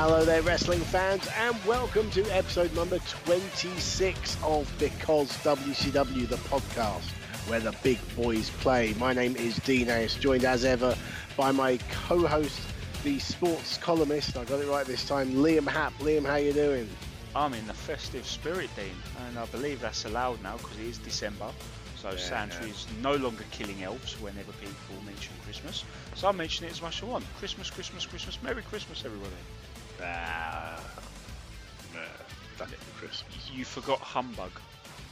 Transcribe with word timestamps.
Hello 0.00 0.24
there, 0.24 0.42
wrestling 0.42 0.78
fans, 0.78 1.28
and 1.36 1.56
welcome 1.64 2.08
to 2.12 2.22
episode 2.26 2.72
number 2.72 3.00
26 3.24 4.36
of 4.44 4.72
Because 4.78 5.28
WCW, 5.38 6.28
the 6.28 6.36
podcast 6.36 7.02
where 7.48 7.58
the 7.58 7.74
big 7.82 7.98
boys 8.14 8.48
play. 8.48 8.94
My 8.94 9.12
name 9.12 9.34
is 9.34 9.56
Dean 9.56 9.88
Ayers, 9.88 10.14
joined 10.14 10.44
as 10.44 10.64
ever 10.64 10.96
by 11.36 11.50
my 11.50 11.78
co-host, 12.06 12.60
the 13.02 13.18
sports 13.18 13.76
columnist. 13.78 14.36
I 14.36 14.44
got 14.44 14.60
it 14.60 14.68
right 14.68 14.86
this 14.86 15.04
time, 15.04 15.32
Liam 15.32 15.66
Happ. 15.66 15.92
Liam, 15.98 16.24
how 16.24 16.36
you 16.36 16.52
doing? 16.52 16.88
I'm 17.34 17.52
in 17.52 17.66
the 17.66 17.74
festive 17.74 18.24
spirit, 18.24 18.70
Dean, 18.76 18.94
and 19.26 19.36
I 19.36 19.46
believe 19.46 19.80
that's 19.80 20.04
allowed 20.04 20.40
now 20.44 20.58
because 20.58 20.78
it 20.78 20.86
is 20.86 20.98
December. 20.98 21.50
So 21.96 22.14
Santa 22.14 22.62
is 22.62 22.86
no 23.02 23.16
longer 23.16 23.42
killing 23.50 23.82
elves 23.82 24.12
whenever 24.20 24.52
people 24.52 25.04
mention 25.04 25.34
Christmas. 25.42 25.82
So 26.14 26.28
I 26.28 26.32
mention 26.32 26.66
it 26.66 26.70
as 26.70 26.80
much 26.80 26.98
as 26.98 27.02
I 27.02 27.10
want. 27.10 27.24
Christmas, 27.40 27.68
Christmas, 27.68 28.06
Christmas, 28.06 28.40
Merry 28.44 28.62
Christmas, 28.62 29.04
everybody. 29.04 29.34
Ah, 30.02 30.80
done 32.58 32.72
it 32.72 32.80
for 32.80 32.98
Christmas. 32.98 33.50
You 33.52 33.64
forgot 33.64 34.00
humbug. 34.00 34.50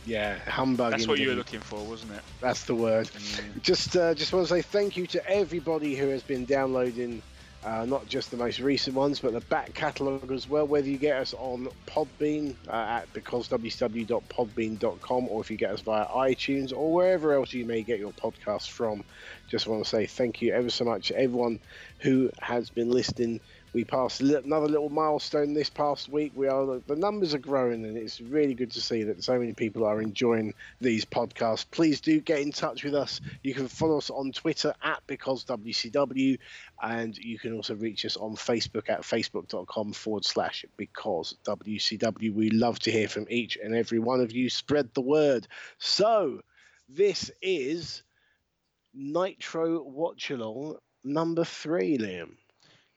Yeah, 0.06 0.38
humbug. 0.38 0.92
That's 0.92 1.06
what 1.08 1.18
you 1.18 1.28
were 1.28 1.34
looking 1.34 1.60
for, 1.60 1.84
wasn't 1.84 2.12
it? 2.12 2.22
That's 2.40 2.64
the 2.64 2.74
word. 2.74 3.08
Mm. 3.08 3.62
Just, 3.62 3.94
uh, 3.96 4.14
just 4.14 4.32
want 4.32 4.46
to 4.46 4.54
say 4.54 4.62
thank 4.62 4.96
you 4.96 5.06
to 5.08 5.28
everybody 5.28 5.96
who 5.96 6.06
has 6.08 6.22
been 6.22 6.44
downloading, 6.44 7.20
uh, 7.64 7.84
not 7.84 8.06
just 8.06 8.30
the 8.30 8.36
most 8.36 8.60
recent 8.60 8.94
ones, 8.94 9.18
but 9.18 9.32
the 9.32 9.40
back 9.40 9.74
catalogue 9.74 10.30
as 10.30 10.48
well. 10.48 10.64
Whether 10.64 10.88
you 10.88 10.98
get 10.98 11.20
us 11.20 11.34
on 11.34 11.66
Podbean 11.88 12.56
uh, 12.68 13.00
at 13.00 13.12
becausewcw.podbean.com, 13.14 15.28
or 15.28 15.40
if 15.40 15.50
you 15.50 15.56
get 15.56 15.72
us 15.72 15.80
via 15.80 16.06
iTunes 16.06 16.72
or 16.72 16.92
wherever 16.92 17.32
else 17.32 17.52
you 17.52 17.66
may 17.66 17.82
get 17.82 17.98
your 17.98 18.12
podcast 18.12 18.70
from, 18.70 19.02
just 19.48 19.66
want 19.66 19.82
to 19.82 19.90
say 19.90 20.06
thank 20.06 20.40
you 20.40 20.52
ever 20.52 20.70
so 20.70 20.84
much 20.84 21.08
to 21.08 21.18
everyone 21.18 21.58
who 21.98 22.30
has 22.40 22.70
been 22.70 22.90
listening. 22.90 23.40
We 23.72 23.84
passed 23.84 24.20
another 24.20 24.68
little 24.68 24.88
milestone 24.88 25.52
this 25.52 25.68
past 25.68 26.08
week. 26.08 26.32
We 26.34 26.48
are 26.48 26.80
the 26.86 26.96
numbers 26.96 27.34
are 27.34 27.38
growing, 27.38 27.84
and 27.84 27.96
it's 27.96 28.20
really 28.20 28.54
good 28.54 28.70
to 28.72 28.80
see 28.80 29.02
that 29.04 29.22
so 29.22 29.38
many 29.38 29.52
people 29.52 29.84
are 29.84 30.00
enjoying 30.00 30.54
these 30.80 31.04
podcasts. 31.04 31.66
Please 31.70 32.00
do 32.00 32.20
get 32.20 32.40
in 32.40 32.52
touch 32.52 32.84
with 32.84 32.94
us. 32.94 33.20
You 33.42 33.54
can 33.54 33.68
follow 33.68 33.98
us 33.98 34.08
on 34.08 34.32
Twitter 34.32 34.74
at 34.82 35.02
because 35.06 35.44
WCW, 35.44 36.38
and 36.82 37.16
you 37.18 37.38
can 37.38 37.52
also 37.52 37.74
reach 37.74 38.04
us 38.06 38.16
on 38.16 38.36
Facebook 38.36 38.88
at 38.88 39.02
facebook.com 39.02 39.92
forward 39.92 40.24
slash 40.24 40.64
because 40.76 41.36
WCW. 41.44 42.34
We 42.34 42.50
love 42.50 42.78
to 42.80 42.90
hear 42.90 43.08
from 43.08 43.26
each 43.28 43.58
and 43.62 43.74
every 43.74 43.98
one 43.98 44.20
of 44.20 44.32
you. 44.32 44.48
Spread 44.48 44.94
the 44.94 45.02
word. 45.02 45.46
So, 45.78 46.40
this 46.88 47.30
is 47.42 48.02
Nitro 48.94 49.82
Watch 49.82 50.30
Along 50.30 50.76
number 51.04 51.44
three, 51.44 51.98
Liam. 51.98 52.36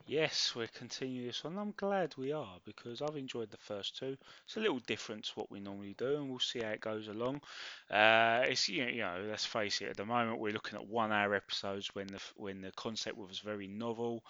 Yes, 0.09 0.53
we're 0.55 0.65
continuing 0.65 1.27
this 1.27 1.43
one. 1.43 1.59
I'm 1.59 1.75
glad 1.77 2.15
we 2.17 2.31
are 2.31 2.57
because 2.65 2.99
I've 2.99 3.15
enjoyed 3.15 3.51
the 3.51 3.57
first 3.57 3.95
two. 3.95 4.17
It's 4.43 4.57
a 4.57 4.59
little 4.59 4.79
different 4.79 5.25
to 5.25 5.33
what 5.35 5.51
we 5.51 5.59
normally 5.59 5.93
do, 5.99 6.15
and 6.15 6.27
we'll 6.27 6.39
see 6.39 6.61
how 6.61 6.71
it 6.71 6.81
goes 6.81 7.07
along. 7.07 7.41
Uh, 7.91 8.41
it's 8.47 8.67
you 8.67 8.85
know, 8.85 8.91
you 8.91 9.01
know, 9.01 9.23
let's 9.29 9.45
face 9.45 9.81
it. 9.81 9.89
At 9.89 9.97
the 9.97 10.05
moment, 10.05 10.39
we're 10.39 10.51
looking 10.51 10.79
at 10.79 10.87
one-hour 10.87 11.35
episodes 11.35 11.93
when 11.93 12.07
the 12.07 12.19
when 12.37 12.59
the 12.59 12.71
concept 12.71 13.17
was 13.17 13.37
very 13.37 13.67
novel. 13.67 14.23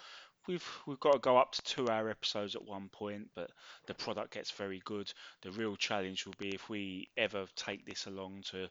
We've 0.48 0.68
we've 0.86 1.00
got 1.00 1.14
to 1.14 1.20
go 1.20 1.38
up 1.38 1.54
to 1.54 1.62
two-hour 1.62 2.10
episodes 2.10 2.56
at 2.56 2.66
one 2.66 2.90
point, 2.90 3.30
but 3.34 3.50
the 3.86 3.94
product 3.94 4.34
gets 4.34 4.52
very 4.52 4.82
good. 4.84 5.10
The 5.44 5.52
real 5.52 5.78
challenge 5.78 6.26
will 6.26 6.36
be 6.38 6.50
if 6.50 6.68
we 6.68 7.08
ever 7.16 7.46
take 7.56 7.86
this 7.86 8.06
along 8.06 8.44
to 8.52 8.68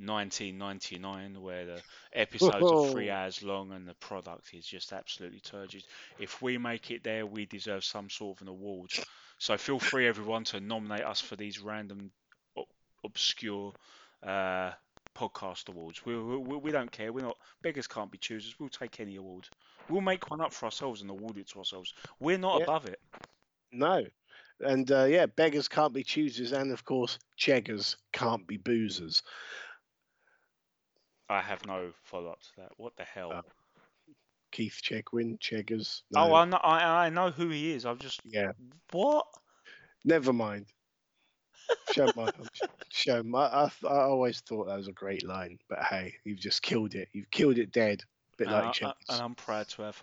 1999, 0.00 1.40
where 1.42 1.66
the 1.66 1.82
episodes 2.12 2.70
are 2.70 2.90
three 2.92 3.10
hours 3.10 3.42
long 3.42 3.72
and 3.72 3.86
the 3.86 3.94
product 3.94 4.54
is 4.54 4.66
just 4.66 4.92
absolutely 4.92 5.40
turgid. 5.40 5.84
If 6.18 6.42
we 6.42 6.58
make 6.58 6.90
it 6.90 7.04
there, 7.04 7.26
we 7.26 7.46
deserve 7.46 7.84
some 7.84 8.10
sort 8.10 8.38
of 8.38 8.42
an 8.42 8.48
award. 8.48 8.90
So 9.38 9.56
feel 9.56 9.78
free, 9.78 10.06
everyone, 10.06 10.44
to 10.44 10.60
nominate 10.60 11.04
us 11.04 11.20
for 11.20 11.36
these 11.36 11.60
random, 11.60 12.10
obscure 13.04 13.72
uh, 14.22 14.72
podcast 15.16 15.68
awards. 15.68 16.04
We, 16.04 16.16
we, 16.18 16.56
we 16.56 16.70
don't 16.70 16.90
care. 16.90 17.12
We're 17.12 17.22
not 17.24 17.36
beggars 17.62 17.86
can't 17.86 18.10
be 18.10 18.18
choosers. 18.18 18.54
We'll 18.58 18.68
take 18.68 19.00
any 19.00 19.16
award. 19.16 19.48
We'll 19.88 20.00
make 20.02 20.30
one 20.30 20.40
up 20.40 20.52
for 20.52 20.66
ourselves 20.66 21.00
and 21.00 21.10
award 21.10 21.38
it 21.38 21.48
to 21.48 21.58
ourselves. 21.58 21.94
We're 22.20 22.38
not 22.38 22.58
Yeah. 22.58 22.64
above 22.64 22.86
it. 22.86 23.00
No. 23.72 24.04
And 24.60 24.90
uh, 24.92 25.04
yeah, 25.04 25.26
beggars 25.26 25.68
can't 25.68 25.94
be 25.94 26.04
choosers, 26.04 26.52
and 26.52 26.70
of 26.70 26.84
course, 26.84 27.18
cheggers 27.38 27.96
can't 28.12 28.46
be 28.46 28.58
boozers. 28.58 29.22
I 31.30 31.40
have 31.40 31.64
no 31.64 31.92
follow 32.02 32.30
up 32.30 32.40
to 32.40 32.48
that. 32.58 32.72
What 32.76 32.96
the 32.96 33.04
hell? 33.04 33.32
Uh, 33.32 33.42
Keith 34.50 34.80
Chegwin, 34.82 35.38
cheggers. 35.38 36.02
oh, 36.16 36.26
no. 36.26 36.34
I 36.34 36.44
know, 36.44 36.56
I, 36.56 37.06
I 37.06 37.08
know 37.08 37.30
who 37.30 37.50
he 37.50 37.72
is. 37.72 37.86
I've 37.86 38.00
just 38.00 38.20
yeah. 38.24 38.50
what? 38.90 39.26
Never 40.04 40.32
mind. 40.32 40.66
Show 41.94 42.10
my, 42.16 42.28
show 42.88 43.22
my. 43.22 43.44
I, 43.44 43.70
I 43.88 44.00
always 44.00 44.40
thought 44.40 44.66
that 44.66 44.76
was 44.76 44.88
a 44.88 44.92
great 44.92 45.24
line, 45.24 45.56
but 45.68 45.78
hey, 45.84 46.14
you've 46.24 46.40
just 46.40 46.62
killed 46.62 46.96
it. 46.96 47.08
You've 47.12 47.30
killed 47.30 47.58
it 47.58 47.70
dead. 47.70 48.02
Bit 48.38 48.48
And, 48.48 48.56
like 48.56 48.82
I, 48.82 48.88
I, 48.88 48.92
and 49.10 49.22
I'm 49.22 49.36
proud 49.36 49.68
to 49.68 49.82
have. 49.82 50.02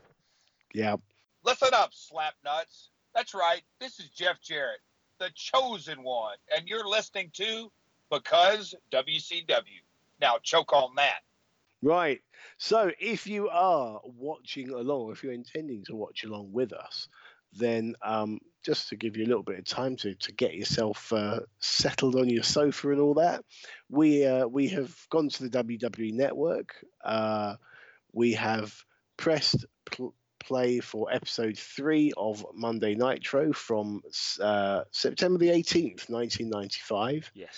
yeah. 0.73 0.95
Listen 1.43 1.69
up, 1.73 1.89
slap 1.93 2.35
nuts. 2.45 2.91
That's 3.13 3.33
right. 3.33 3.63
This 3.81 3.99
is 3.99 4.07
Jeff 4.09 4.41
Jarrett, 4.41 4.79
the 5.19 5.29
chosen 5.35 6.03
one, 6.03 6.37
and 6.55 6.69
you're 6.69 6.87
listening 6.87 7.31
to 7.33 7.69
Because 8.09 8.73
WCW. 8.93 9.81
Now 10.19 10.37
choke 10.41 10.73
on 10.73 10.95
that. 10.95 11.19
Right. 11.81 12.21
So 12.57 12.91
if 12.99 13.27
you 13.27 13.49
are 13.49 14.01
watching 14.03 14.71
along, 14.71 15.11
if 15.11 15.23
you're 15.23 15.33
intending 15.33 15.83
to 15.85 15.95
watch 15.95 16.23
along 16.23 16.51
with 16.51 16.73
us, 16.73 17.07
then 17.53 17.95
um, 18.01 18.39
just 18.65 18.89
to 18.89 18.95
give 18.95 19.15
you 19.15 19.25
a 19.25 19.27
little 19.27 19.43
bit 19.43 19.59
of 19.59 19.65
time 19.65 19.95
to, 19.97 20.15
to 20.15 20.31
get 20.33 20.55
yourself 20.55 21.11
uh, 21.13 21.39
settled 21.59 22.15
on 22.15 22.29
your 22.29 22.43
sofa 22.43 22.91
and 22.91 22.99
all 22.99 23.13
that, 23.15 23.43
we 23.89 24.25
uh, 24.25 24.47
we 24.47 24.67
have 24.69 24.95
gone 25.09 25.29
to 25.29 25.47
the 25.47 25.63
WWE 25.63 26.13
network. 26.13 26.73
Uh, 27.03 27.55
we 28.11 28.33
have 28.33 28.73
pressed 29.17 29.65
pl- 29.85 30.15
play 30.39 30.79
for 30.79 31.11
episode 31.11 31.57
three 31.57 32.11
of 32.17 32.45
Monday 32.53 32.95
Nitro 32.95 33.53
from 33.53 34.01
uh, 34.41 34.81
September 34.91 35.37
the 35.37 35.49
18th, 35.49 36.09
1995 36.09 37.31
Yes. 37.33 37.55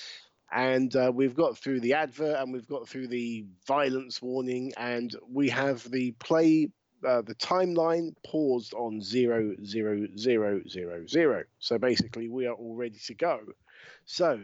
And 0.52 0.96
uh, 0.96 1.12
we've 1.14 1.36
got 1.36 1.58
through 1.58 1.80
the 1.80 1.94
advert 1.94 2.38
and 2.40 2.52
we've 2.54 2.68
got 2.68 2.88
through 2.88 3.08
the 3.08 3.46
violence 3.68 4.22
warning 4.22 4.74
and 4.78 5.16
we 5.32 5.50
have 5.50 5.84
the 5.92 6.12
play 6.14 6.70
uh, 7.08 7.22
the 7.22 7.36
timeline 7.36 8.14
paused 8.26 8.74
on 8.74 9.02
zero 9.02 9.56
zero 9.64 10.06
zero 10.18 10.62
zero 10.68 11.06
zero 11.08 11.44
so 11.60 11.78
basically 11.78 12.28
we 12.28 12.46
are 12.46 12.54
all 12.56 12.76
ready 12.76 12.98
to 13.06 13.14
go 13.14 13.40
so 14.06 14.40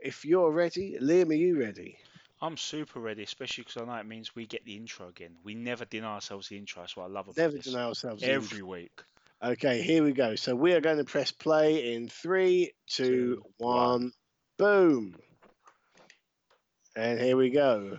if 0.00 0.24
you're 0.24 0.50
ready 0.50 0.98
liam 1.00 1.30
are 1.30 1.34
you 1.34 1.58
ready 1.58 1.96
I'm 2.44 2.56
super 2.56 2.98
ready, 2.98 3.22
especially 3.22 3.62
because 3.62 3.80
I 3.80 3.84
know 3.86 3.94
it 4.00 4.04
means 4.06 4.34
we 4.34 4.46
get 4.46 4.64
the 4.64 4.76
intro 4.76 5.06
again. 5.06 5.36
We 5.44 5.54
never 5.54 5.84
deny 5.84 6.14
ourselves 6.14 6.48
the 6.48 6.58
intro. 6.58 6.82
That's 6.82 6.96
what 6.96 7.04
I 7.04 7.06
love 7.06 7.28
about 7.28 7.36
never 7.36 7.52
this. 7.52 7.66
deny 7.66 7.84
ourselves 7.84 8.20
Every 8.24 8.58
intro. 8.58 8.66
week. 8.68 9.00
okay 9.44 9.80
here 9.82 10.02
we 10.02 10.12
go 10.12 10.34
so 10.34 10.54
we 10.54 10.72
are 10.72 10.80
going 10.80 10.96
to 10.98 11.04
press 11.04 11.30
play 11.30 11.94
in 11.94 12.08
three 12.08 12.72
two 12.88 13.36
Two, 13.36 13.42
one 13.58 14.12
boom 14.62 15.14
and 16.96 17.18
here 17.20 17.36
we 17.36 17.50
go 17.50 17.98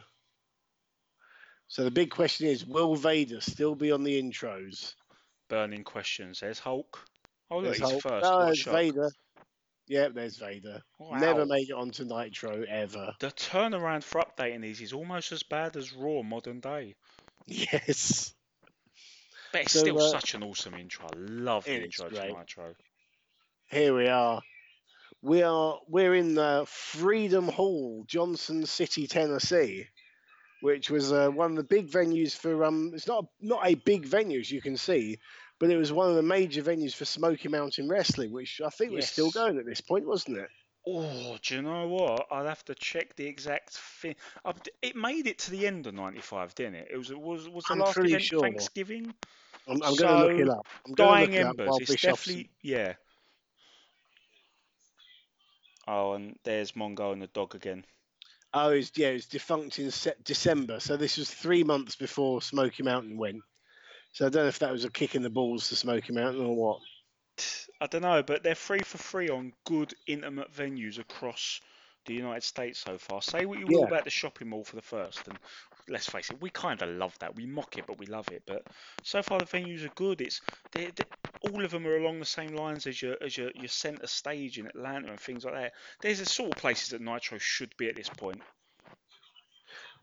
so 1.68 1.84
the 1.84 1.92
big 1.92 2.10
question 2.10 2.48
is 2.48 2.66
will 2.66 2.96
vader 2.96 3.42
still 3.42 3.76
be 3.76 3.92
on 3.92 4.04
the 4.04 4.22
intros 4.22 4.94
Burning 5.50 5.84
questions. 5.84 6.40
There's 6.40 6.58
Hulk. 6.58 7.00
Oh, 7.52 7.62
There's 7.62 7.80
Hulk. 7.80 8.02
first. 8.02 8.24
No, 8.24 8.38
What 8.38 8.46
there's 8.46 8.58
shock. 8.58 8.74
Vader. 8.74 9.10
Yep, 9.88 10.14
there's 10.16 10.38
Vader. 10.38 10.82
Never 11.12 11.46
made 11.46 11.70
it 11.70 11.74
onto 11.74 12.06
Nitro 12.06 12.64
ever. 12.68 13.14
The 13.20 13.28
turnaround 13.28 14.04
for 14.04 14.22
updating 14.22 14.62
these 14.62 14.82
is 14.82 14.94
almost 14.94 15.32
as 15.32 15.44
bad 15.44 15.76
as 15.78 15.94
Raw 15.94 16.24
modern 16.24 16.60
day. 16.60 16.96
Yes. 17.46 18.34
But 19.52 19.62
it's 19.62 19.74
So, 19.74 19.80
still 19.82 20.02
uh, 20.02 20.10
such 20.10 20.34
an 20.34 20.42
awesome 20.44 20.74
intro. 20.74 21.06
I 21.06 21.18
love 21.18 21.66
the 21.66 21.84
intro 21.84 22.10
to. 22.10 22.16
Nitro. 22.16 22.74
Here 23.70 23.96
we 23.96 24.08
are. 24.08 24.42
We 25.24 25.42
are 25.42 25.80
we're 25.88 26.16
in 26.16 26.38
uh, 26.38 26.66
Freedom 26.68 27.48
Hall, 27.48 28.04
Johnson 28.08 28.66
City, 28.66 29.08
Tennessee, 29.08 29.88
which 30.60 30.90
was 30.90 31.14
uh, 31.14 31.30
one 31.30 31.52
of 31.52 31.58
the 31.58 31.64
big 31.64 31.90
venues 31.90 32.36
for 32.36 32.66
um. 32.66 32.92
It's 32.94 33.08
not 33.08 33.28
not 33.40 33.66
a 33.66 33.76
big 33.76 34.06
venue 34.06 34.42
as 34.42 34.52
you 34.52 34.62
can 34.62 34.76
see, 34.76 35.20
but 35.60 35.70
it 35.70 35.78
was 35.78 35.94
one 35.94 36.10
of 36.10 36.16
the 36.16 36.24
major 36.24 36.62
venues 36.62 36.94
for 36.94 37.06
Smoky 37.06 37.48
Mountain 37.48 37.88
Wrestling, 37.88 38.34
which 38.34 38.60
I 38.64 38.70
think 38.70 38.92
was 38.92 39.08
still 39.08 39.32
going 39.32 39.58
at 39.58 39.66
this 39.66 39.80
point, 39.80 40.06
wasn't 40.06 40.40
it? 40.40 40.50
Oh, 40.86 41.38
do 41.42 41.56
you 41.56 41.62
know 41.62 41.88
what? 41.88 42.28
I'd 42.30 42.46
have 42.46 42.66
to 42.66 42.76
check 42.76 43.16
the 43.16 43.26
exact 43.26 43.78
thing. 43.78 44.16
It 44.82 44.98
made 44.98 45.28
it 45.28 45.40
to 45.40 45.52
the 45.52 45.66
end 45.66 45.88
of 45.88 45.94
'95, 45.94 46.54
didn't 46.54 46.76
it? 46.76 46.88
It 46.92 46.98
was 46.98 47.14
was 47.14 47.48
was 47.48 47.64
the 47.64 47.74
I'm 47.76 47.80
last 47.80 47.98
event 47.98 48.24
sure. 48.24 48.42
Thanksgiving. 48.42 49.14
I'm, 49.70 49.82
I'm 49.82 49.96
going 49.96 49.98
to 49.98 50.28
look 50.28 50.40
it 50.42 50.50
up. 50.50 50.68
I'm 50.86 50.96
Dying 50.96 51.32
look 51.32 51.40
it 51.40 51.46
up 51.46 51.58
while 51.60 51.78
It's 51.78 52.02
definitely 52.02 52.50
yeah. 52.62 52.96
Oh, 55.88 56.14
and 56.14 56.38
there's 56.44 56.74
Mongo 56.74 57.12
and 57.12 57.22
the 57.22 57.28
dog 57.28 57.56
again. 57.56 57.86
Oh, 58.54 58.70
it's, 58.70 58.92
yeah, 58.96 59.10
it 59.10 59.14
was 59.14 59.26
defunct 59.26 59.80
in 59.80 59.92
December. 60.24 60.80
So 60.80 60.96
this 60.96 61.18
was 61.18 61.30
three 61.30 61.64
months 61.64 61.96
before 61.96 62.42
Smoky 62.42 62.84
Mountain 62.84 63.18
went. 63.18 63.42
So 64.12 64.28
I 64.28 64.30
don't 64.30 64.44
know 64.44 64.48
if 64.48 64.60
that 64.60 64.72
was 64.72 64.86
a 64.86 64.92
kick 64.92 65.16
in 65.16 65.24
the 65.24 65.30
balls 65.30 65.70
to 65.70 65.76
Smoky 65.76 66.14
Mountain 66.14 66.46
or 66.46 66.56
what. 66.56 66.80
I 67.82 67.88
don't 67.88 68.04
know, 68.04 68.22
but 68.22 68.44
they're 68.44 68.54
free 68.54 68.84
for 68.84 69.00
free 69.00 69.30
on 69.30 69.54
good 69.66 69.94
intimate 70.06 70.54
venues 70.54 71.00
across 71.00 71.60
the 72.06 72.14
United 72.14 72.44
States 72.44 72.80
so 72.80 72.98
far. 72.98 73.22
Say 73.22 73.46
what 73.46 73.60
you 73.60 73.66
will 73.66 73.86
about 73.86 74.04
the 74.04 74.12
shopping 74.12 74.50
mall 74.50 74.64
for 74.64 74.76
the 74.76 74.82
first, 74.82 75.28
and 75.28 75.38
let's 75.90 76.08
face 76.08 76.32
it, 76.32 76.42
we 76.42 76.50
kind 76.50 76.82
of 76.82 76.90
love 76.90 77.18
that. 77.20 77.36
We 77.36 77.46
mock 77.46 77.78
it, 77.78 77.86
but 77.88 78.00
we 78.00 78.06
love 78.06 78.32
it. 78.32 78.44
But 78.46 78.64
so 79.04 79.22
far 79.22 79.40
the 79.40 79.46
venues 79.46 79.86
are 79.86 79.90
good. 79.90 80.22
It's 80.22 80.42
they, 80.72 80.92
they, 80.92 81.06
all 81.42 81.64
of 81.64 81.72
them 81.72 81.86
are 81.86 81.98
along 81.98 82.20
the 82.20 82.26
same 82.26 82.56
lines 82.56 82.88
as 82.88 83.02
your 83.02 83.16
as 83.22 83.38
your, 83.38 83.52
your 83.56 83.68
centre 83.68 84.08
stage 84.08 84.58
in 84.58 84.68
Atlanta 84.68 85.10
and 85.10 85.20
things 85.20 85.46
like 85.46 85.56
that. 85.56 85.74
There's 86.02 86.20
the 86.20 86.26
sort 86.26 86.52
of 86.52 86.58
places 86.58 86.90
that 86.90 87.02
Nitro 87.02 87.38
should 87.38 87.76
be 87.78 87.90
at 87.90 87.96
this 87.96 88.10
point. 88.10 88.42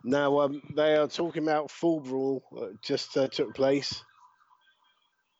Now 0.04 0.40
um, 0.40 0.62
they 0.74 0.96
are 0.96 1.08
talking 1.08 1.42
about 1.42 1.70
Fall 1.70 2.00
Brawl 2.00 2.42
uh, 2.58 2.66
just 2.82 3.16
uh, 3.16 3.28
took 3.28 3.54
place. 3.54 4.02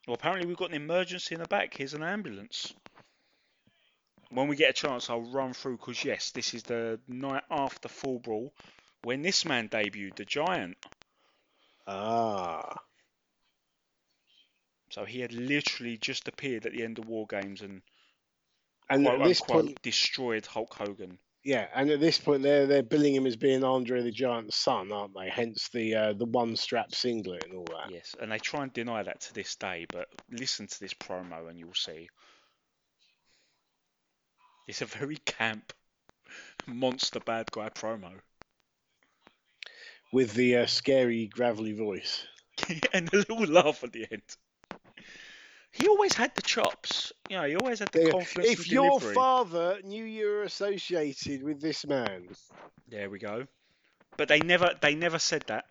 Well, 0.07 0.15
apparently 0.15 0.47
we've 0.47 0.57
got 0.57 0.71
an 0.71 0.77
emergency 0.77 1.35
in 1.35 1.41
the 1.41 1.47
back. 1.47 1.75
Here's 1.75 1.95
an 1.95 2.03
ambulance. 2.03 2.73
When 4.31 4.49
we 4.49 4.57
get 4.57 4.71
a 4.71 4.73
chance, 4.73 5.11
I'll 5.11 5.33
run 5.33 5.53
through 5.53 5.79
because 5.79 6.05
yes, 6.05 6.31
this 6.31 6.55
is 6.55 6.63
the 6.63 7.01
night 7.09 7.43
after 7.51 7.89
Fall 7.89 8.19
Brawl 8.19 8.53
when 9.02 9.23
this 9.23 9.44
man 9.44 9.69
debuted, 9.69 10.17
the 10.17 10.25
Giant. 10.25 10.76
Ah, 11.87 12.76
So 14.91 15.05
he 15.05 15.20
had 15.20 15.32
literally 15.32 15.97
just 15.99 16.29
appeared 16.29 16.67
at 16.67 16.73
the 16.73 16.82
end 16.82 16.99
of 16.99 17.06
War 17.06 17.26
Games 17.26 17.62
and 17.62 17.82
and 18.88 19.05
quote 19.05 19.20
at 19.20 19.25
this 19.25 19.41
unquote 19.43 19.67
point, 19.67 19.82
destroyed 19.82 20.47
Hulk 20.47 20.75
Hogan. 20.75 21.19
yeah, 21.44 21.69
and 21.75 21.91
at 21.91 22.00
this 22.00 22.19
point 22.19 22.43
they're 22.43 22.67
they're 22.67 22.82
billing 22.82 23.14
him 23.14 23.26
as 23.26 23.37
being 23.37 23.64
Andre 23.64 24.02
the 24.02 24.11
Giant's 24.11 24.56
son, 24.56 24.93
aren't 24.93 25.14
they? 25.14 25.29
Hence 25.31 25.69
the 25.69 25.94
uh, 25.94 26.12
the 26.12 26.26
one 26.26 26.56
strap 26.56 26.94
singlet 26.94 27.44
and 27.44 27.55
all 27.55 27.64
that. 27.67 27.91
Yes, 27.91 28.14
and 28.20 28.31
they 28.32 28.38
try 28.38 28.62
and 28.64 28.73
deny 28.73 29.02
that 29.02 29.20
to 29.23 29.35
this 29.35 29.56
day, 29.56 29.87
but 29.91 30.08
listen 30.31 30.67
to 30.67 30.81
this 30.81 30.94
promo 30.94 31.49
and 31.49 31.58
you'll 31.58 31.75
see. 31.75 32.08
It's 34.69 34.82
a 34.82 34.87
very 34.87 35.17
camp 35.25 35.73
monster 36.67 37.20
bad 37.20 37.50
guy 37.50 37.69
promo. 37.70 38.20
With 40.12 40.35
the 40.35 40.57
uh, 40.59 40.67
scary 40.67 41.27
gravelly 41.27 41.73
voice. 41.73 42.27
and 42.93 43.12
a 43.12 43.17
little 43.17 43.45
laugh 43.45 43.83
at 43.85 43.93
the 43.93 44.07
end. 44.11 44.23
He 45.73 45.89
always 45.89 46.15
had 46.15 46.35
the 46.35 46.43
chops. 46.43 47.12
You 47.29 47.37
know, 47.37 47.45
he 47.49 47.57
always 47.57 47.79
had 47.81 47.93
the 47.93 47.99
They- 47.99 48.11
confidence. 48.11 48.51
if 48.51 48.69
your 48.69 48.99
delivery. 48.99 49.15
father 49.15 49.81
knew 49.83 50.05
you 50.05 50.27
were 50.27 50.43
associated 50.43 51.43
with 51.43 51.61
this 51.61 51.85
man, 51.87 52.29
There 52.89 53.11
we 53.11 53.19
go. 53.19 53.47
But 54.17 54.29
they 54.29 54.41
never 54.41 54.75
they 54.81 54.95
never 54.95 55.19
said 55.19 55.47
that. 55.49 55.67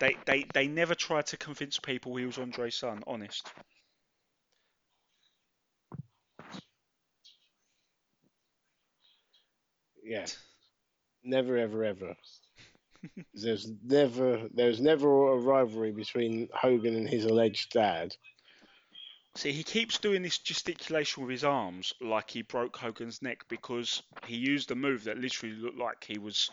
They 0.00 0.16
they 0.26 0.44
they 0.44 0.68
never 0.68 0.94
tried 0.94 1.26
to 1.26 1.36
convince 1.36 1.78
people 1.78 2.16
he 2.16 2.26
was 2.26 2.38
Andre's 2.38 2.76
son, 2.76 3.02
honest. 3.06 3.52
yeah, 10.02 10.26
never, 11.24 11.56
ever, 11.56 11.84
ever. 11.84 12.16
There's 13.34 13.70
never, 13.84 14.48
there's 14.52 14.80
never 14.80 15.32
a 15.32 15.36
rivalry 15.38 15.92
between 15.92 16.48
Hogan 16.54 16.96
and 16.96 17.08
his 17.08 17.24
alleged 17.24 17.72
dad. 17.72 18.14
See, 19.34 19.52
he 19.52 19.62
keeps 19.62 19.98
doing 19.98 20.22
this 20.22 20.38
gesticulation 20.38 21.22
with 21.22 21.30
his 21.30 21.44
arms 21.44 21.94
like 22.02 22.30
he 22.30 22.42
broke 22.42 22.76
Hogan's 22.76 23.22
neck 23.22 23.44
because 23.48 24.02
he 24.26 24.36
used 24.36 24.70
a 24.70 24.74
move 24.74 25.04
that 25.04 25.18
literally 25.18 25.54
looked 25.54 25.78
like 25.78 26.04
he 26.04 26.18
was 26.18 26.50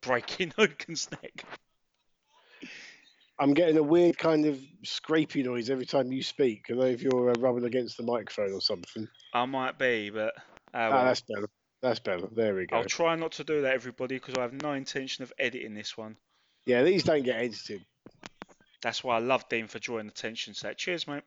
breaking 0.00 0.52
Hogan's 0.56 1.10
neck. 1.10 1.44
I'm 3.38 3.54
getting 3.54 3.76
a 3.76 3.82
weird 3.82 4.16
kind 4.16 4.46
of 4.46 4.58
scrapey 4.84 5.44
noise 5.44 5.68
every 5.68 5.84
time 5.84 6.12
you 6.12 6.22
speak. 6.22 6.66
I 6.68 6.74
don't 6.74 6.80
know 6.80 6.86
if 6.86 7.02
you're 7.02 7.30
uh, 7.30 7.34
rubbing 7.38 7.64
against 7.64 7.96
the 7.96 8.02
microphone 8.04 8.52
or 8.52 8.60
something. 8.60 9.08
I 9.34 9.44
might 9.46 9.78
be, 9.78 10.10
but 10.10 10.34
uh, 10.72 10.90
Ah, 10.90 11.04
that's 11.04 11.22
better. 11.22 11.48
That's 11.82 11.98
better. 11.98 12.28
There 12.30 12.54
we 12.54 12.66
go. 12.66 12.76
I'll 12.76 12.84
try 12.84 13.16
not 13.16 13.32
to 13.32 13.44
do 13.44 13.62
that, 13.62 13.74
everybody, 13.74 14.14
because 14.14 14.36
I 14.36 14.42
have 14.42 14.52
no 14.52 14.72
intention 14.72 15.24
of 15.24 15.32
editing 15.38 15.74
this 15.74 15.96
one. 15.96 16.16
Yeah, 16.64 16.84
these 16.84 17.02
don't 17.02 17.24
get 17.24 17.36
edited. 17.36 17.84
That's 18.82 19.02
why 19.02 19.16
I 19.16 19.18
love 19.18 19.48
Dean 19.48 19.66
for 19.66 19.80
drawing 19.80 20.06
attention 20.08 20.54
to 20.54 20.62
that. 20.64 20.78
Cheers, 20.78 21.08
mate. 21.08 21.24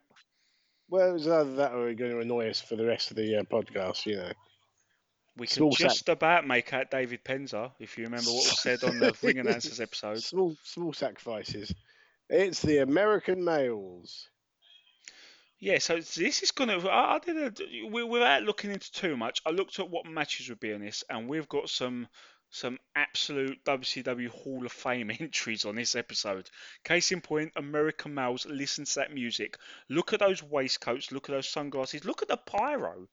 Well, 0.89 1.09
it 1.09 1.13
was 1.13 1.27
either 1.27 1.55
that 1.55 1.73
or 1.73 1.93
going 1.93 2.11
to 2.11 2.19
annoy 2.19 2.49
us 2.49 2.61
for 2.61 2.75
the 2.75 2.85
rest 2.85 3.11
of 3.11 3.17
the 3.17 3.37
uh, 3.37 3.43
podcast, 3.43 4.05
you 4.05 4.17
know. 4.17 4.31
We 5.37 5.47
can 5.47 5.55
Small 5.55 5.71
just 5.71 6.07
about 6.07 6.47
make 6.47 6.71
out 6.71 6.91
David 6.91 7.25
Penzer, 7.25 7.71
if 7.79 7.97
you 7.97 8.05
remember 8.05 8.29
what 8.29 8.45
was 8.45 8.61
said 8.61 8.83
on 8.85 8.99
the 8.99 9.13
Ring 9.23 9.39
Announcers 9.39 9.81
episode. 9.81 10.23
Small, 10.23 10.55
small 10.63 10.93
sacrifices. 10.93 11.73
It's 12.29 12.61
the 12.61 12.77
American 12.77 13.43
males. 13.43 14.29
Yeah, 15.65 15.79
so 15.79 15.95
this 15.95 16.43
is 16.43 16.51
gonna. 16.51 16.77
I 16.87 17.15
I 17.15 17.19
did 17.19 17.59
a 17.59 18.05
without 18.05 18.43
looking 18.43 18.69
into 18.69 18.91
too 18.91 19.17
much. 19.17 19.41
I 19.47 19.49
looked 19.49 19.79
at 19.79 19.89
what 19.89 20.05
matches 20.05 20.47
would 20.47 20.59
be 20.59 20.71
on 20.71 20.81
this, 20.81 21.03
and 21.09 21.27
we've 21.27 21.49
got 21.49 21.69
some 21.71 22.07
some 22.51 22.77
absolute 22.95 23.63
WCW 23.65 24.27
Hall 24.27 24.63
of 24.63 24.71
Fame 24.71 25.09
entries 25.19 25.65
on 25.65 25.73
this 25.73 25.95
episode. 25.95 26.51
Case 26.83 27.11
in 27.11 27.19
point, 27.19 27.51
American 27.55 28.13
males. 28.13 28.45
Listen 28.45 28.85
to 28.85 28.95
that 28.97 29.11
music. 29.11 29.57
Look 29.89 30.13
at 30.13 30.19
those 30.19 30.43
waistcoats. 30.43 31.11
Look 31.11 31.29
at 31.29 31.33
those 31.33 31.49
sunglasses. 31.49 32.05
Look 32.05 32.21
at 32.21 32.27
the 32.27 32.37
pyro. 32.37 33.07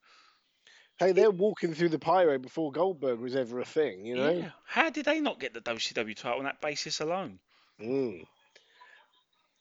Hey, 0.99 1.13
they're 1.13 1.31
walking 1.31 1.73
through 1.73 1.89
the 1.89 1.99
pyro 1.99 2.39
before 2.39 2.71
Goldberg 2.71 3.19
was 3.19 3.35
ever 3.35 3.61
a 3.61 3.65
thing, 3.65 4.05
you 4.05 4.17
know? 4.17 4.31
Yeah. 4.31 4.51
How 4.67 4.91
did 4.91 5.07
they 5.07 5.21
not 5.21 5.41
get 5.41 5.55
the 5.55 5.63
WCW 5.63 6.15
title 6.15 6.41
on 6.41 6.45
that 6.45 6.61
basis 6.61 7.01
alone? 7.01 7.39
Mm. 7.81 8.27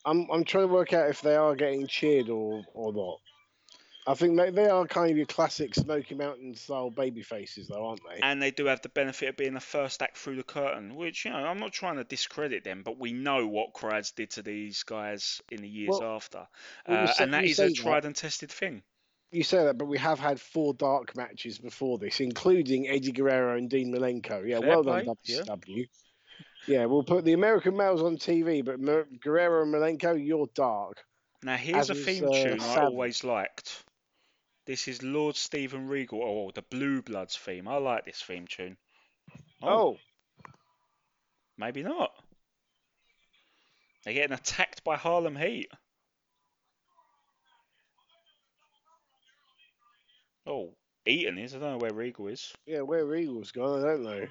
I'm 0.04 0.28
I'm 0.30 0.44
trying 0.44 0.68
to 0.68 0.72
work 0.72 0.92
out 0.92 1.08
if 1.10 1.20
they 1.20 1.36
are 1.36 1.54
getting 1.54 1.86
cheered 1.86 2.28
or 2.28 2.62
or 2.74 2.92
not. 2.92 3.18
I 4.04 4.14
think 4.14 4.36
they, 4.36 4.50
they 4.50 4.66
are 4.68 4.84
kind 4.84 5.12
of 5.12 5.16
your 5.16 5.26
classic 5.26 5.76
Smoky 5.76 6.16
Mountain 6.16 6.56
style 6.56 6.90
baby 6.90 7.22
faces, 7.22 7.68
though, 7.68 7.86
aren't 7.86 8.00
they? 8.10 8.18
and 8.20 8.42
they 8.42 8.50
do 8.50 8.66
have 8.66 8.82
the 8.82 8.88
benefit 8.88 9.28
of 9.28 9.36
being 9.36 9.54
the 9.54 9.60
first 9.60 10.02
act 10.02 10.18
through 10.18 10.34
the 10.34 10.42
curtain, 10.42 10.96
which 10.96 11.24
you 11.24 11.30
know 11.30 11.36
I'm 11.36 11.60
not 11.60 11.72
trying 11.72 11.96
to 11.96 12.04
discredit 12.04 12.64
them, 12.64 12.82
but 12.84 12.98
we 12.98 13.12
know 13.12 13.46
what 13.46 13.74
crowds 13.74 14.10
did 14.10 14.30
to 14.32 14.42
these 14.42 14.82
guys 14.82 15.40
in 15.52 15.62
the 15.62 15.68
years 15.68 15.90
Well, 16.00 16.16
after, 16.16 16.48
well, 16.88 17.04
uh, 17.04 17.06
say- 17.12 17.22
and 17.24 17.34
that 17.34 17.44
is 17.44 17.60
a 17.60 17.68
say 17.68 17.68
that. 17.68 17.74
tried 17.76 18.04
and 18.04 18.16
tested 18.16 18.50
thing. 18.50 18.82
You 19.30 19.44
say 19.44 19.64
that, 19.64 19.78
but 19.78 19.86
we 19.86 19.98
have 19.98 20.18
had 20.18 20.40
four 20.40 20.74
dark 20.74 21.16
matches 21.16 21.58
before 21.58 21.96
this, 21.98 22.18
including 22.20 22.88
Eddie 22.88 23.12
Guerrero 23.12 23.56
and 23.56 23.70
Dean 23.70 23.94
Malenko. 23.94 24.46
Yeah, 24.46 24.58
Fair 24.58 24.68
well 24.68 24.82
play, 24.82 25.04
done. 25.04 25.14
WCW. 25.24 25.76
Yeah. 25.76 25.84
We'll 26.68 27.02
put 27.02 27.24
the 27.24 27.32
American 27.32 27.76
males 27.76 28.02
on 28.02 28.16
TV, 28.16 28.64
but 28.64 28.80
Mer- 28.80 29.08
Guerrero 29.20 29.62
and 29.62 29.74
Malenko, 29.74 30.14
you're 30.24 30.48
dark. 30.54 31.02
Now 31.42 31.56
here's 31.56 31.90
As 31.90 31.90
a 31.90 32.00
is, 32.00 32.04
theme 32.06 32.24
uh, 32.28 32.32
tune 32.32 32.60
I 32.60 32.74
Savage. 32.74 32.84
always 32.84 33.24
liked. 33.24 33.84
This 34.66 34.86
is 34.86 35.02
Lord 35.02 35.34
Steven 35.34 35.88
Regal, 35.88 36.22
oh 36.22 36.50
the 36.54 36.62
Blue 36.62 37.02
Bloods 37.02 37.36
theme. 37.36 37.66
I 37.66 37.76
like 37.78 38.04
this 38.04 38.22
theme 38.22 38.46
tune. 38.46 38.76
Oh, 39.60 39.96
maybe 41.58 41.82
not. 41.82 42.10
They're 44.04 44.14
getting 44.14 44.34
attacked 44.34 44.84
by 44.84 44.96
Harlem 44.96 45.34
Heat. 45.36 45.68
Oh, 50.46 50.74
Eaton 51.06 51.38
is. 51.38 51.54
I 51.54 51.58
don't 51.58 51.72
know 51.72 51.78
where 51.78 51.94
Regal 51.94 52.28
is. 52.28 52.52
yeah, 52.66 52.80
where 52.80 53.14
Eagles 53.14 53.52
gone? 53.52 53.80
I 53.84 53.92
don't 53.92 54.02
know. 54.04 54.26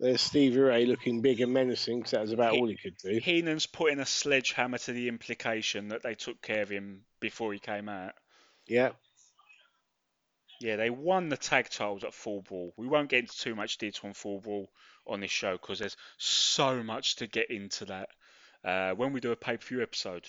There's 0.00 0.20
Stevie 0.20 0.60
Ray 0.60 0.86
looking 0.86 1.22
big 1.22 1.40
and 1.40 1.52
menacing, 1.52 1.98
because 1.98 2.12
that 2.12 2.20
was 2.20 2.32
about 2.32 2.52
He- 2.52 2.60
all 2.60 2.68
he 2.68 2.76
could 2.76 2.96
do. 2.98 3.18
Heenan's 3.18 3.66
putting 3.66 3.98
a 3.98 4.06
sledgehammer 4.06 4.78
to 4.78 4.92
the 4.92 5.08
implication 5.08 5.88
that 5.88 6.02
they 6.02 6.14
took 6.14 6.40
care 6.40 6.62
of 6.62 6.68
him 6.68 7.04
before 7.18 7.52
he 7.52 7.58
came 7.58 7.88
out. 7.88 8.14
Yeah. 8.66 8.92
Yeah, 10.60 10.76
they 10.76 10.90
won 10.90 11.28
the 11.28 11.36
tag 11.36 11.68
titles 11.70 12.04
at 12.04 12.14
Fall 12.14 12.42
Brawl. 12.42 12.72
We 12.76 12.86
won't 12.86 13.08
get 13.08 13.20
into 13.20 13.38
too 13.38 13.54
much 13.54 13.78
detail 13.78 14.08
on 14.08 14.14
Fall 14.14 14.40
Brawl 14.40 14.70
on 15.06 15.20
this 15.20 15.30
show 15.30 15.52
because 15.52 15.78
there's 15.78 15.96
so 16.16 16.82
much 16.82 17.16
to 17.16 17.26
get 17.26 17.50
into 17.50 17.84
that 17.86 18.08
uh, 18.64 18.92
when 18.94 19.12
we 19.12 19.20
do 19.20 19.32
a 19.32 19.36
pay 19.36 19.56
per 19.56 19.64
view 19.66 19.82
episode. 19.82 20.28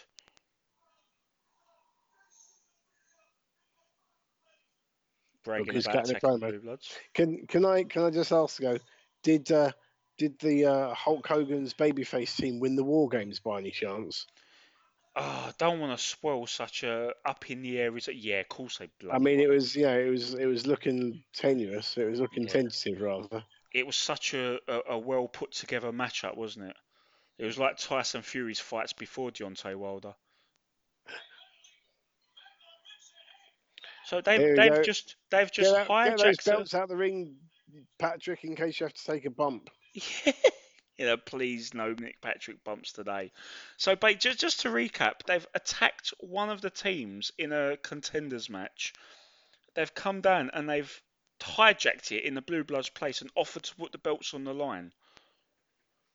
Bragging 5.43 5.65
Because 5.65 5.87
about 5.87 6.09
attacking. 6.09 6.39
Blue 6.39 6.59
Bloods. 6.59 6.95
Can 7.13 7.47
can 7.47 7.65
I 7.65 7.83
can 7.83 8.03
I 8.03 8.09
just 8.09 8.31
ask 8.31 8.57
though? 8.61 8.77
Did 9.23 9.51
uh, 9.51 9.71
did 10.17 10.39
the 10.39 10.65
uh, 10.65 10.93
Hulk 10.93 11.27
Hogan's 11.27 11.73
babyface 11.73 12.35
team 12.35 12.59
win 12.59 12.75
the 12.75 12.83
War 12.83 13.09
Games 13.09 13.39
by 13.39 13.59
any 13.59 13.71
chance? 13.71 14.25
oh, 15.15 15.21
I 15.21 15.53
don't 15.57 15.79
want 15.79 15.97
to 15.97 16.03
spoil 16.03 16.47
such 16.47 16.83
a 16.83 17.11
up 17.25 17.49
in 17.49 17.61
the 17.61 17.79
air. 17.79 17.95
Is 17.97 18.07
yeah, 18.07 18.39
of 18.39 18.49
course 18.49 18.77
they. 18.77 18.85
I 18.85 18.89
bloody 18.99 19.23
mean, 19.23 19.39
it 19.39 19.49
was 19.49 19.75
yeah, 19.75 19.93
it 19.93 20.09
was 20.09 20.33
it 20.33 20.45
was 20.45 20.65
looking 20.67 21.23
tenuous. 21.33 21.97
It 21.97 22.09
was 22.09 22.19
looking 22.19 22.43
Yeah. 22.43 22.53
tentative 22.53 23.01
rather. 23.01 23.43
it 23.73 23.85
was 23.85 23.95
such 23.95 24.33
a, 24.33 24.59
a, 24.67 24.81
a 24.91 24.97
well 24.97 25.27
put 25.27 25.51
together 25.51 25.91
matchup, 25.91 26.35
wasn't 26.35 26.69
it? 26.69 26.75
It 27.37 27.45
was 27.45 27.57
like 27.57 27.77
Tyson 27.77 28.21
Fury's 28.21 28.59
fights 28.59 28.93
before 28.93 29.31
Deontay 29.31 29.75
Wilder. 29.75 30.13
So 34.05 34.21
they've 34.21 34.55
they've 34.55 34.83
just 34.83 35.15
they've 35.29 35.51
just 35.51 35.71
get, 35.71 35.89
out, 35.89 36.05
get 36.05 36.17
those 36.17 36.37
belts 36.43 36.73
out 36.73 36.89
the 36.89 36.97
ring, 36.97 37.35
Patrick, 37.97 38.43
in 38.43 38.55
case 38.55 38.79
you 38.79 38.85
have 38.85 38.93
to 38.93 39.05
take 39.05 39.25
a 39.25 39.31
bump. 39.31 39.69
Yeah. 40.25 40.33
You 40.99 41.05
know, 41.05 41.15
please 41.15 41.73
no 41.73 41.93
Nick 41.93 42.19
Patrick 42.19 42.61
bumps 42.65 42.91
today. 42.91 43.31
So, 43.77 43.95
ba- 43.95 44.15
just 44.15 44.37
just 44.37 44.59
to 44.61 44.67
recap, 44.67 45.23
they've 45.25 45.47
attacked 45.55 46.13
one 46.19 46.49
of 46.49 46.59
the 46.59 46.69
teams 46.69 47.31
in 47.37 47.53
a 47.53 47.77
contenders 47.77 48.49
match. 48.49 48.91
They've 49.75 49.95
come 49.95 50.19
down 50.19 50.51
and 50.53 50.69
they've 50.69 51.01
hijacked 51.39 52.11
it 52.11 52.25
in 52.25 52.33
the 52.33 52.41
Blue 52.41 52.65
Bloods' 52.65 52.89
place 52.89 53.21
and 53.21 53.31
offered 53.35 53.63
to 53.63 53.75
put 53.75 53.93
the 53.93 53.97
belts 53.97 54.33
on 54.33 54.43
the 54.43 54.53
line. 54.53 54.91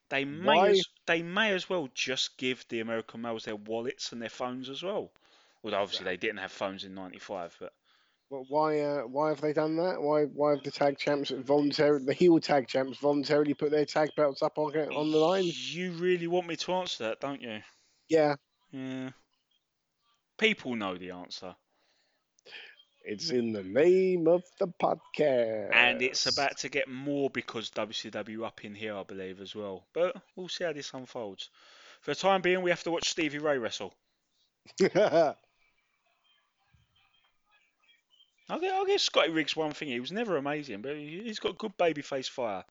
They 0.09 0.23
may 0.23 0.55
Why? 0.55 0.69
as, 0.69 0.85
they 1.07 1.23
may 1.23 1.51
as 1.53 1.67
well 1.67 1.89
just 1.95 2.37
give 2.37 2.63
the 2.69 2.79
American 2.79 3.21
males 3.21 3.45
their 3.45 3.55
wallets 3.55 4.11
and 4.11 4.21
their 4.21 4.29
phones 4.29 4.69
as 4.69 4.83
well. 4.83 5.11
Although 5.63 5.81
obviously 5.81 6.05
they 6.05 6.17
didn't 6.17 6.37
have 6.37 6.51
phones 6.51 6.83
in 6.83 6.93
'95, 6.93 7.57
but 7.59 7.73
Well, 8.29 8.45
why 8.49 8.79
uh, 8.79 9.01
why 9.01 9.29
have 9.29 9.41
they 9.41 9.53
done 9.53 9.75
that? 9.77 10.01
Why 10.01 10.23
why 10.23 10.51
have 10.51 10.63
the 10.63 10.71
tag 10.71 10.97
champs 10.97 11.29
voluntarily 11.29 12.05
the 12.05 12.13
heel 12.13 12.39
tag 12.39 12.67
champs 12.67 12.97
voluntarily 12.97 13.53
put 13.53 13.71
their 13.71 13.85
tag 13.85 14.09
belts 14.17 14.41
up 14.41 14.57
on 14.57 14.75
on 14.75 15.11
the 15.11 15.17
line? 15.17 15.43
You 15.45 15.91
really 15.91 16.27
want 16.27 16.47
me 16.47 16.55
to 16.55 16.73
answer 16.73 17.05
that, 17.05 17.19
don't 17.19 17.41
you? 17.41 17.59
Yeah, 18.09 18.35
Yeah. 18.71 19.11
People 20.37 20.75
know 20.75 20.97
the 20.97 21.11
answer. 21.11 21.55
it's 23.05 23.29
in 23.29 23.53
the 23.53 23.63
name 23.63 24.27
of 24.27 24.43
the 24.59 24.67
podcast, 24.67 25.73
And 25.73 26.01
it's 26.01 26.25
about 26.25 26.57
to 26.57 26.69
get 26.69 26.89
more 26.89 27.29
because 27.29 27.69
WCW 27.69 28.43
up 28.43 28.65
in 28.65 28.73
here, 28.73 28.95
I 28.95 29.03
believe, 29.03 29.39
as 29.39 29.55
well. 29.55 29.85
But 29.93 30.15
we'll 30.35 30.49
see 30.49 30.63
how 30.63 30.73
this 30.73 30.93
unfolds. 30.93 31.49
For 32.01 32.11
the 32.11 32.15
time 32.15 32.41
being, 32.41 32.61
we 32.61 32.71
have 32.71 32.83
to 32.83 32.91
watch 32.91 33.09
Stevie 33.09 33.37
Ray 33.37 33.59
wrestle. 33.59 33.93
I'll 38.49 38.59
give, 38.59 38.73
I'll 38.73 38.85
give 38.85 39.01
Scotty 39.01 39.31
Riggs 39.31 39.55
one 39.55 39.71
thing. 39.71 39.87
He 39.89 39.99
was 39.99 40.11
never 40.11 40.37
amazing, 40.37 40.81
but 40.81 40.95
he- 40.95 41.23
he's 41.23 41.39
got 41.39 41.57
good 41.57 41.75
babyface 41.77 42.29
fire. 42.29 42.63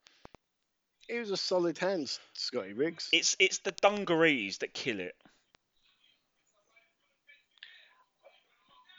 He 1.08 1.18
was 1.18 1.30
a 1.30 1.36
solid 1.36 1.78
hand, 1.78 2.16
Scotty 2.34 2.72
Riggs. 2.72 3.08
It's 3.12 3.36
it's 3.38 3.58
the 3.58 3.72
dungarees 3.72 4.58
that 4.58 4.72
kill 4.72 5.00
it. 5.00 5.14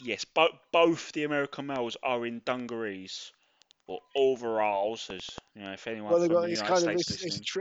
Yes, 0.02 0.26
bo- 0.26 0.60
both 0.72 1.14
the 1.14 1.24
American 1.24 1.68
males 1.68 1.98
are 2.04 2.26
in 2.26 2.42
dungarees 2.46 3.32
or 3.88 4.02
overalls, 4.16 5.10
as 5.10 5.40
you 5.56 5.62
know, 5.64 5.72
if 5.72 5.88
anyone 5.88 6.12
well, 6.12 6.20
from 6.26 6.34
got 6.36 6.42
the 6.42 6.50
it's 6.50 6.62
United 6.62 6.82
kind 6.82 6.96
of 6.96 7.02
States 7.02 7.24
it's 7.24 7.36
it's, 7.36 7.52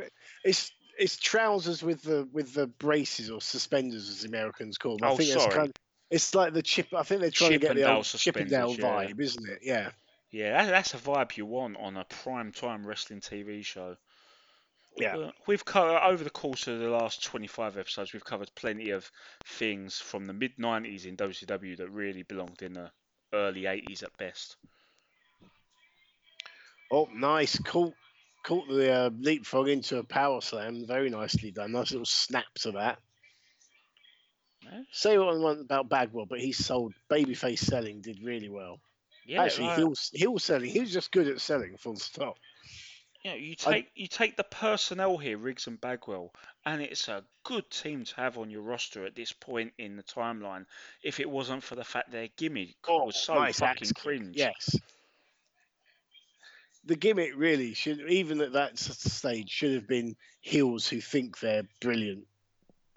it's 0.45 0.73
it's 0.99 1.17
trousers 1.17 1.83
with 1.83 2.03
the 2.03 2.29
with 2.33 2.53
the 2.53 2.67
braces 2.67 3.31
or 3.31 3.41
suspenders, 3.41 4.09
as 4.09 4.23
the 4.23 4.29
Americans 4.29 4.77
call 4.79 4.99
them. 4.99 5.09
I 5.09 5.13
Oh, 5.13 5.17
think 5.17 5.31
that's 5.31 5.45
sorry. 5.45 5.55
kind. 5.55 5.73
It's 6.15 6.33
like 6.33 6.53
the 6.53 6.63
chip. 6.63 6.95
I 6.95 7.03
think 7.03 7.23
they're 7.23 7.31
trying 7.31 7.51
to 7.51 7.59
get 7.59 7.75
the 7.75 7.81
Chippendale 7.81 7.97
old 7.97 8.05
Chippendale 8.07 8.69
suspenders, 8.69 9.09
yeah. 9.09 9.13
vibe, 9.13 9.21
isn't 9.21 9.49
it? 9.49 9.59
Yeah. 9.63 9.91
Yeah, 10.31 10.65
that, 10.65 10.71
that's 10.71 10.95
a 10.95 10.97
vibe 10.97 11.37
you 11.37 11.45
want 11.45 11.77
on 11.77 11.97
a 11.97 12.05
prime 12.05 12.53
time 12.53 12.87
wrestling 12.87 13.21
TV 13.21 13.65
show. 13.65 13.97
Yeah. 14.97 15.17
But 15.17 15.35
we've 15.49 15.65
covered 15.65 15.99
over 15.99 16.23
the 16.23 16.31
course 16.31 16.69
of 16.69 16.79
the 16.79 16.89
last 16.89 17.25
25 17.25 17.79
episodes. 17.79 18.13
We've 18.13 18.25
covered 18.25 18.53
plenty 18.55 18.91
of 18.91 19.11
things 19.45 19.99
from 19.99 20.25
the 20.25 20.33
mid 20.33 20.57
90s 20.57 21.05
in 21.05 21.17
WCW 21.17 21.79
that 21.79 21.91
really 21.91 22.23
belonged 22.23 22.63
in 22.63 22.75
the 22.75 22.93
early 23.33 23.63
80s 23.63 24.05
at 24.05 24.17
best. 24.17 24.57
Oh, 26.93 27.09
nice. 27.13 27.59
Caught, 27.59 27.95
caught 28.45 28.69
the 28.69 28.93
uh, 28.93 29.11
leapfrog 29.19 29.69
into 29.69 29.99
a 29.99 30.05
power 30.05 30.41
slam. 30.41 30.87
Very 30.87 31.11
nicely 31.11 31.51
done. 31.51 31.73
Nice 31.73 31.91
little 31.91 32.07
snap 32.07 32.47
to 32.61 32.71
that. 32.73 33.01
Yeah. 34.75 34.83
Say 34.91 35.19
what 35.19 35.35
I 35.35 35.39
want 35.39 35.61
about 35.61 35.89
Bagwell, 35.89 36.27
but 36.27 36.41
he 36.41 36.53
sold 36.53 36.95
babyface 37.11 37.61
selling 37.61 38.01
did 38.01 38.23
really 38.23 38.49
well. 38.49 38.81
Yeah, 39.27 39.45
Actually, 39.45 39.69
like, 39.69 39.77
heel, 39.79 39.95
heel 40.13 40.39
selling. 40.39 40.69
He 40.71 40.81
was 40.81 40.93
just 40.93 41.13
good 41.13 41.29
at 41.29 41.41
selling. 41.41 41.77
Full 41.79 41.97
stop. 41.97 42.37
you, 43.23 43.31
know, 43.31 43.37
you 43.37 43.55
I- 43.67 43.73
take 43.73 43.91
you 43.95 44.07
take 44.07 44.37
the 44.37 44.45
personnel 44.45 45.17
here, 45.17 45.39
Riggs 45.39 45.67
and 45.67 45.81
Bagwell, 45.81 46.35
and 46.67 46.83
it's 46.83 47.09
a 47.09 47.25
good 47.45 47.71
team 47.71 48.05
to 48.05 48.17
have 48.17 48.37
on 48.37 48.51
your 48.51 48.63
roster 48.63 49.07
at 49.07 49.15
this 49.15 49.33
point 49.33 49.73
in 49.79 49.97
the 49.97 50.03
timeline. 50.03 50.67
If 51.03 51.21
it 51.21 51.31
wasn't 51.31 51.63
for 51.63 51.75
the 51.77 51.85
fact 51.85 52.11
their 52.11 52.29
gimmick 52.37 52.75
oh, 52.89 53.05
was 53.05 53.17
so 53.17 53.35
Oh, 53.35 53.39
nice 53.39 53.61
fucking 53.61 53.93
cringe. 53.97 54.37
Yes. 54.37 54.77
The 56.87 56.97
gimmick 56.97 57.33
really 57.35 57.73
should, 57.73 58.01
even 58.11 58.43
at 58.43 58.53
that 58.53 58.79
stage, 58.79 59.49
should 59.49 59.73
have 59.73 59.89
been 59.89 60.17
heels 60.43 60.87
who 60.87 61.01
think 61.01 61.39
they're 61.39 61.67
brilliant 61.81 62.27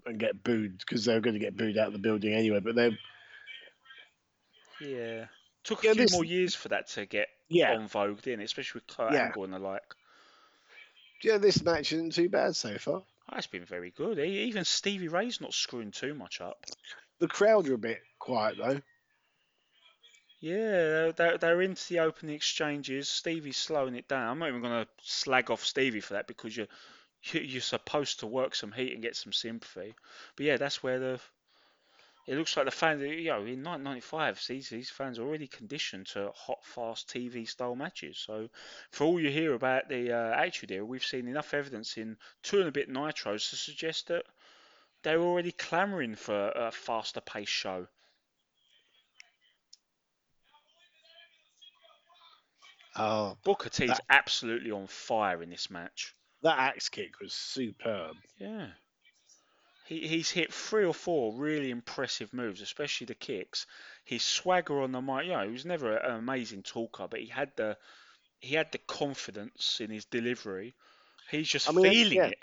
and 0.07 0.19
get 0.19 0.43
booed 0.43 0.77
because 0.79 1.05
they're 1.05 1.21
going 1.21 1.33
to 1.33 1.39
get 1.39 1.57
booed 1.57 1.77
out 1.77 1.87
of 1.87 1.93
the 1.93 1.99
building 1.99 2.33
anyway. 2.33 2.59
But 2.59 2.75
they're 2.75 2.97
Yeah. 4.81 5.25
Took 5.63 5.83
Yeah, 5.83 5.91
a 5.91 5.93
few 5.95 6.03
this- 6.03 6.11
more 6.13 6.23
years 6.25 6.55
for 6.55 6.69
that 6.69 6.87
to 6.89 7.05
get 7.05 7.27
yeah, 7.49 7.73
on 7.73 7.87
vogue 7.87 8.25
in, 8.27 8.41
especially 8.41 8.79
with 8.79 8.95
Kurt 8.95 9.13
Yeah. 9.13 9.25
Angle 9.25 9.43
and 9.45 9.53
the 9.53 9.59
like. 9.59 9.83
yeah. 11.23 11.37
This 11.37 11.61
match 11.63 11.91
isn't 11.93 12.13
too 12.13 12.29
bad 12.29 12.55
so 12.55 12.77
far. 12.77 13.03
It's 13.33 13.47
been 13.47 13.65
very 13.65 13.91
good. 13.91 14.19
Even 14.19 14.63
Stevie 14.63 15.09
Ray's 15.09 15.41
not 15.41 15.53
screwing 15.53 15.91
too 15.91 16.13
much 16.13 16.39
up. 16.39 16.65
The 17.19 17.27
crowd 17.27 17.67
are 17.67 17.73
a 17.73 17.77
bit 17.77 18.01
quiet 18.19 18.57
though. 18.57 18.81
Yeah, 20.39 21.11
they're, 21.15 21.37
they're 21.39 21.61
into 21.63 21.89
the 21.89 21.99
opening 21.99 22.35
exchanges. 22.35 23.09
Stevie's 23.09 23.57
slowing 23.57 23.95
it 23.95 24.07
down. 24.07 24.29
I'm 24.29 24.39
not 24.39 24.49
even 24.49 24.61
going 24.61 24.85
to 24.85 24.89
slag 25.01 25.49
off 25.49 25.65
Stevie 25.65 25.99
for 25.99 26.13
that 26.13 26.27
because 26.27 26.55
you're 26.55 26.67
you- 26.67 26.71
you're 27.23 27.61
supposed 27.61 28.19
to 28.19 28.27
work 28.27 28.55
some 28.55 28.71
heat 28.71 28.93
and 28.93 29.01
get 29.01 29.15
some 29.15 29.33
sympathy. 29.33 29.95
But 30.35 30.45
yeah, 30.45 30.57
that's 30.57 30.81
where 30.83 30.99
the 30.99 31.19
it 32.27 32.35
looks 32.35 32.57
like 32.57 32.65
the 32.65 32.71
fans, 32.71 33.01
you 33.01 33.29
know, 33.29 33.37
in 33.45 33.63
1995, 33.63 34.43
these 34.49 34.69
these 34.69 34.89
fans 34.89 35.17
are 35.17 35.25
already 35.25 35.47
conditioned 35.47 36.07
to 36.07 36.29
hot, 36.35 36.63
fast 36.65 37.07
TV 37.09 37.47
style 37.47 37.75
matches. 37.75 38.17
So 38.17 38.49
for 38.91 39.05
all 39.05 39.19
you 39.19 39.29
hear 39.29 39.53
about 39.53 39.87
the 39.87 40.11
uh, 40.11 40.35
Attitude 40.35 40.71
Era, 40.71 40.85
we've 40.85 41.05
seen 41.05 41.29
enough 41.29 41.53
evidence 41.53 41.95
in 41.97 42.17
two 42.43 42.59
and 42.59 42.67
a 42.67 42.71
bit 42.71 42.89
nitros 42.89 43.49
to 43.49 43.55
suggest 43.55 44.07
that 44.07 44.25
they're 45.03 45.21
already 45.21 45.53
clamouring 45.53 46.15
for 46.15 46.51
a 46.51 46.69
faster 46.69 47.21
paced 47.21 47.51
show. 47.51 47.87
Oh, 52.97 53.37
Booker 53.43 53.69
T's 53.69 53.89
That- 53.89 54.01
absolutely 54.09 54.71
on 54.71 54.87
fire 54.87 55.41
in 55.41 55.49
this 55.49 55.69
match. 55.69 56.13
That 56.43 56.59
axe 56.59 56.89
kick 56.89 57.19
was 57.19 57.33
superb. 57.33 58.15
Yeah. 58.37 58.67
He, 59.87 60.05
he's 60.05 60.29
hit 60.29 60.53
three 60.53 60.83
or 60.83 60.93
four 60.93 61.33
really 61.33 61.71
impressive 61.71 62.33
moves, 62.33 62.61
especially 62.61 63.05
the 63.05 63.15
kicks. 63.15 63.65
His 64.03 64.21
swagger 64.21 64.81
on 64.81 64.91
the 64.91 65.01
mic, 65.01 65.25
you 65.25 65.31
know, 65.31 65.45
he 65.45 65.51
was 65.51 65.65
never 65.65 65.95
an 65.95 66.15
amazing 66.15 66.63
talker, 66.63 67.07
but 67.09 67.21
he 67.21 67.27
had 67.27 67.51
the 67.55 67.77
he 68.39 68.55
had 68.55 68.71
the 68.71 68.77
confidence 68.79 69.79
in 69.79 69.89
his 69.89 70.05
delivery. 70.05 70.75
He's 71.31 71.47
just 71.47 71.69
I 71.69 71.71
mean, 71.71 71.91
feeling 71.91 72.17
yeah. 72.17 72.25
it. 72.25 72.39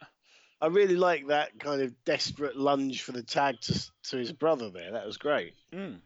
I 0.60 0.68
really 0.68 0.96
like 0.96 1.26
that 1.28 1.58
kind 1.60 1.82
of 1.82 1.92
desperate 2.04 2.56
lunge 2.56 3.02
for 3.02 3.12
the 3.12 3.22
tag 3.22 3.60
to 3.62 3.90
to 4.04 4.16
his 4.16 4.32
brother 4.32 4.70
there. 4.70 4.92
That 4.92 5.06
was 5.06 5.18
great. 5.18 5.52
Mm. 5.72 6.00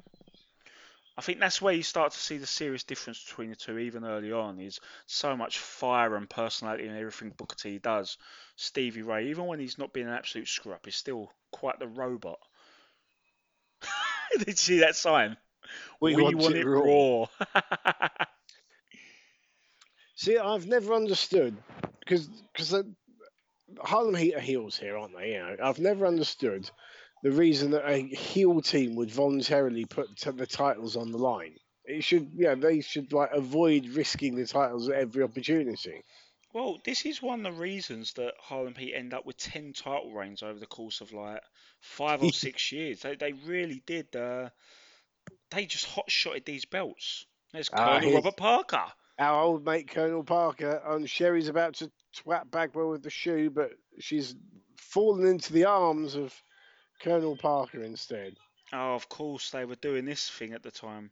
I 1.18 1.20
think 1.20 1.40
that's 1.40 1.60
where 1.60 1.74
you 1.74 1.82
start 1.82 2.12
to 2.12 2.18
see 2.18 2.38
the 2.38 2.46
serious 2.46 2.84
difference 2.84 3.24
between 3.24 3.50
the 3.50 3.56
two, 3.56 3.76
even 3.76 4.04
early 4.04 4.30
on. 4.30 4.60
Is 4.60 4.78
so 5.06 5.36
much 5.36 5.58
fire 5.58 6.14
and 6.14 6.30
personality 6.30 6.86
and 6.86 6.96
everything 6.96 7.34
Booker 7.36 7.56
T 7.56 7.78
does. 7.78 8.18
Stevie 8.54 9.02
Ray, 9.02 9.30
even 9.30 9.46
when 9.46 9.58
he's 9.58 9.78
not 9.78 9.92
being 9.92 10.06
an 10.06 10.12
absolute 10.12 10.46
screw 10.46 10.72
up, 10.72 10.86
is 10.86 10.94
still 10.94 11.32
quite 11.50 11.80
the 11.80 11.88
robot. 11.88 12.38
Did 14.38 14.46
you 14.46 14.54
see 14.54 14.78
that 14.78 14.94
sign? 14.94 15.36
We, 16.00 16.14
want, 16.14 16.54
it 16.54 16.64
raw. 16.64 17.26
raw. 17.26 17.62
See, 20.14 20.38
I've 20.38 20.68
never 20.68 20.94
understood 20.94 21.56
because 21.98 22.28
because 22.28 22.74
uh, 22.74 22.84
Harlem 23.80 24.14
Heat 24.14 24.36
are 24.36 24.40
heels 24.40 24.78
here, 24.78 24.96
aren't 24.96 25.16
they? 25.16 25.32
You 25.32 25.38
know, 25.40 25.56
I've 25.64 25.80
never 25.80 26.06
understood 26.06 26.70
the 27.22 27.30
reason 27.32 27.70
that 27.72 27.88
a 27.88 27.98
heel 27.98 28.60
team 28.60 28.94
would 28.96 29.10
voluntarily 29.10 29.84
put 29.84 30.16
t- 30.16 30.30
the 30.30 30.46
titles 30.46 30.96
on 30.96 31.10
the 31.12 31.18
line. 31.18 31.54
It 31.84 32.04
should, 32.04 32.30
yeah, 32.34 32.54
they 32.54 32.80
should 32.80 33.12
like 33.12 33.30
avoid 33.32 33.88
risking 33.88 34.34
the 34.36 34.46
titles 34.46 34.88
at 34.88 34.96
every 34.96 35.22
opportunity. 35.22 36.02
well, 36.52 36.78
this 36.84 37.04
is 37.06 37.22
one 37.22 37.44
of 37.46 37.54
the 37.54 37.60
reasons 37.60 38.12
that 38.14 38.34
Harlem 38.40 38.74
Heat 38.74 38.94
end 38.94 39.14
up 39.14 39.24
with 39.26 39.36
ten 39.38 39.72
title 39.72 40.12
reigns 40.12 40.42
over 40.42 40.58
the 40.58 40.66
course 40.66 41.00
of 41.00 41.12
like 41.12 41.40
five 41.80 42.22
or 42.22 42.32
six 42.44 42.72
years. 42.72 43.00
They 43.00 43.16
they 43.16 43.32
really 43.32 43.82
did. 43.86 44.14
Uh, 44.14 44.50
they 45.50 45.64
just 45.66 45.86
hot 45.86 46.10
shotted 46.10 46.44
these 46.44 46.64
belts. 46.66 47.26
There's 47.52 47.70
Ah, 47.72 47.76
Colonel 47.94 48.00
here's- 48.00 48.14
Robert 48.16 48.36
Parker. 48.36 48.84
Our 49.18 49.42
old 49.42 49.64
mate 49.64 49.88
Colonel 49.88 50.22
Parker, 50.22 50.80
and 50.86 51.08
Sherri's 51.10 51.48
about 51.48 51.74
to 51.76 51.90
twat 52.16 52.50
Bagwell 52.52 52.90
with 52.90 53.02
the 53.02 53.10
shoe, 53.10 53.50
but 53.50 53.70
she's 53.98 54.36
fallen 54.76 55.26
into 55.26 55.52
the 55.52 55.64
arms 55.64 56.14
of 56.14 56.32
Colonel 57.00 57.36
Parker 57.36 57.82
instead. 57.82 58.36
Oh, 58.72 58.94
of 58.94 59.08
course 59.08 59.50
they 59.50 59.64
were 59.64 59.76
doing 59.76 60.04
this 60.04 60.28
thing 60.28 60.52
at 60.52 60.62
the 60.62 60.70
time. 60.70 61.10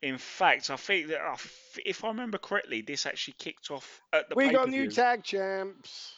In 0.00 0.16
fact, 0.18 0.70
I 0.70 0.76
think 0.76 1.08
that 1.08 1.20
I 1.20 1.32
f- 1.32 1.78
I 2.04 2.06
remember 2.08 2.38
correctly, 2.38 2.82
this 2.82 3.04
actually 3.04 3.34
kicked 3.38 3.70
off 3.70 4.00
at 4.12 4.28
the. 4.28 4.36
we 4.36 4.50
got 4.50 4.68
new 4.68 4.88
tag 4.88 5.24
champs. 5.24 6.14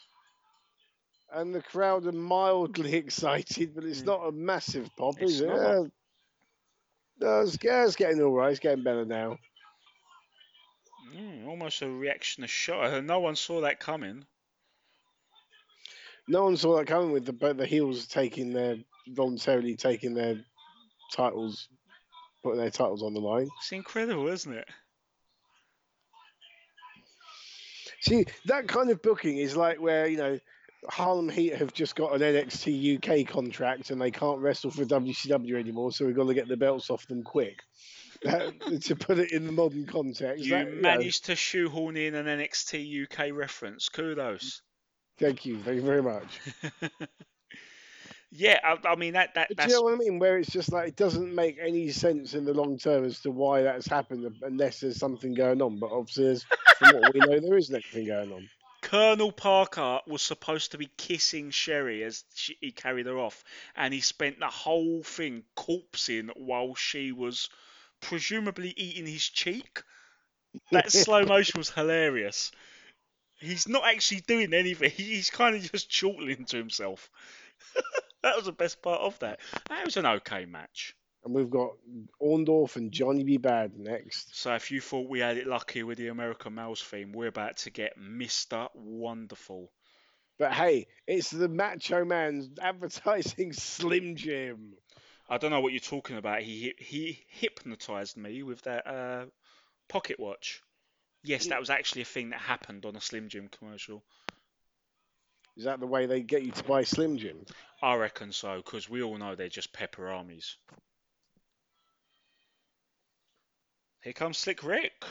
And 1.32 1.54
the 1.54 1.62
crowd 1.62 2.06
are 2.06 2.12
mildly 2.12 2.94
excited, 2.96 3.74
but 3.74 3.84
it's 3.84 4.02
Mm. 4.02 4.06
not 4.06 4.26
a 4.26 4.32
massive 4.32 4.90
pop, 4.96 5.20
It's 5.20 5.32
is 5.32 5.40
it? 5.42 5.46
not. 5.46 5.56
Yeah. 5.56 5.84
No, 7.20 7.40
it's, 7.40 7.56
it's 7.62 7.96
getting 7.96 8.20
all 8.22 8.32
right. 8.32 8.50
It's 8.50 8.60
getting 8.60 8.82
better 8.82 9.04
now. 9.04 9.38
Mm, 11.14 11.46
almost 11.46 11.82
a 11.82 11.88
reaction 11.88 12.44
of 12.44 12.50
shock. 12.50 13.02
No 13.04 13.20
one 13.20 13.36
saw 13.36 13.60
that 13.62 13.80
coming. 13.80 14.26
No 16.28 16.44
one 16.44 16.56
saw 16.56 16.76
that 16.76 16.86
coming 16.86 17.12
with 17.12 17.26
the 17.26 17.32
but 17.32 17.56
the 17.56 17.66
heels 17.66 18.06
taking 18.06 18.52
their 18.52 18.76
voluntarily 19.12 19.76
taking 19.76 20.14
their 20.14 20.36
titles, 21.12 21.68
putting 22.42 22.60
their 22.60 22.70
titles 22.70 23.02
on 23.02 23.14
the 23.14 23.20
line. 23.20 23.48
It's 23.58 23.72
incredible, 23.72 24.28
isn't 24.28 24.52
it? 24.52 24.68
See, 28.00 28.24
that 28.46 28.66
kind 28.66 28.90
of 28.90 29.02
booking 29.02 29.38
is 29.38 29.56
like 29.56 29.78
where 29.80 30.06
you 30.06 30.16
know 30.16 30.38
Harlem 30.88 31.28
Heat 31.28 31.54
have 31.56 31.74
just 31.74 31.94
got 31.94 32.14
an 32.14 32.20
NXT 32.22 32.96
UK 32.96 33.28
contract 33.28 33.90
and 33.90 34.00
they 34.00 34.10
can't 34.10 34.40
wrestle 34.40 34.70
for 34.70 34.84
WCW 34.84 35.58
anymore, 35.58 35.92
so 35.92 36.06
we've 36.06 36.16
got 36.16 36.26
to 36.26 36.34
get 36.34 36.48
the 36.48 36.56
belts 36.56 36.90
off 36.90 37.06
them 37.06 37.22
quick. 37.22 37.60
That- 38.22 38.82
to 38.82 38.96
put 38.96 39.18
it 39.18 39.32
in 39.32 39.46
the 39.46 39.52
modern 39.52 39.86
context, 39.86 40.44
You 40.44 40.50
that, 40.50 40.68
you 40.68 40.74
know, 40.74 40.80
managed 40.82 41.24
to 41.26 41.36
shoehorn 41.36 41.96
in 41.96 42.14
an 42.14 42.26
NXT 42.26 43.04
UK 43.04 43.34
reference. 43.34 43.88
Kudos. 43.88 44.60
thank 45.18 45.46
you, 45.46 45.58
thank 45.62 45.76
you 45.76 45.82
very 45.82 46.02
much. 46.02 46.40
yeah, 48.32 48.60
I, 48.62 48.88
I 48.88 48.94
mean 48.94 49.14
that 49.14 49.34
that 49.34 49.48
But 49.48 49.56
do 49.56 49.62
that's 49.62 49.72
you 49.72 49.78
know 49.78 49.82
what 49.82 49.94
I 49.94 49.96
mean? 49.96 50.18
Where 50.18 50.38
it's 50.38 50.50
just 50.50 50.72
like 50.72 50.88
it 50.88 50.96
doesn't 50.96 51.34
make 51.34 51.58
any 51.60 51.90
sense 51.90 52.34
in 52.34 52.44
the 52.44 52.54
long 52.54 52.78
term 52.78 53.04
as 53.04 53.20
to 53.20 53.30
why 53.30 53.62
that's 53.62 53.88
happened 53.88 54.36
unless 54.42 54.80
there's 54.80 54.98
something 54.98 55.34
going 55.34 55.60
on. 55.60 55.78
But 55.78 55.90
obviously, 55.90 56.40
from 56.78 57.00
what 57.00 57.12
we 57.12 57.20
know, 57.20 57.40
there 57.40 57.58
isn't 57.58 57.74
anything 57.74 58.06
going 58.06 58.32
on. 58.32 58.48
Colonel 58.82 59.30
Parker 59.30 60.00
was 60.06 60.22
supposed 60.22 60.70
to 60.72 60.78
be 60.78 60.88
kissing 60.96 61.50
Sherri 61.50 62.02
as 62.02 62.24
she, 62.34 62.56
he 62.60 62.72
carried 62.72 63.06
her 63.06 63.18
off, 63.18 63.44
and 63.76 63.92
he 63.92 64.00
spent 64.00 64.38
the 64.38 64.46
whole 64.46 65.02
thing 65.02 65.44
corpsing 65.56 66.30
while 66.36 66.74
she 66.74 67.12
was 67.12 67.50
presumably 68.00 68.72
eating 68.76 69.06
his 69.06 69.28
cheek. 69.28 69.82
That 70.70 70.90
slow 70.92 71.24
motion 71.24 71.58
was 71.58 71.70
hilarious. 71.70 72.52
He's 73.40 73.68
not 73.68 73.84
actually 73.84 74.20
doing 74.20 74.54
anything. 74.54 74.90
He's 74.96 75.30
kind 75.30 75.56
of 75.56 75.70
just 75.70 75.90
chortling 75.90 76.44
to 76.46 76.56
himself. 76.56 77.10
That 78.22 78.36
was 78.36 78.46
the 78.46 78.52
best 78.52 78.82
part 78.82 79.00
of 79.00 79.18
that. 79.20 79.40
That 79.68 79.84
was 79.84 79.96
an 79.96 80.06
okay 80.06 80.44
match. 80.44 80.94
And 81.24 81.34
we've 81.34 81.50
got 81.50 81.72
Orndorff 82.20 82.76
and 82.76 82.92
Johnny 82.92 83.24
B. 83.24 83.38
Badd 83.38 83.76
next. 83.76 84.38
So 84.38 84.54
if 84.54 84.70
you 84.70 84.80
thought 84.80 85.08
we 85.08 85.20
had 85.20 85.36
it 85.36 85.46
lucky 85.46 85.82
with 85.82 85.98
the 85.98 86.08
American 86.08 86.54
Males 86.54 86.82
theme, 86.82 87.12
we're 87.12 87.28
about 87.28 87.58
to 87.58 87.70
get 87.70 87.98
Mr. 87.98 88.68
Wonderful. 88.74 89.70
But 90.38 90.52
hey, 90.52 90.86
it's 91.06 91.30
the 91.30 91.48
Macho 91.48 92.04
Man's 92.06 92.48
advertising 92.60 93.52
Slim 93.52 94.16
Jim. 94.16 94.72
I 95.28 95.36
don't 95.36 95.50
know 95.50 95.60
what 95.60 95.72
you're 95.72 95.80
talking 95.80 96.16
about. 96.16 96.40
He 96.40 96.74
he 96.78 97.24
hypnotized 97.28 98.16
me 98.16 98.42
with 98.42 98.62
that 98.62 98.86
uh, 98.86 99.26
pocket 99.88 100.18
watch. 100.18 100.62
Yes, 101.22 101.48
that 101.48 101.60
was 101.60 101.68
actually 101.68 102.02
a 102.02 102.06
thing 102.06 102.30
that 102.30 102.40
happened 102.40 102.86
on 102.86 102.96
a 102.96 103.00
Slim 103.00 103.28
Jim 103.28 103.48
commercial. 103.48 104.02
Is 105.56 105.64
that 105.64 105.80
the 105.80 105.86
way 105.86 106.06
they 106.06 106.22
get 106.22 106.42
you 106.42 106.52
to 106.52 106.64
buy 106.64 106.84
Slim 106.84 107.18
Jim? 107.18 107.44
I 107.82 107.94
reckon 107.96 108.32
so, 108.32 108.56
because 108.56 108.88
we 108.88 109.02
all 109.02 109.18
know 109.18 109.34
they're 109.34 109.48
just 109.48 109.72
Peperamis. 109.72 110.56
Here 114.02 114.12
comes 114.12 114.38
Slick 114.38 114.62
Rick. 114.62 115.04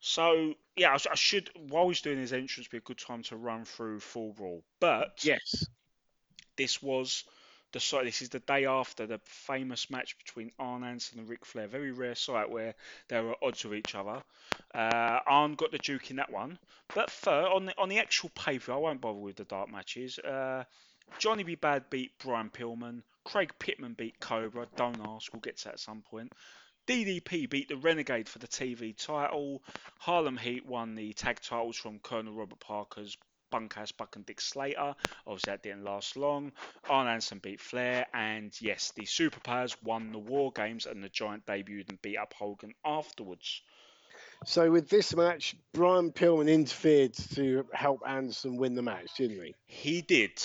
So 0.00 0.54
yeah, 0.76 0.90
I, 0.90 0.94
I 1.10 1.14
should 1.14 1.50
while 1.68 1.88
he's 1.88 2.00
doing 2.00 2.18
his 2.18 2.32
entrance, 2.32 2.68
be 2.68 2.78
a 2.78 2.80
good 2.80 2.98
time 2.98 3.22
to 3.24 3.36
run 3.36 3.64
through 3.64 4.00
Fall 4.00 4.32
Brawl. 4.32 4.64
But 4.80 5.24
Yes. 5.24 5.66
this 6.56 6.82
was 6.82 7.24
the. 7.74 8.00
This 8.04 8.22
is 8.22 8.30
the 8.30 8.38
day 8.40 8.64
after 8.64 9.06
the 9.06 9.20
famous 9.24 9.90
match 9.90 10.16
between 10.18 10.50
Arn 10.58 10.82
Anderson 10.82 11.18
and 11.18 11.28
Ric 11.28 11.44
Flair. 11.44 11.66
Very 11.66 11.92
rare 11.92 12.14
sight 12.14 12.50
where 12.50 12.74
they 13.08 13.20
were 13.20 13.32
at 13.32 13.38
odds 13.42 13.64
with 13.64 13.78
each 13.78 13.94
other. 13.94 14.22
Uh, 14.74 15.18
Arn 15.26 15.54
got 15.54 15.70
the 15.70 15.78
duke 15.78 16.10
in 16.10 16.16
that 16.16 16.32
one. 16.32 16.58
But 16.94 17.10
third, 17.10 17.46
on 17.46 17.66
the 17.66 17.78
on 17.78 17.88
the 17.88 17.98
actual 17.98 18.30
pay 18.30 18.58
per 18.58 18.72
I 18.72 18.76
won't 18.76 19.00
bother 19.00 19.18
with 19.18 19.36
the 19.36 19.44
dark 19.44 19.70
matches. 19.70 20.18
Uh, 20.18 20.64
Johnny 21.18 21.42
B. 21.42 21.56
Badd 21.56 21.90
beat 21.90 22.12
Brian 22.18 22.50
Pillman. 22.50 23.02
Craig 23.24 23.52
Pittman 23.58 23.94
beat 23.94 24.18
Cobra. 24.20 24.66
Don't 24.76 25.00
ask. 25.06 25.32
We'll 25.32 25.40
get 25.40 25.58
to 25.58 25.64
that 25.64 25.74
at 25.74 25.80
some 25.80 26.02
point. 26.02 26.32
DDP 26.86 27.48
beat 27.48 27.68
the 27.68 27.76
Renegade 27.76 28.28
for 28.28 28.38
the 28.38 28.46
TV 28.46 28.94
title. 28.96 29.62
Harlem 29.98 30.36
Heat 30.36 30.66
won 30.66 30.94
the 30.94 31.14
tag 31.14 31.40
titles 31.40 31.76
from 31.76 31.98
Colonel 31.98 32.34
Robert 32.34 32.60
Parker's 32.60 33.16
Bunkhouse 33.50 33.92
Buck 33.92 34.16
and 34.16 34.26
Dick 34.26 34.40
Slater. 34.40 34.94
Obviously, 35.26 35.52
that 35.52 35.62
didn't 35.62 35.84
last 35.84 36.16
long. 36.16 36.52
Arn 36.88 37.06
Anderson 37.06 37.38
beat 37.38 37.60
Flair, 37.60 38.06
and 38.14 38.52
yes, 38.60 38.92
the 38.96 39.02
Superpowers 39.04 39.76
won 39.82 40.12
the 40.12 40.18
War 40.18 40.52
Games, 40.52 40.86
and 40.86 41.02
the 41.02 41.08
Giant 41.08 41.46
debuted 41.46 41.88
and 41.88 42.00
beat 42.02 42.16
up 42.18 42.34
Hogan 42.34 42.74
afterwards. 42.84 43.62
So 44.44 44.70
with 44.70 44.88
this 44.88 45.14
match, 45.14 45.56
Brian 45.72 46.12
Pillman 46.12 46.48
interfered 46.52 47.14
to 47.34 47.66
help 47.72 48.02
Anderson 48.06 48.56
win 48.56 48.74
the 48.74 48.82
match, 48.82 49.14
didn't 49.16 49.42
he? 49.42 49.54
He 49.66 50.02
did. 50.02 50.42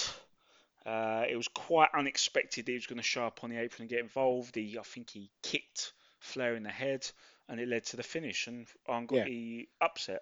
Uh, 0.85 1.25
it 1.29 1.35
was 1.35 1.47
quite 1.49 1.89
unexpected 1.93 2.65
that 2.65 2.71
he 2.71 2.77
was 2.77 2.88
going 2.88 2.97
to 2.97 3.03
show 3.03 3.25
up 3.25 3.43
on 3.43 3.49
the 3.49 3.57
apron 3.57 3.81
and 3.83 3.89
get 3.89 3.99
involved. 3.99 4.55
He, 4.55 4.77
I 4.79 4.83
think 4.83 5.09
he 5.09 5.29
kicked 5.43 5.93
Flair 6.19 6.55
in 6.55 6.63
the 6.63 6.69
head, 6.69 7.05
and 7.47 7.59
it 7.59 7.67
led 7.67 7.85
to 7.88 7.97
the 7.97 8.03
finish, 8.03 8.47
and 8.47 8.65
Arn 8.88 9.05
got 9.05 9.17
Yeah. 9.17 9.23
the 9.25 9.69
upset. 9.81 10.21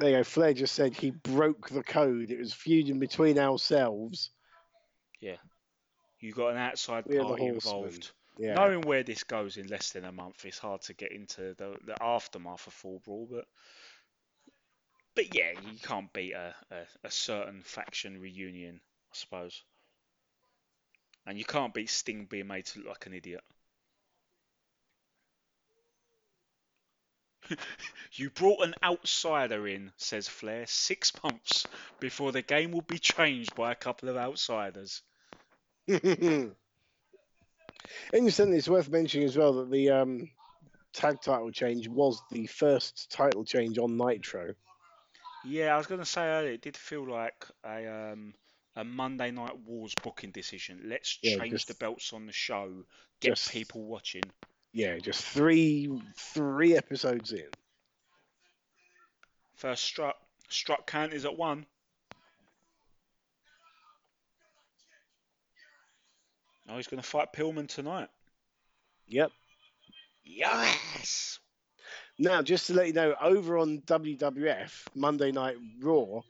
There 0.00 0.08
you 0.08 0.16
go. 0.16 0.24
Flair 0.24 0.54
just 0.54 0.74
said 0.74 0.96
he 0.96 1.10
broke 1.10 1.68
the 1.68 1.82
code. 1.82 2.30
It 2.30 2.38
was 2.38 2.54
feuding 2.54 2.98
between 2.98 3.38
ourselves. 3.38 4.30
Yeah. 5.20 5.36
You 6.20 6.32
got 6.32 6.52
an 6.52 6.56
outside 6.56 7.04
We 7.06 7.18
party 7.18 7.44
involved. 7.44 8.10
Yeah. 8.38 8.54
Knowing 8.54 8.80
where 8.80 9.02
this 9.02 9.24
goes 9.24 9.58
in 9.58 9.66
less 9.66 9.90
than 9.90 10.06
a 10.06 10.12
month, 10.12 10.46
it's 10.46 10.58
hard 10.58 10.80
to 10.82 10.94
get 10.94 11.12
into 11.12 11.54
the, 11.58 11.76
the 11.84 12.02
aftermath 12.02 12.66
of 12.66 12.72
Fall 12.72 13.02
Brawl, 13.04 13.28
but 13.30 13.44
but 15.14 15.34
yeah, 15.34 15.50
you 15.50 15.78
can't 15.82 16.10
beat 16.14 16.32
a, 16.32 16.54
a, 16.70 16.76
a 17.04 17.10
certain 17.10 17.62
faction 17.62 18.20
reunion, 18.20 18.76
I 18.76 19.14
suppose. 19.14 19.62
And 21.26 21.36
you 21.36 21.44
can't 21.44 21.74
beat 21.74 21.90
Sting 21.90 22.24
being 22.24 22.46
made 22.46 22.64
to 22.66 22.78
look 22.78 22.88
like 22.88 23.06
an 23.06 23.12
idiot. 23.12 23.42
you 28.14 28.30
brought 28.30 28.64
an 28.64 28.74
outsider 28.82 29.66
in, 29.68 29.92
says 29.96 30.26
Flair, 30.28 30.64
six 30.66 31.12
months 31.22 31.66
before 32.00 32.32
the 32.32 32.42
game 32.42 32.72
will 32.72 32.82
be 32.82 32.98
changed 32.98 33.54
by 33.54 33.70
a 33.72 33.76
couple 33.76 34.08
of 34.08 34.16
outsiders. 34.16 35.02
Incidentally, 35.88 36.54
it's 38.58 38.68
worth 38.68 38.88
mentioning 38.88 39.26
as 39.26 39.36
well 39.36 39.52
that 39.54 39.70
the 39.70 39.90
um, 39.90 40.30
tag 40.92 41.20
title 41.20 41.50
change 41.50 41.88
was 41.88 42.20
the 42.30 42.46
first 42.46 43.10
title 43.10 43.44
change 43.44 43.78
on 43.78 43.96
Nitro. 43.96 44.54
Yeah, 45.44 45.74
I 45.74 45.78
was 45.78 45.86
going 45.86 46.00
to 46.00 46.06
say 46.06 46.22
earlier, 46.22 46.52
it 46.52 46.62
did 46.62 46.76
feel 46.76 47.08
like 47.10 47.46
a 47.64 48.12
um, 48.12 48.34
a 48.76 48.84
Monday 48.84 49.30
Night 49.30 49.58
Wars 49.66 49.94
booking 50.02 50.30
decision. 50.30 50.82
Let's 50.84 51.18
Yeah, 51.22 51.38
change 51.38 51.52
just- 51.52 51.68
the 51.68 51.74
belts 51.74 52.12
on 52.12 52.26
the 52.26 52.32
show, 52.32 52.84
get 53.20 53.30
just- 53.30 53.50
people 53.50 53.84
watching. 53.84 54.22
Yeah, 54.72 54.98
just 54.98 55.24
three 55.24 55.90
three 56.16 56.76
episodes 56.76 57.32
in. 57.32 57.48
First 59.56 59.84
struck, 59.84 60.16
struck 60.48 60.86
count 60.86 61.12
is 61.12 61.24
at 61.24 61.36
one. 61.36 61.66
Oh, 66.68 66.76
he's 66.76 66.86
going 66.86 67.02
to 67.02 67.06
fight 67.08 67.32
Pillman 67.32 67.68
tonight. 67.68 68.08
Yep. 69.08 69.32
Yes. 70.24 71.40
Now, 72.16 72.42
just 72.42 72.68
to 72.68 72.74
let 72.74 72.86
you 72.86 72.92
know, 72.92 73.14
over 73.20 73.58
on 73.58 73.82
WWF 73.86 74.70
Monday 74.94 75.32
Night 75.32 75.56
Raw, 75.80 76.20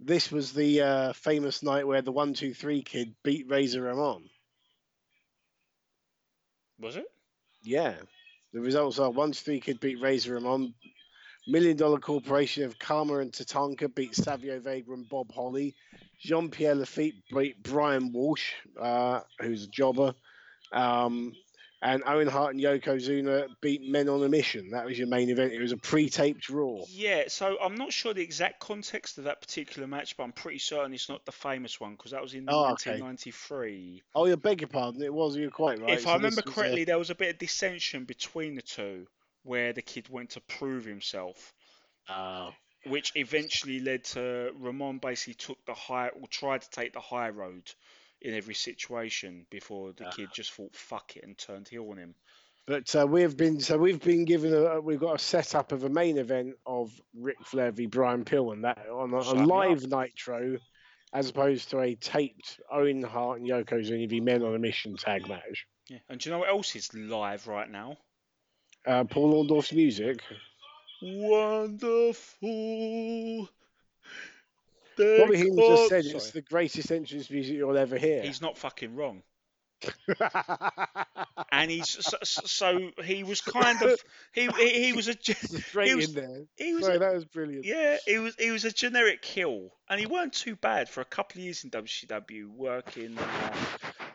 this 0.00 0.32
was 0.32 0.52
the 0.52 0.80
uh, 0.80 1.12
famous 1.12 1.62
night 1.62 1.86
where 1.86 2.02
the 2.02 2.10
One 2.10 2.34
Two 2.34 2.52
Three 2.52 2.82
Kid 2.82 3.14
beat 3.22 3.48
Razor 3.48 3.82
Ramon. 3.82 4.28
Was 6.80 6.96
it? 6.96 7.06
Yeah, 7.64 7.94
the 8.52 8.60
results 8.60 8.98
are 8.98 9.10
One 9.10 9.32
Three 9.32 9.60
Kid 9.60 9.80
beat 9.80 10.00
Razor 10.00 10.34
Ramon. 10.34 10.74
Million 11.46 11.76
Dollar 11.76 11.98
Corporation 11.98 12.64
of 12.64 12.78
Kama 12.78 13.18
and 13.18 13.32
Tatanka 13.32 13.94
beat 13.94 14.14
Savio 14.14 14.60
Vega 14.60 14.92
and 14.92 15.08
Bob 15.08 15.30
Holly. 15.32 15.74
Jean 16.20 16.50
Pierre 16.50 16.74
Lafitte 16.74 17.16
beat 17.34 17.62
Brian 17.62 18.12
Walsh, 18.12 18.52
uh, 18.80 19.20
who's 19.40 19.64
a 19.64 19.68
jobber. 19.68 20.14
Um, 20.72 21.32
and 21.84 22.02
Owen 22.06 22.28
Hart 22.28 22.54
and 22.54 22.62
Yokozuna 22.62 23.46
beat 23.60 23.82
Men 23.86 24.08
on 24.08 24.24
a 24.24 24.28
Mission. 24.28 24.70
That 24.70 24.86
was 24.86 24.98
your 24.98 25.06
main 25.06 25.28
event. 25.28 25.52
It 25.52 25.60
was 25.60 25.72
a 25.72 25.76
pre-taped 25.76 26.48
Raw. 26.48 26.78
Yeah, 26.88 27.24
so 27.28 27.58
I'm 27.62 27.74
not 27.74 27.92
sure 27.92 28.14
the 28.14 28.22
exact 28.22 28.58
context 28.58 29.18
of 29.18 29.24
that 29.24 29.42
particular 29.42 29.86
match, 29.86 30.16
but 30.16 30.24
I'm 30.24 30.32
pretty 30.32 30.58
certain 30.58 30.94
it's 30.94 31.10
not 31.10 31.26
the 31.26 31.32
famous 31.32 31.78
one 31.78 31.92
because 31.92 32.12
that 32.12 32.22
was 32.22 32.32
in 32.32 32.46
Oh, 32.48 32.72
okay. 32.72 32.98
1993. 32.98 34.02
Oh, 34.14 34.24
you 34.24 34.36
beg 34.38 34.62
your 34.62 34.68
pardon. 34.68 35.02
It 35.02 35.12
was. 35.12 35.36
You're 35.36 35.50
quite 35.50 35.78
right. 35.78 35.90
if 35.90 36.04
So 36.04 36.10
I 36.10 36.14
remember 36.14 36.42
uh, 36.46 36.50
correctly, 36.50 36.84
there 36.84 36.98
was 36.98 37.10
a 37.10 37.14
bit 37.14 37.34
of 37.34 37.38
dissension 37.38 38.04
between 38.04 38.54
the 38.54 38.62
two, 38.62 39.06
where 39.42 39.74
the 39.74 39.82
kid 39.82 40.08
went 40.08 40.30
to 40.30 40.40
prove 40.40 40.86
himself, 40.86 41.52
uh, 42.08 42.50
which 42.86 43.12
eventually 43.14 43.80
led 43.80 44.04
to 44.04 44.52
Ramon 44.58 44.98
basically 44.98 45.34
took 45.34 45.62
the 45.66 45.74
high 45.74 46.08
or 46.08 46.26
tried 46.28 46.62
to 46.62 46.70
take 46.70 46.94
the 46.94 47.00
high 47.00 47.28
road 47.28 47.70
in 48.24 48.34
every 48.34 48.54
situation 48.54 49.46
before 49.50 49.92
the 49.92 50.06
kid 50.06 50.30
just 50.34 50.52
thought 50.52 50.74
fuck 50.74 51.14
it 51.16 51.22
and 51.24 51.36
turned 51.38 51.68
heel 51.68 51.86
on 51.90 51.98
him. 51.98 52.14
But 52.66 52.96
uh, 52.96 53.06
we've 53.06 53.36
been 53.36 53.60
so 53.60 53.76
we've 53.76 54.00
been 54.00 54.24
given 54.24 54.54
a 54.54 54.80
we've 54.80 54.98
got 54.98 55.16
a 55.16 55.18
setup 55.18 55.70
of 55.72 55.84
a 55.84 55.90
main 55.90 56.16
event 56.16 56.54
of 56.64 56.90
Ric 57.14 57.36
Flair 57.44 57.70
v 57.70 57.84
Brian 57.86 58.24
Pillman 58.24 58.62
that 58.62 58.78
on 58.88 59.12
a, 59.12 59.18
a 59.18 59.24
Sign 59.24 59.36
me 59.36 59.42
up. 59.42 59.48
live 59.48 59.86
Nitro, 59.86 60.56
as 61.12 61.28
opposed 61.28 61.68
to 61.70 61.80
a 61.80 61.94
taped 61.94 62.58
Owen 62.72 63.02
Hart 63.02 63.40
and 63.40 63.48
Yokozuna 63.48 64.08
v 64.08 64.20
Men 64.20 64.42
on 64.42 64.54
a 64.54 64.58
Mission 64.58 64.96
tag 64.96 65.28
match. 65.28 65.66
Yeah. 65.90 65.98
And 66.08 66.18
do 66.18 66.30
you 66.30 66.32
know 66.34 66.38
what 66.38 66.48
else 66.48 66.74
is 66.74 66.94
live 66.94 67.46
right 67.46 67.70
now? 67.70 67.98
Uh, 68.86 69.04
Paul 69.04 69.44
Orndorff's 69.46 69.74
music. 69.74 70.22
Wonderful. 71.02 72.10
Bobby 74.96 75.36
Heenan 75.38 75.56
just 75.58 75.88
said 75.88 76.04
Sorry. 76.04 76.16
it's 76.16 76.30
the 76.30 76.42
greatest 76.42 76.90
entrance 76.90 77.30
music 77.30 77.54
you'll 77.56 77.76
ever 77.78 77.96
hear. 77.98 78.22
He's 78.22 78.40
not 78.42 78.58
fucking 78.58 78.94
wrong. 78.94 79.22
And 81.52 81.70
he's 81.70 81.88
so, 81.88 82.16
so 82.22 82.90
he 83.04 83.22
was 83.22 83.40
kind 83.40 83.80
of 83.82 84.02
he 84.32 84.48
he, 84.58 84.86
he 84.86 84.92
was 84.92 85.06
a 85.08 85.14
ge- 85.14 85.36
straight 85.36 85.88
he 85.88 85.94
was- 85.94 86.08
in 86.08 86.14
there. 86.14 86.42
he 86.56 86.74
was 86.74 86.84
Sorry, 86.84 86.96
a- 86.96 86.98
that 87.00 87.14
was 87.14 87.24
brilliant. 87.24 87.64
yeah 87.64 87.96
he 88.06 88.18
was 88.18 88.34
he 88.38 88.50
was 88.50 88.64
a 88.64 88.72
generic 88.72 89.22
kill 89.22 89.70
and 89.88 90.00
he 90.00 90.06
weren't 90.06 90.32
too 90.32 90.56
bad 90.56 90.88
for 90.88 91.00
a 91.00 91.04
couple 91.04 91.38
of 91.38 91.44
years 91.44 91.62
in 91.64 91.70
WCW 91.70 92.48
working 92.48 93.16
uh, 93.18 93.54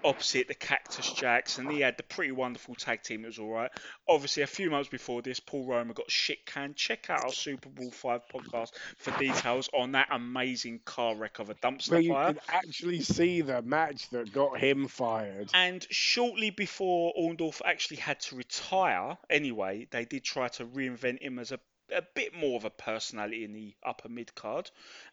opposite 0.03 0.47
the 0.47 0.53
Cactus 0.53 1.11
Jacks 1.13 1.57
and 1.57 1.71
he 1.71 1.81
had 1.81 1.97
the 1.97 2.03
pretty 2.03 2.31
wonderful 2.31 2.75
tag 2.75 3.03
team. 3.03 3.23
It 3.23 3.27
was 3.27 3.39
all 3.39 3.49
right. 3.49 3.71
Obviously, 4.07 4.43
a 4.43 4.47
few 4.47 4.69
months 4.69 4.89
before 4.89 5.21
this, 5.21 5.39
Paul 5.39 5.65
Roma 5.65 5.93
got 5.93 6.09
shit 6.09 6.45
canned. 6.45 6.75
Check 6.75 7.09
out 7.09 7.23
our 7.23 7.31
SuperBrawl 7.31 7.93
Five 7.93 8.21
podcast 8.33 8.71
for 8.97 9.11
details 9.19 9.69
on 9.73 9.93
that 9.93 10.07
amazing 10.11 10.79
car 10.85 11.15
wreck 11.15 11.39
of 11.39 11.49
a 11.49 11.55
Where 11.61 11.71
dumpster 11.71 12.03
you 12.03 12.13
fire. 12.13 12.33
can 12.33 12.41
actually 12.49 13.01
see 13.01 13.41
the 13.41 13.61
match 13.61 14.09
that 14.09 14.31
got 14.33 14.59
him 14.59 14.87
fired. 14.87 15.49
And 15.53 15.85
shortly 15.89 16.49
before 16.49 17.13
Orndorff 17.19 17.61
actually 17.65 17.97
had 17.97 18.19
to 18.21 18.35
retire, 18.35 19.17
anyway, 19.29 19.87
they 19.91 20.05
did 20.05 20.23
try 20.23 20.47
to 20.49 20.65
reinvent 20.65 21.21
him 21.21 21.39
as 21.39 21.51
a, 21.51 21.59
a 21.91 22.01
bit 22.01 22.33
more 22.33 22.57
of 22.57 22.65
a 22.65 22.69
personality 22.69 23.43
in 23.43 23.53
the 23.53 23.75
upper 23.83 24.09
mid 24.09 24.33
card. 24.35 24.69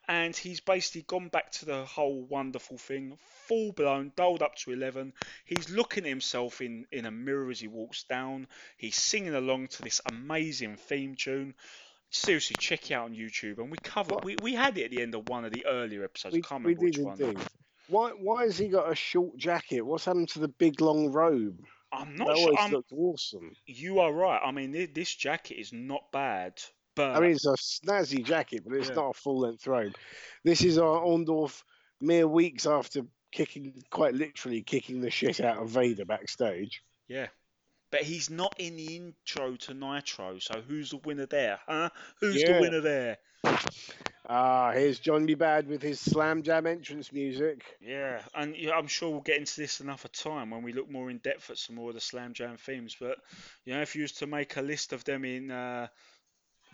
And 0.08 0.36
he's 0.36 0.60
basically 0.60 1.02
gone 1.02 1.28
back 1.28 1.52
to 1.52 1.64
the 1.64 1.84
whole 1.84 2.22
wonderful 2.24 2.78
thing, 2.78 3.18
full 3.46 3.72
blown, 3.72 4.12
doled 4.16 4.42
up 4.42 4.54
to 4.56 4.72
11. 4.72 5.12
He's 5.44 5.70
looking 5.70 6.04
at 6.04 6.10
himself 6.10 6.60
in, 6.60 6.86
in 6.92 7.06
a 7.06 7.10
mirror 7.10 7.50
as 7.50 7.60
he 7.60 7.68
walks 7.68 8.04
down. 8.04 8.46
He's 8.76 8.96
singing 8.96 9.34
along 9.34 9.68
to 9.68 9.82
this 9.82 10.00
amazing 10.06 10.76
theme 10.76 11.14
tune. 11.16 11.54
Seriously, 12.10 12.56
check 12.56 12.90
it 12.90 12.94
out 12.94 13.06
on 13.06 13.14
YouTube. 13.14 13.58
And 13.58 13.70
we 13.70 13.78
covered, 13.78 14.24
we, 14.24 14.36
we 14.36 14.54
had 14.54 14.78
it 14.78 14.84
at 14.84 14.90
the 14.90 15.02
end 15.02 15.14
of 15.14 15.28
one 15.28 15.44
of 15.44 15.50
the 15.50 15.66
earlier 15.66 16.04
episodes. 16.04 16.34
We, 16.34 16.42
I 16.44 16.48
can't 16.48 16.64
we 16.64 16.74
remember 16.74 16.90
did 16.90 16.96
which 16.96 16.98
one. 16.98 17.20
indeed. 17.20 17.46
Why 17.88 18.10
why 18.10 18.44
has 18.44 18.58
he 18.58 18.68
got 18.68 18.90
a 18.90 18.96
short 18.96 19.36
jacket? 19.36 19.82
What's 19.82 20.06
happened 20.06 20.30
to 20.30 20.40
the 20.40 20.48
big 20.48 20.80
long 20.80 21.12
robe? 21.12 21.64
I'm 21.92 22.16
That 22.16 22.26
not 22.26 22.36
sure. 22.36 22.46
always 22.46 22.58
I'm, 22.60 22.72
looked 22.72 22.92
awesome. 22.92 23.52
You 23.66 24.00
are 24.00 24.12
right. 24.12 24.40
I 24.44 24.50
mean, 24.52 24.88
this 24.92 25.14
jacket 25.14 25.54
is 25.60 25.72
not 25.72 26.10
bad, 26.12 26.54
but 26.94 27.16
I 27.16 27.20
mean, 27.20 27.32
it's 27.32 27.46
a 27.46 27.56
snazzy 27.56 28.24
jacket, 28.24 28.62
but 28.66 28.76
it's 28.76 28.88
Yeah. 28.88 28.94
not 28.96 29.10
a 29.10 29.14
full 29.14 29.40
length 29.40 29.66
robe. 29.66 29.94
This 30.44 30.62
is 30.64 30.78
our 30.78 31.00
Orndorff 31.00 31.62
mere 32.00 32.26
weeks 32.28 32.66
after 32.66 33.02
kicking, 33.32 33.82
quite 33.90 34.14
literally 34.14 34.62
kicking 34.62 35.00
the 35.00 35.10
shit 35.10 35.40
out 35.40 35.58
of 35.58 35.68
Vader 35.70 36.04
backstage. 36.04 36.82
yeah. 37.08 37.28
But 37.90 38.02
he's 38.02 38.30
not 38.30 38.54
in 38.58 38.76
the 38.76 38.96
intro 38.96 39.56
to 39.56 39.74
Nitro, 39.74 40.38
so 40.40 40.60
who's 40.60 40.90
the 40.90 40.96
winner 40.98 41.26
there, 41.26 41.60
huh? 41.66 41.90
Who's 42.20 42.42
Yeah. 42.42 42.54
the 42.54 42.60
winner 42.60 42.80
there? 42.80 43.18
Ah, 44.28 44.72
here's 44.72 44.98
John. 44.98 45.26
Bad 45.26 45.68
with 45.68 45.82
his 45.82 46.00
slam 46.00 46.42
jam 46.42 46.66
entrance 46.66 47.12
music. 47.12 47.64
Yeah, 47.80 48.20
and 48.34 48.56
I'm 48.74 48.88
sure 48.88 49.10
we'll 49.10 49.20
get 49.20 49.38
into 49.38 49.60
this 49.60 49.80
another 49.80 50.08
time 50.08 50.50
when 50.50 50.62
we 50.62 50.72
look 50.72 50.90
more 50.90 51.10
in 51.10 51.18
depth 51.18 51.50
at 51.50 51.58
some 51.58 51.76
more 51.76 51.90
of 51.90 51.94
the 51.94 52.00
Slam 52.00 52.32
Jam 52.32 52.56
themes. 52.56 52.96
But 52.98 53.18
you 53.64 53.74
know, 53.74 53.82
if 53.82 53.94
you 53.94 54.02
was 54.02 54.12
to 54.12 54.26
make 54.26 54.56
a 54.56 54.62
list 54.62 54.92
of 54.92 55.04
them 55.04 55.24
in 55.24 55.50
uh, 55.52 55.86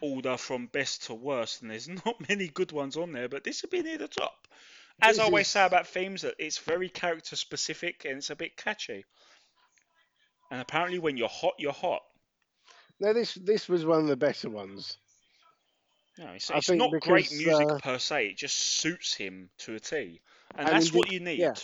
order 0.01 0.37
from 0.39 0.67
best 0.67 1.07
to 1.07 1.15
worst, 1.15 1.61
and 1.61 1.71
there's 1.71 1.89
not 2.07 2.27
many 2.29 2.49
good 2.49 2.73
ones 2.73 2.97
on 2.97 3.13
there, 3.13 3.29
but 3.29 3.45
this 3.45 3.63
would 3.63 3.71
be 3.71 3.83
near 3.83 3.99
the 3.99 4.09
top. 4.09 4.49
As 5.03 5.19
I 5.19 5.25
always 5.25 5.49
say 5.49 5.67
about 5.67 5.89
themes, 5.89 6.23
that 6.23 6.37
it's 6.39 6.59
very 6.59 6.89
character 6.89 7.35
specific 7.37 8.05
and 8.05 8.19
it's 8.19 8.31
a 8.31 8.37
bit 8.37 8.57
catchy. 8.57 9.05
And 10.53 10.61
apparently, 10.61 10.99
when 10.99 11.17
you're 11.17 11.31
hot, 11.31 11.55
you're 11.59 11.73
hot. 11.73 12.03
No, 13.01 13.15
this 13.15 13.33
this 13.35 13.71
was 13.71 13.87
one 13.87 14.01
of 14.01 14.07
the 14.07 14.19
better 14.19 14.51
ones. 14.51 14.99
Know, 16.19 16.29
it's, 16.35 16.51
it's 16.51 16.71
not 16.71 16.91
great 17.01 17.33
music 17.33 17.71
uh, 17.71 17.79
per 17.79 17.99
se; 17.99 18.27
it 18.27 18.37
just 18.37 18.59
suits 18.59 19.15
him 19.15 19.49
to 19.61 19.77
a 19.77 19.81
T, 19.81 20.21
and, 20.55 20.69
And 20.69 20.77
that's 20.77 20.91
he 20.91 20.99
what 20.99 21.11
you 21.11 21.21
need. 21.21 21.39
yeah. 21.39 21.55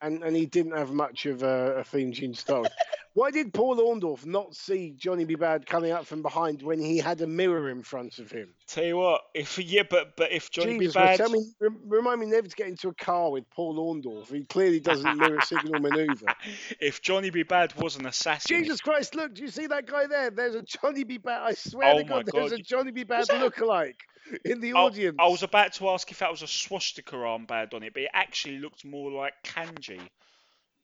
And 0.00 0.22
and 0.22 0.36
he 0.36 0.46
didn't 0.46 0.76
have 0.76 0.92
much 0.92 1.26
of 1.26 1.42
a, 1.42 1.78
a 1.78 1.84
theme 1.84 2.12
tune 2.12 2.34
style. 2.34 2.66
Why 3.14 3.32
did 3.32 3.52
Paul 3.52 3.78
Orndorff 3.78 4.24
not 4.24 4.54
see 4.54 4.94
Johnny 4.96 5.24
B. 5.24 5.34
Badd 5.34 5.66
coming 5.66 5.90
up 5.90 6.06
from 6.06 6.22
behind 6.22 6.62
when 6.62 6.78
he 6.78 6.98
had 6.98 7.20
a 7.20 7.26
mirror 7.26 7.68
in 7.68 7.82
front 7.82 8.20
of 8.20 8.30
him? 8.30 8.54
Tell 8.68 8.84
you 8.84 8.96
what, 8.96 9.22
if 9.34 9.58
yeah, 9.58 9.82
but 9.90 10.16
but 10.16 10.30
if 10.30 10.52
Johnny 10.52 10.78
Jesus, 10.78 10.94
B. 10.94 11.00
Bad, 11.00 11.16
tell 11.16 11.30
me, 11.30 11.44
remind 11.88 12.20
me 12.20 12.26
never 12.26 12.46
to 12.46 12.54
get 12.54 12.68
into 12.68 12.86
a 12.88 12.94
car 12.94 13.32
with 13.32 13.50
Paul 13.50 13.76
Orndorff. 13.76 14.32
He 14.32 14.44
clearly 14.44 14.78
doesn't 14.78 15.18
mirror 15.18 15.40
signal 15.40 15.80
maneuver. 15.80 16.26
if 16.80 17.02
Johnny 17.02 17.30
B. 17.30 17.42
Badd 17.42 17.76
was 17.76 17.96
an 17.96 18.06
assassin, 18.06 18.56
Jesus 18.56 18.80
Christ, 18.80 19.16
look, 19.16 19.34
do 19.34 19.42
you 19.42 19.48
see 19.48 19.66
that 19.66 19.86
guy 19.86 20.06
there? 20.06 20.30
There's 20.30 20.54
a 20.54 20.62
Johnny 20.62 21.02
B. 21.02 21.18
Badd. 21.18 21.40
I 21.40 21.54
swear 21.54 21.94
Oh 21.94 21.98
to 21.98 22.04
my 22.04 22.22
God, 22.22 22.30
there's 22.32 22.52
a 22.52 22.58
Johnny 22.58 22.92
B. 22.92 23.04
Badd 23.04 23.26
that- 23.26 23.52
lookalike 23.52 23.96
in 24.44 24.60
the 24.60 24.74
I- 24.74 24.76
audience. 24.80 25.16
I 25.18 25.26
was 25.28 25.42
about 25.42 25.72
to 25.74 25.88
ask 25.90 26.10
if 26.10 26.18
that 26.18 26.30
was 26.30 26.42
a 26.42 26.46
swastika 26.46 27.16
armband 27.16 27.74
on 27.74 27.82
it, 27.82 27.94
but 27.94 28.02
it 28.02 28.10
actually 28.12 28.58
looked 28.58 28.84
more 28.84 29.10
like 29.10 29.32
kanji. 29.42 29.87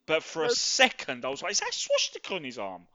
But 0.07 0.23
for 0.23 0.45
a 0.45 0.51
second, 0.51 1.25
I 1.25 1.29
was 1.29 1.43
like, 1.43 1.53
"Is 1.53 1.61
that 1.61 1.73
swastika 1.75 2.35
on 2.35 2.45
his 2.45 2.59
arm?" 2.59 2.87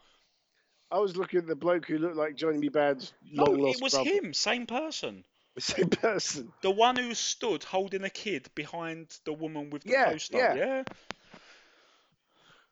I 0.91 0.97
was 0.99 1.15
looking 1.15 1.39
at 1.39 1.47
the 1.47 1.55
bloke 1.55 1.85
who 1.87 1.97
looked 1.97 2.15
like 2.15 2.35
Johnny 2.35 2.59
B. 2.59 2.69
Badd's 2.69 3.13
No, 3.31 3.43
long 3.45 3.59
lost 3.59 3.77
it 3.79 3.83
was 3.83 3.93
brother. 3.93 4.09
him, 4.09 4.33
same 4.33 4.65
person. 4.65 5.23
The 5.55 5.61
same 5.75 5.89
person. 5.89 6.51
The 6.61 6.71
one 6.71 6.95
who 6.95 7.13
stood 7.13 7.63
holding 7.63 8.03
a 8.03 8.09
kid 8.09 8.49
behind 8.55 9.07
the 9.25 9.33
woman 9.33 9.69
with 9.69 9.83
the 9.83 9.91
Yeah, 9.91 10.09
poster. 10.11 10.37
yeah. 10.37 10.55
yeah. 10.55 10.83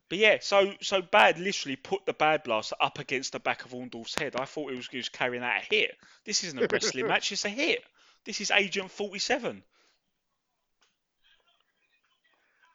But 0.09 0.19
yeah, 0.19 0.37
so 0.39 0.73
so 0.81 1.01
bad 1.01 1.37
literally 1.37 1.75
put 1.75 2.05
the 2.05 2.13
bad 2.13 2.43
blaster 2.43 2.75
up 2.79 2.97
against 2.97 3.33
the 3.33 3.39
back 3.39 3.65
of 3.65 3.71
Orndorff's 3.71 4.15
head. 4.17 4.35
I 4.35 4.45
thought 4.45 4.71
he 4.71 4.77
was, 4.77 4.87
he 4.87 4.97
was 4.97 5.09
carrying 5.09 5.43
out 5.43 5.61
a 5.61 5.65
hit. 5.65 5.95
This 6.23 6.43
isn't 6.45 6.61
a 6.63 6.67
wrestling 6.71 7.07
match, 7.09 7.31
it's 7.31 7.43
a 7.45 7.49
hit. 7.49 7.83
This 8.23 8.39
is 8.39 8.49
Agent 8.51 8.89
47. 8.89 9.63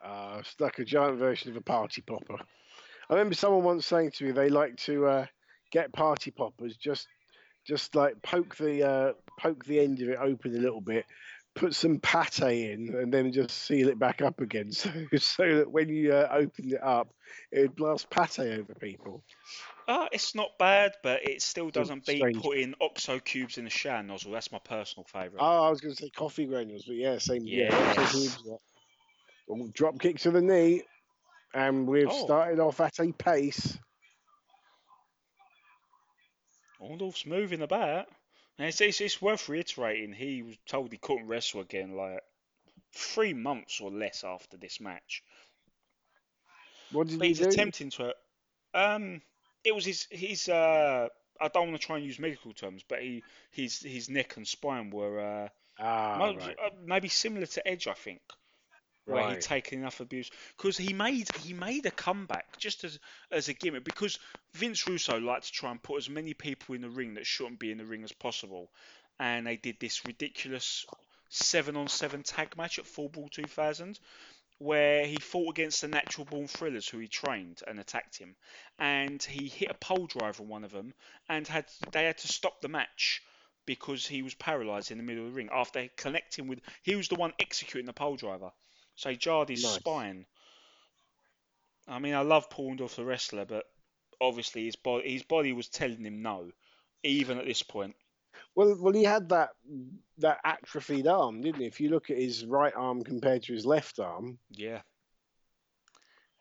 Uh, 0.04 0.38
it's 0.40 0.56
like 0.58 0.78
a 0.78 0.84
giant 0.84 1.18
version 1.18 1.50
of 1.50 1.56
a 1.56 1.60
party 1.60 2.02
popper. 2.02 2.38
I 3.08 3.14
remember 3.14 3.34
someone 3.34 3.64
once 3.64 3.86
saying 3.86 4.12
to 4.12 4.24
me 4.24 4.32
they 4.32 4.48
like 4.48 4.76
to 4.78 5.06
uh, 5.06 5.26
get 5.70 5.92
party 5.92 6.30
poppers, 6.30 6.76
just 6.76 7.06
just 7.66 7.94
like 7.94 8.20
poke 8.22 8.56
the 8.56 8.82
uh, 8.82 9.12
poke 9.38 9.64
the 9.64 9.80
end 9.80 10.00
of 10.00 10.08
it 10.08 10.18
open 10.20 10.56
a 10.56 10.60
little 10.60 10.80
bit, 10.80 11.04
put 11.54 11.74
some 11.74 11.98
pate 12.00 12.40
in, 12.40 12.94
and 12.94 13.12
then 13.12 13.32
just 13.32 13.50
seal 13.50 13.88
it 13.88 13.98
back 13.98 14.22
up 14.22 14.40
again, 14.40 14.72
so 14.72 14.90
so 15.18 15.56
that 15.58 15.70
when 15.70 15.88
you 15.88 16.12
uh, 16.12 16.28
open 16.32 16.72
it 16.72 16.82
up, 16.82 17.12
it 17.50 17.60
would 17.60 17.76
blast 17.76 18.10
pate 18.10 18.38
over 18.40 18.74
people. 18.74 19.22
Uh, 19.88 20.08
it's 20.12 20.34
not 20.34 20.50
bad, 20.58 20.92
but 21.02 21.28
it 21.28 21.42
still 21.42 21.68
doesn't 21.68 22.06
beat 22.06 22.18
strange. 22.18 22.40
putting 22.40 22.74
oxo 22.80 23.18
cubes 23.18 23.58
in 23.58 23.66
a 23.66 23.70
Shan 23.70 24.06
nozzle. 24.06 24.32
That's 24.32 24.52
my 24.52 24.60
personal 24.60 25.04
favourite. 25.04 25.42
Oh, 25.42 25.64
I 25.64 25.70
was 25.70 25.80
going 25.80 25.94
to 25.94 26.02
say 26.02 26.10
coffee 26.10 26.46
granules, 26.46 26.84
but 26.86 26.96
yeah, 26.96 27.18
same. 27.18 27.42
Yes. 27.44 27.72
lots 27.72 28.14
of 28.14 28.20
moves, 28.20 28.42
yeah. 28.46 28.56
Drop 29.72 29.98
kick 29.98 30.18
to 30.20 30.31
the 30.31 30.40
knee, 30.42 30.83
and 31.55 31.87
we've 31.87 32.09
Oh. 32.09 32.24
started 32.24 32.59
off 32.61 32.81
at 32.81 32.98
a 33.00 33.12
pace. 33.12 33.78
Orndorff's 36.81 37.26
moving 37.26 37.62
about. 37.62 38.09
And 38.59 38.68
it's, 38.68 38.81
it's, 38.81 39.00
it's 39.00 39.22
worth 39.22 39.48
reiterating, 39.48 40.12
he 40.12 40.42
was 40.42 40.57
told 40.66 40.92
he 40.92 40.98
couldn't 40.98 41.26
wrestle 41.26 41.61
again 41.61 41.96
like 41.96 42.20
three 42.94 43.33
months 43.33 43.81
or 43.81 43.90
less 43.90 44.24
after 44.24 44.57
this 44.57 44.81
match. 44.81 45.22
What 46.92 47.09
did 47.09 47.18
But 47.18 47.24
he 47.28 47.31
he's 47.31 47.38
do? 47.40 47.48
attempting 47.48 47.90
to. 47.90 48.14
Um, 48.74 49.22
it 49.64 49.74
was 49.74 49.85
his 49.87 50.07
his. 50.11 50.48
Uh, 50.48 51.09
I 51.40 51.48
don't 51.48 51.68
want 51.70 51.81
to 51.81 51.87
try 51.87 51.96
and 51.96 52.05
use 52.05 52.18
medical 52.18 52.52
terms, 52.52 52.85
but 52.87 53.00
he 53.00 53.22
his 53.52 53.81
his 53.81 54.11
neck 54.11 54.37
and 54.37 54.46
spine 54.46 54.90
were 54.90 55.18
uh, 55.20 55.48
Ah, 55.78 56.16
mo- 56.18 56.37
right. 56.37 56.57
uh, 56.62 56.70
maybe 56.85 57.09
similar 57.09 57.46
to 57.46 57.66
Edge, 57.66 57.87
I 57.88 57.94
think. 57.94 58.20
Where 59.04 59.30
he'd 59.30 59.40
taken 59.40 59.80
enough 59.80 60.00
abuse. 60.00 60.30
Because 60.56 60.76
he 60.76 60.92
made 60.92 61.28
he 61.36 61.52
made 61.52 61.86
a 61.86 61.90
comeback 61.90 62.56
just 62.58 62.84
as 62.84 62.98
as 63.30 63.48
a 63.48 63.54
gimmick 63.54 63.84
because 63.84 64.18
Vince 64.54 64.86
Russo 64.86 65.18
liked 65.18 65.46
to 65.46 65.52
try 65.52 65.70
and 65.70 65.82
put 65.82 65.98
as 65.98 66.08
many 66.08 66.34
people 66.34 66.74
in 66.74 66.82
the 66.82 66.90
ring 66.90 67.14
that 67.14 67.26
shouldn't 67.26 67.58
be 67.58 67.72
in 67.72 67.78
the 67.78 67.84
ring 67.84 68.04
as 68.04 68.12
possible, 68.12 68.70
and 69.18 69.46
they 69.46 69.56
did 69.56 69.80
this 69.80 70.06
ridiculous 70.06 70.86
seven 71.28 71.76
on 71.76 71.88
seven 71.88 72.22
tag 72.22 72.56
match 72.56 72.78
at 72.78 72.86
Fall 72.86 73.08
Brawl 73.08 73.28
2000 73.28 73.98
where 74.58 75.04
he 75.04 75.16
fought 75.16 75.50
against 75.50 75.80
the 75.80 75.88
natural 75.88 76.24
born 76.24 76.46
thrillers 76.46 76.88
who 76.88 76.98
he 76.98 77.08
trained 77.08 77.62
and 77.66 77.80
attacked 77.80 78.16
him. 78.16 78.36
And 78.78 79.20
he 79.20 79.48
hit 79.48 79.72
a 79.72 79.74
piledriver 79.74 80.40
on 80.40 80.48
one 80.48 80.62
of 80.62 80.70
them 80.70 80.94
and 81.28 81.48
had 81.48 81.66
they 81.90 82.04
had 82.04 82.18
to 82.18 82.28
stop 82.28 82.60
the 82.60 82.68
match 82.68 83.22
because 83.66 84.06
he 84.06 84.22
was 84.22 84.34
paralyzed 84.34 84.92
in 84.92 84.98
the 84.98 85.04
middle 85.04 85.24
of 85.24 85.32
the 85.32 85.36
ring 85.36 85.48
after 85.52 85.88
connecting 85.96 86.46
with 86.46 86.60
he 86.82 86.94
was 86.94 87.08
the 87.08 87.16
one 87.16 87.32
executing 87.40 87.86
the 87.86 87.92
piledriver 87.92 88.52
so 88.96 89.11
his 89.11 89.62
Nice. 89.62 89.74
spine 89.74 90.26
i 91.88 91.98
mean 91.98 92.14
i 92.14 92.20
love 92.20 92.48
paul 92.50 92.74
Orndorff 92.74 92.96
the 92.96 93.05
wrestler 93.05 93.44
but 93.44 93.64
obviously 94.20 94.64
his 94.64 94.76
body 94.76 95.12
his 95.12 95.22
body 95.22 95.52
was 95.52 95.68
telling 95.68 96.05
him 96.05 96.22
no 96.22 96.50
even 97.02 97.38
at 97.38 97.46
this 97.46 97.62
point 97.62 97.94
Well, 98.55 98.76
well, 98.81 98.92
he 98.92 99.05
had 99.05 99.28
that 99.31 99.50
that 100.18 100.38
atrophied 100.44 101.07
arm, 101.07 101.40
didn't 101.40 101.61
he? 101.61 101.66
If 101.66 101.81
you 101.81 101.88
look 101.88 102.11
at 102.11 102.18
his 102.18 102.44
right 102.46 102.72
arm 102.76 103.02
compared 103.02 103.42
to 103.44 103.52
his 103.52 103.66
left 103.66 103.98
arm, 103.98 104.38
yeah 104.50 104.83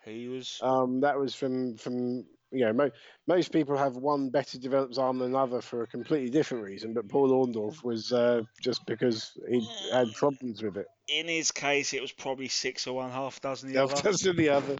he 0.06 0.28
was 0.28 0.60
um, 0.62 1.02
that 1.02 1.18
was 1.20 1.36
from 1.36 1.78
from 1.78 2.26
you 2.52 2.66
know 2.66 2.74
mo- 2.74 2.92
most 3.28 3.52
people 3.52 3.78
have 3.78 3.96
one 3.96 4.30
better 4.30 4.58
developed 4.60 4.98
arm 4.98 5.20
than 5.20 5.30
another 5.30 5.62
for 5.62 5.84
a 5.84 5.88
completely 5.88 6.30
different 6.30 6.64
reason, 6.64 6.94
but 6.94 7.08
Paul 7.10 7.30
Orndorff 7.30 7.84
was 7.84 8.12
uh, 8.12 8.42
just 8.62 8.86
because 8.86 9.32
he 9.50 9.62
had 9.92 10.12
problems 10.14 10.62
with 10.62 10.78
it. 10.78 10.86
in 11.10 11.28
his 11.28 11.52
case 11.52 11.94
it 11.94 12.02
was 12.02 12.12
probably 12.12 12.48
six 12.48 12.88
or 12.88 12.96
one 12.96 13.12
half 13.12 13.40
dozen 13.42 13.70
the 13.70 13.76
The 13.76 13.84
other 13.84 14.12
than 14.12 14.36
the 14.36 14.50
other. 14.50 14.76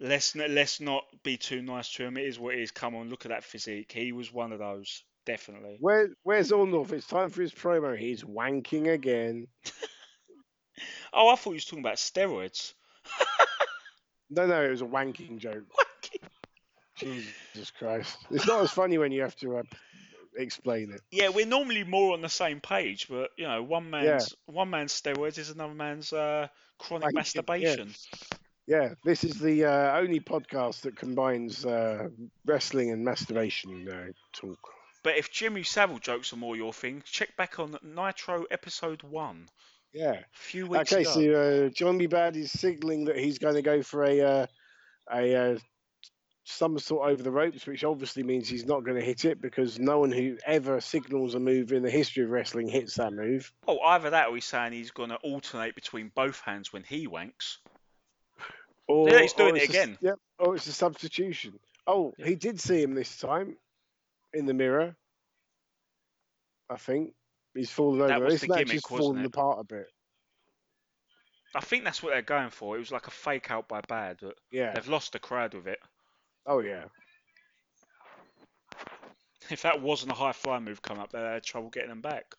let's 0.00 0.36
n- 0.36 0.54
let's 0.54 0.80
not 0.80 1.04
be 1.22 1.36
too 1.36 1.62
nice 1.62 1.92
to 1.94 2.04
him. 2.04 2.16
It 2.16 2.26
is 2.26 2.38
what 2.38 2.54
it 2.54 2.60
is. 2.60 2.70
Come 2.70 2.94
on, 2.94 3.08
look 3.10 3.24
at 3.26 3.30
that 3.30 3.44
physique. 3.44 3.90
He 3.92 4.12
was 4.12 4.32
one 4.32 4.52
of 4.52 4.58
those, 4.58 5.02
definitely. 5.26 5.76
Where 5.80 6.10
where's 6.22 6.50
Orndorff? 6.52 6.92
It's 6.92 7.06
time 7.06 7.30
for 7.30 7.42
his 7.42 7.52
promo. 7.52 7.98
He's 7.98 8.22
wanking 8.24 8.92
again. 8.92 9.46
Oh, 11.12 11.28
I 11.30 11.36
thought 11.36 11.50
you 11.50 11.54
was 11.56 11.64
talking 11.64 11.80
about 11.84 11.96
steroids. 11.96 12.74
No, 14.30 14.46
no, 14.46 14.62
it 14.62 14.68
was 14.70 14.82
a 14.82 14.84
wanking 14.84 15.38
joke. 15.38 15.64
Jesus 16.98 17.70
Christ! 17.78 18.18
It's 18.30 18.46
not 18.46 18.62
as 18.62 18.70
funny 18.70 18.98
when 18.98 19.12
you 19.12 19.22
have 19.22 19.36
to 19.36 19.58
uh, 19.58 19.62
explain 20.36 20.92
it. 20.92 21.00
Yeah, 21.10 21.28
we're 21.28 21.46
normally 21.46 21.84
more 21.84 22.12
on 22.14 22.22
the 22.22 22.28
same 22.28 22.60
page, 22.60 23.08
but 23.08 23.30
you 23.36 23.46
know, 23.46 23.62
one 23.62 23.90
man's 23.90 24.34
one 24.46 24.70
man's 24.70 24.92
steroids 24.92 25.38
is 25.38 25.50
another 25.50 25.74
man's 25.74 26.12
uh, 26.12 26.48
chronic 26.78 27.10
yeah. 27.12 27.18
masturbation. 27.18 27.94
Yeah, 28.66 28.94
this 29.02 29.24
is 29.24 29.40
the 29.40 29.64
uh, 29.64 29.98
only 29.98 30.20
podcast 30.20 30.82
that 30.82 30.94
combines 30.94 31.64
uh, 31.64 32.08
wrestling 32.44 32.90
and 32.90 33.02
masturbation 33.02 33.88
uh, 33.88 34.12
talk. 34.34 34.58
But 35.02 35.16
if 35.16 35.32
Jimmy 35.32 35.62
Savile 35.62 35.98
jokes 35.98 36.34
are 36.34 36.36
more 36.36 36.54
your 36.54 36.74
thing, 36.74 37.02
check 37.06 37.34
back 37.36 37.58
on 37.58 37.78
Nitro 37.82 38.44
episode 38.50 39.02
one, 39.02 39.48
Yeah. 39.94 40.12
a 40.12 40.24
few 40.32 40.66
weeks 40.66 40.92
Okay, 40.92 41.02
ago. 41.02 41.10
so 41.10 41.32
uh, 41.32 41.68
John 41.70 41.96
B. 41.96 42.06
Badd 42.06 42.36
is 42.36 42.52
signaling 42.52 43.06
that 43.06 43.16
he's 43.16 43.38
going 43.38 43.54
to 43.54 43.62
go 43.62 43.82
for 43.82 44.04
a 44.04 44.20
uh, 44.20 44.46
a 45.10 45.34
uh, 45.34 45.58
somersault 46.50 47.02
over 47.02 47.22
the 47.22 47.30
ropes, 47.30 47.66
which 47.66 47.84
obviously 47.84 48.22
means 48.22 48.48
he's 48.48 48.66
not 48.66 48.84
going 48.84 48.96
to 48.98 49.04
hit 49.04 49.24
it 49.24 49.40
because 49.40 49.78
no 49.78 49.98
one 50.00 50.10
who 50.10 50.36
ever 50.46 50.80
signals 50.80 51.34
a 51.34 51.40
move 51.40 51.72
in 51.72 51.82
the 51.82 51.90
history 51.90 52.24
of 52.24 52.30
wrestling 52.30 52.68
hits 52.68 52.94
that 52.94 53.12
move. 53.12 53.52
Oh, 53.66 53.78
either 53.80 54.10
that 54.10 54.28
or 54.28 54.34
he's 54.34 54.44
saying 54.44 54.72
he's 54.72 54.90
going 54.90 55.10
to 55.10 55.16
alternate 55.16 55.74
between 55.74 56.10
both 56.14 56.40
hands 56.40 56.72
when 56.72 56.82
he 56.84 57.06
wanks. 57.06 57.58
Or, 58.86 59.10
Yeah, 59.10 59.20
he's 59.20 59.34
doing 59.34 59.56
it 59.56 59.64
it's 59.64 59.74
a 59.74 59.82
again. 59.82 59.98
Yep. 60.00 60.18
Or 60.38 60.56
it's 60.56 60.66
a 60.66 60.72
substitution. 60.72 61.58
Oh, 61.86 62.14
he 62.16 62.34
did 62.34 62.60
see 62.60 62.82
him 62.82 62.94
this 62.94 63.16
time 63.18 63.56
in 64.32 64.46
the 64.46 64.54
mirror. 64.54 64.96
I 66.70 66.76
think 66.76 67.12
he's 67.54 67.70
fallen 67.70 68.00
over. 68.00 68.08
That 68.08 68.20
was 68.22 68.40
this 68.40 68.40
the 68.42 68.48
gimmick, 68.48 68.90
wasn't 68.90 68.98
fallen 68.98 69.18
it? 69.20 69.26
apart 69.26 69.58
a 69.60 69.64
bit. 69.64 69.86
I 71.54 71.60
think 71.60 71.84
that's 71.84 72.02
what 72.02 72.10
they're 72.10 72.22
going 72.22 72.50
for. 72.50 72.76
It 72.76 72.80
was 72.80 72.92
like 72.92 73.06
a 73.06 73.10
fake 73.10 73.50
out 73.50 73.68
by 73.68 73.80
bad, 73.80 74.18
but 74.20 74.36
Yeah. 74.50 74.72
they've 74.72 74.88
lost 74.88 75.12
the 75.12 75.18
crowd 75.18 75.54
with 75.54 75.66
it. 75.66 75.80
Oh 76.48 76.60
yeah. 76.60 76.84
If 79.50 79.62
that 79.62 79.80
wasn't 79.80 80.12
a 80.12 80.14
high 80.14 80.32
fly 80.32 80.58
move 80.58 80.82
come 80.82 80.98
up, 80.98 81.12
they 81.12 81.20
had 81.20 81.42
trouble 81.44 81.70
getting 81.70 81.90
them 81.90 82.00
back. 82.00 82.34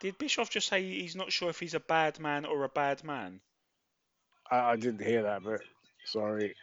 Did 0.00 0.18
Bischoff 0.18 0.50
just 0.50 0.68
say 0.68 0.82
he's 0.82 1.16
not 1.16 1.32
sure 1.32 1.50
if 1.50 1.60
he's 1.60 1.74
a 1.74 1.80
bad 1.80 2.18
man 2.20 2.44
or 2.44 2.64
a 2.64 2.68
bad 2.68 3.04
man? 3.04 3.40
I, 4.50 4.72
I 4.72 4.76
didn't 4.76 5.02
hear 5.04 5.22
that, 5.22 5.42
but 5.42 5.60
sorry. 6.04 6.54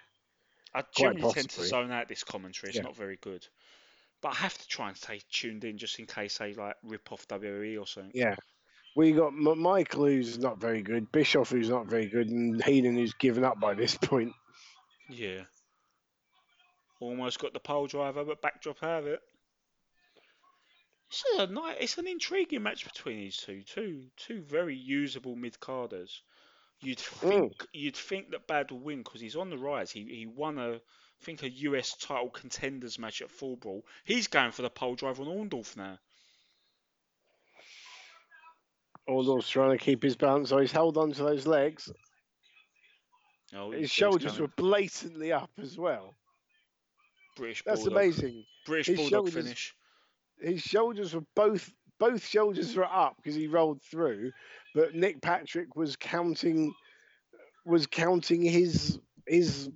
I 0.73 0.83
generally 0.95 1.33
tend 1.33 1.49
to 1.49 1.63
zone 1.63 1.91
out 1.91 2.07
this 2.07 2.23
commentary. 2.23 2.69
It's 2.69 2.77
Yeah. 2.77 2.83
not 2.83 2.95
very 2.95 3.17
good. 3.17 3.45
But 4.21 4.29
I 4.29 4.35
have 4.35 4.57
to 4.57 4.67
try 4.67 4.89
and 4.89 4.97
stay 4.97 5.21
tuned 5.31 5.63
in 5.63 5.77
just 5.77 5.97
in 5.99 6.05
case 6.05 6.37
they 6.37 6.53
like 6.53 6.75
rip 6.83 7.11
off 7.11 7.27
WWE 7.27 7.79
or 7.79 7.87
something. 7.87 8.11
Yeah. 8.13 8.35
We 8.95 9.13
got 9.13 9.27
M- 9.27 9.59
Michael, 9.59 10.05
who's 10.05 10.37
not 10.37 10.59
very 10.59 10.81
good, 10.81 11.11
Bischoff, 11.11 11.49
who's 11.49 11.69
not 11.69 11.87
very 11.87 12.07
good, 12.07 12.27
and 12.29 12.61
Heenan, 12.63 12.95
who's 12.95 13.13
given 13.13 13.43
up 13.43 13.59
by 13.59 13.73
this 13.73 13.95
point. 13.97 14.33
Yeah. 15.09 15.43
Almost 16.99 17.39
got 17.39 17.53
the 17.53 17.59
piledriver, 17.59 18.25
but 18.25 18.41
backdrop 18.41 18.83
out 18.83 18.99
of 18.99 19.07
it. 19.07 19.21
It's 21.09 21.23
a 21.39 21.47
nice, 21.47 21.77
it's 21.79 21.97
an 21.97 22.07
intriguing 22.07 22.63
match 22.63 22.85
between 22.85 23.17
these 23.17 23.37
two. 23.37 23.63
Two 23.63 24.05
two 24.15 24.41
very 24.43 24.75
usable 24.75 25.35
mid 25.35 25.59
carders. 25.59 26.21
You'd 26.79 26.99
mm. 26.99 27.29
think 27.29 27.67
you'd 27.73 27.97
think 27.97 28.31
that 28.31 28.47
Badd 28.47 28.71
will 28.71 28.79
win 28.79 28.99
because 28.99 29.19
he's 29.19 29.35
on 29.35 29.49
the 29.49 29.57
rise. 29.57 29.91
He 29.91 30.05
he 30.05 30.25
won 30.25 30.57
a 30.57 30.75
I 30.75 30.79
think 31.23 31.43
a 31.43 31.49
US 31.49 31.97
title 31.97 32.29
contenders 32.29 32.97
match 32.97 33.21
at 33.21 33.29
Fall 33.29 33.57
Brawl. 33.57 33.85
He's 34.05 34.27
going 34.27 34.51
for 34.51 34.61
the 34.61 34.69
piledriver 34.69 35.19
on 35.19 35.49
Orndorff 35.49 35.75
now. 35.75 35.99
Orndorff's 39.09 39.49
trying 39.49 39.77
to 39.77 39.83
keep 39.83 40.03
his 40.03 40.15
balance, 40.15 40.49
so 40.49 40.57
he's 40.59 40.71
held 40.71 40.97
on 40.97 41.11
to 41.13 41.23
those 41.23 41.47
legs. 41.47 41.91
Oh, 43.53 43.71
His 43.71 43.91
shoulders 43.91 44.39
were 44.39 44.47
blatantly 44.55 45.31
up 45.33 45.49
as 45.61 45.77
well. 45.77 46.15
British 47.35 47.63
That's 47.65 47.81
Bulldog. 47.83 47.97
amazing. 47.97 48.45
British 48.65 48.87
his 48.87 48.97
Bulldog 48.97 49.11
shoulders- 49.27 49.33
finish. 49.43 49.75
His 50.39 50.61
shoulders 50.61 51.13
were 51.13 51.25
both 51.35 51.71
both 51.99 52.25
shoulders 52.25 52.75
were 52.75 52.85
up 52.85 53.15
because 53.17 53.35
he 53.35 53.47
rolled 53.47 53.81
through, 53.83 54.31
but 54.73 54.95
Nick 54.95 55.21
Patrick 55.21 55.75
was 55.75 55.95
counting 55.95 56.73
was 57.65 57.85
counting 57.87 58.41
his 58.41 58.99
his 59.27 59.69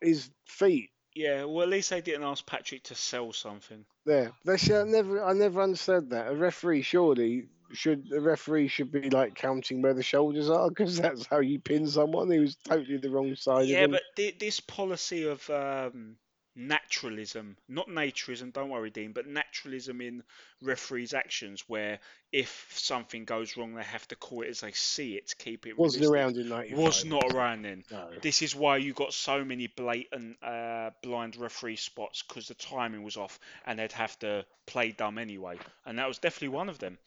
his 0.00 0.30
feet. 0.46 0.90
Yeah, 1.14 1.44
well 1.44 1.62
at 1.62 1.68
least 1.68 1.90
they 1.90 2.00
didn't 2.00 2.22
ask 2.24 2.46
Patrick 2.46 2.82
to 2.84 2.94
sell 2.94 3.32
something. 3.32 3.84
There, 4.04 4.32
they 4.44 4.56
should 4.56 4.80
I 4.80 4.90
never. 4.90 5.24
I 5.24 5.32
never 5.32 5.62
understood 5.62 6.10
that. 6.10 6.28
A 6.30 6.34
referee 6.34 6.82
surely 6.82 7.48
should. 7.72 8.10
A 8.12 8.20
referee 8.20 8.68
should 8.68 8.90
be 8.90 9.10
like 9.10 9.34
counting 9.34 9.80
where 9.80 9.94
the 9.94 10.02
shoulders 10.02 10.50
are 10.50 10.68
because 10.68 10.98
that's 10.98 11.26
how 11.26 11.40
you 11.40 11.60
pin 11.60 11.86
someone 11.86 12.30
who 12.30 12.40
was 12.40 12.56
totally 12.56 12.96
the 12.98 13.10
wrong 13.10 13.34
side. 13.36 13.66
Yeah, 13.66 13.86
but 13.86 14.02
thi- 14.16 14.36
this 14.38 14.60
policy 14.60 15.24
of 15.28 15.48
um, 15.50 16.16
naturalism, 16.54 17.56
not 17.68 17.88
naturism, 17.88 18.52
don't 18.52 18.68
worry, 18.68 18.90
Dean, 18.90 19.12
but 19.12 19.26
naturalism 19.26 20.00
in 20.00 20.22
referees' 20.60 21.14
actions, 21.14 21.64
where 21.68 21.98
if 22.30 22.70
something 22.74 23.24
goes 23.24 23.56
wrong, 23.56 23.74
they 23.74 23.82
have 23.82 24.06
to 24.08 24.16
call 24.16 24.42
it 24.42 24.48
as 24.48 24.60
they 24.60 24.72
see 24.72 25.16
it 25.16 25.28
to 25.28 25.36
keep 25.36 25.66
it. 25.66 25.78
wasn't 25.78 26.02
realistic. 26.02 26.36
around 26.36 26.44
in 26.44 26.48
'95. 26.48 26.78
Was 26.78 27.04
not 27.04 27.24
around 27.30 27.62
then. 27.62 27.84
No. 27.90 28.08
This 28.20 28.42
is 28.42 28.54
why 28.54 28.76
you 28.78 28.92
got 28.92 29.12
so 29.12 29.44
many 29.44 29.66
blatant 29.66 30.42
uh, 30.42 30.90
blind 31.02 31.36
referee 31.36 31.76
spots 31.76 32.22
because 32.22 32.48
the 32.48 32.54
timing 32.54 33.02
was 33.02 33.16
off 33.16 33.38
and 33.66 33.78
they'd 33.78 33.92
have 33.92 34.18
to 34.20 34.44
play 34.66 34.92
dumb 34.92 35.18
anyway. 35.18 35.58
And 35.86 35.98
that 35.98 36.08
was 36.08 36.18
definitely 36.18 36.48
one 36.48 36.68
of 36.68 36.78
them. 36.78 36.98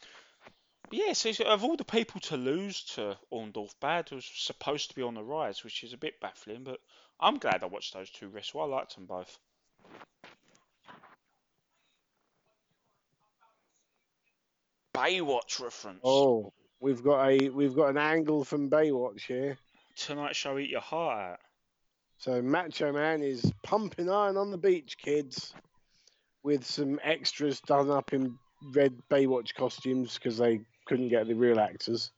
Yeah, 0.92 1.14
so 1.14 1.32
of 1.46 1.64
all 1.64 1.76
the 1.76 1.84
people 1.84 2.22
to 2.22 2.38
lose 2.38 2.84
to 2.96 3.18
Orndorff, 3.32 3.74
Badd 3.82 4.12
was 4.12 4.30
supposed 4.34 4.90
to 4.90 4.96
be 4.96 5.02
on 5.02 5.16
the 5.16 5.24
rise, 5.24 5.64
which 5.64 5.84
is 5.84 5.94
a 5.94 5.98
bit 5.98 6.20
baffling. 6.22 6.64
But 6.64 6.80
I'm 7.20 7.38
glad 7.38 7.64
I 7.64 7.68
watched 7.68 7.94
those 7.94 8.10
two 8.10 8.28
wrestle. 8.28 8.62
I 8.62 8.66
liked 8.66 8.96
them 8.96 9.06
both. 9.06 9.38
Baywatch 14.96 15.60
reference. 15.60 16.00
Oh, 16.04 16.54
we've 16.80 17.04
got 17.04 17.28
a 17.28 17.50
we've 17.50 17.76
got 17.76 17.90
an 17.90 17.98
angle 17.98 18.46
from 18.46 18.70
Baywatch 18.70 19.26
here. 19.26 19.58
Tonight 19.98 20.36
show 20.36 20.58
eat 20.58 20.70
your 20.70 20.82
heart 20.82 21.32
out. 21.32 21.40
So 22.18 22.42
Macho 22.42 22.94
Man 22.94 23.22
is 23.22 23.52
pumping 23.62 24.10
iron 24.10 24.38
on 24.38 24.52
the 24.52 24.58
beach, 24.58 24.98
kids, 24.98 25.54
with 26.44 26.66
some 26.66 27.00
extras 27.04 27.60
done 27.60 27.92
up 27.92 28.14
in 28.14 28.38
red 28.74 28.94
Baywatch 29.10 29.54
costumes 29.54 30.16
because 30.16 30.38
they 30.38 30.62
couldn't 30.86 31.10
get 31.10 31.28
the 31.28 31.36
real 31.36 31.60
actors. 31.60 32.12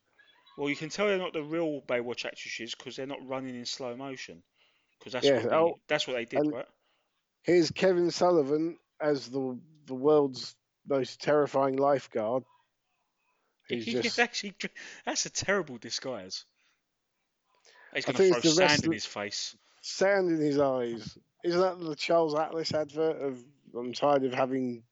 Well, 0.58 0.70
you 0.70 0.76
can 0.76 0.90
tell 0.90 1.08
they're 1.08 1.18
not 1.18 1.34
the 1.34 1.44
real 1.44 1.82
Baywatch 1.82 2.26
actresses 2.26 2.76
because 2.76 2.96
they're 2.96 3.06
not 3.08 3.26
running 3.28 3.56
in 3.56 3.66
slow 3.66 3.96
motion. 3.96 4.44
Because 5.00 5.14
that's 5.14 5.26
Yeah, 5.26 5.34
what 5.34 5.50
they, 5.50 5.56
oh, 5.56 5.80
that's 5.88 6.08
what 6.08 6.14
they 6.16 6.26
did, 6.26 6.48
right? 6.52 6.68
Here's 7.44 7.72
Kevin 7.72 8.12
Sullivan 8.12 8.78
as 9.00 9.30
the 9.30 9.60
the 9.86 9.96
world's 9.96 10.56
most 10.88 11.22
terrifying 11.22 11.78
lifeguard. 11.78 12.44
He's 13.68 14.02
just 14.02 14.20
actually 14.20 14.56
that's 15.06 15.26
a 15.26 15.30
terrible 15.30 15.78
disguise. 15.78 16.46
He's 17.94 18.06
going 18.06 18.16
to 18.16 18.22
throw 18.24 18.42
sand 18.42 18.86
in 18.86 18.92
his 18.92 19.06
face. 19.06 19.56
sand 19.82 20.30
in 20.30 20.40
his 20.40 20.60
eyes. 20.60 21.18
Isn't 21.44 21.62
that 21.62 21.80
the 21.80 21.96
Charles 21.96 22.36
Atlas 22.36 22.74
advert 22.74 23.18
of 23.22 23.44
I'm 23.78 23.94
tired 23.94 24.24
of 24.24 24.34
having 24.34 24.84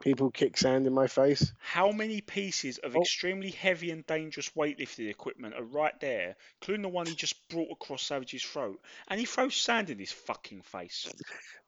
people 0.00 0.30
kick 0.30 0.56
sand 0.56 0.86
in 0.86 0.92
my 0.94 1.06
face? 1.06 1.52
How 1.58 1.90
many 1.92 2.20
pieces 2.20 2.78
of 2.78 2.96
Oh. 2.96 3.00
extremely 3.00 3.50
heavy 3.50 3.90
and 3.90 4.06
dangerous 4.06 4.48
weightlifting 4.50 5.08
equipment 5.10 5.54
are 5.54 5.62
right 5.64 5.98
there, 6.00 6.36
including 6.60 6.82
the 6.82 6.88
one 6.88 7.06
he 7.06 7.14
just 7.14 7.46
brought 7.48 7.70
across 7.70 8.02
Savage's 8.02 8.42
throat, 8.42 8.80
and 9.08 9.18
he 9.20 9.26
throws 9.26 9.56
sand 9.56 9.90
in 9.90 9.98
his 9.98 10.12
fucking 10.12 10.62
face? 10.62 11.10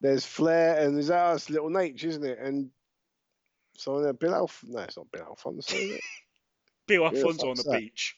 There's 0.00 0.24
Flair 0.24 0.84
and 0.84 0.94
there's 0.96 1.10
us, 1.10 1.50
Little 1.50 1.70
Nate, 1.70 2.02
isn't 2.02 2.24
it? 2.24 2.38
And 2.38 2.70
so 3.76 3.96
uh, 3.96 4.12
Bill 4.12 4.34
Alf. 4.34 4.62
No, 4.66 4.80
it's 4.80 4.96
not 4.96 5.10
Bill 5.10 5.24
Alfonso. 5.24 5.74
Is 5.76 5.90
it? 5.92 6.00
Bill 6.86 7.06
Alfonso 7.06 7.50
on 7.50 7.56
the 7.56 7.62
that? 7.64 7.78
beach. 7.80 8.16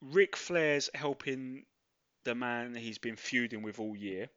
Ric 0.00 0.36
Flair's 0.36 0.90
helping 0.94 1.64
the 2.24 2.34
man 2.34 2.74
he's 2.74 2.98
been 2.98 3.16
feuding 3.16 3.62
with 3.62 3.78
all 3.80 3.96
year 3.96 4.28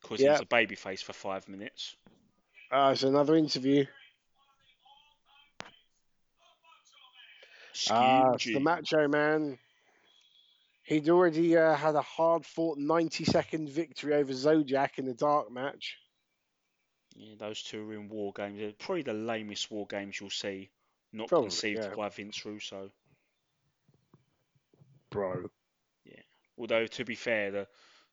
because 0.00 0.20
Yeah. 0.20 0.32
he's 0.32 0.40
a 0.42 0.46
babyface 0.46 1.02
for 1.02 1.12
five 1.12 1.48
minutes. 1.48 1.96
Ah, 2.70 2.90
it's 2.90 3.02
another 3.02 3.36
interview. 3.36 3.84
Ah, 7.90 8.34
the 8.44 8.60
Macho 8.60 9.08
Man. 9.08 9.58
He'd 10.84 11.08
already 11.08 11.56
uh, 11.56 11.74
had 11.74 11.94
a 11.94 12.02
hard 12.02 12.44
fought 12.44 12.76
90 12.76 13.24
second 13.24 13.68
victory 13.68 14.14
over 14.14 14.32
Zodiac 14.32 14.98
in 14.98 15.06
the 15.06 15.14
dark 15.14 15.50
match. 15.50 15.96
Yeah, 17.14 17.34
those 17.38 17.62
two 17.62 17.88
are 17.88 17.94
in 17.94 18.08
war 18.08 18.32
games. 18.34 18.58
They're 18.58 18.72
probably 18.72 19.02
the 19.02 19.12
lamest 19.12 19.70
war 19.70 19.86
games 19.86 20.20
you'll 20.20 20.30
see, 20.30 20.70
not 21.12 21.28
Probably, 21.28 21.48
conceived 21.48 21.84
yeah. 21.84 21.94
by 21.94 22.08
Vince 22.08 22.44
Russo. 22.44 22.90
Bro. 25.10 25.50
Yeah. 26.04 26.22
Although 26.58 26.86
to 26.86 27.04
be 27.04 27.14
fair, 27.14 27.50
the 27.50 27.68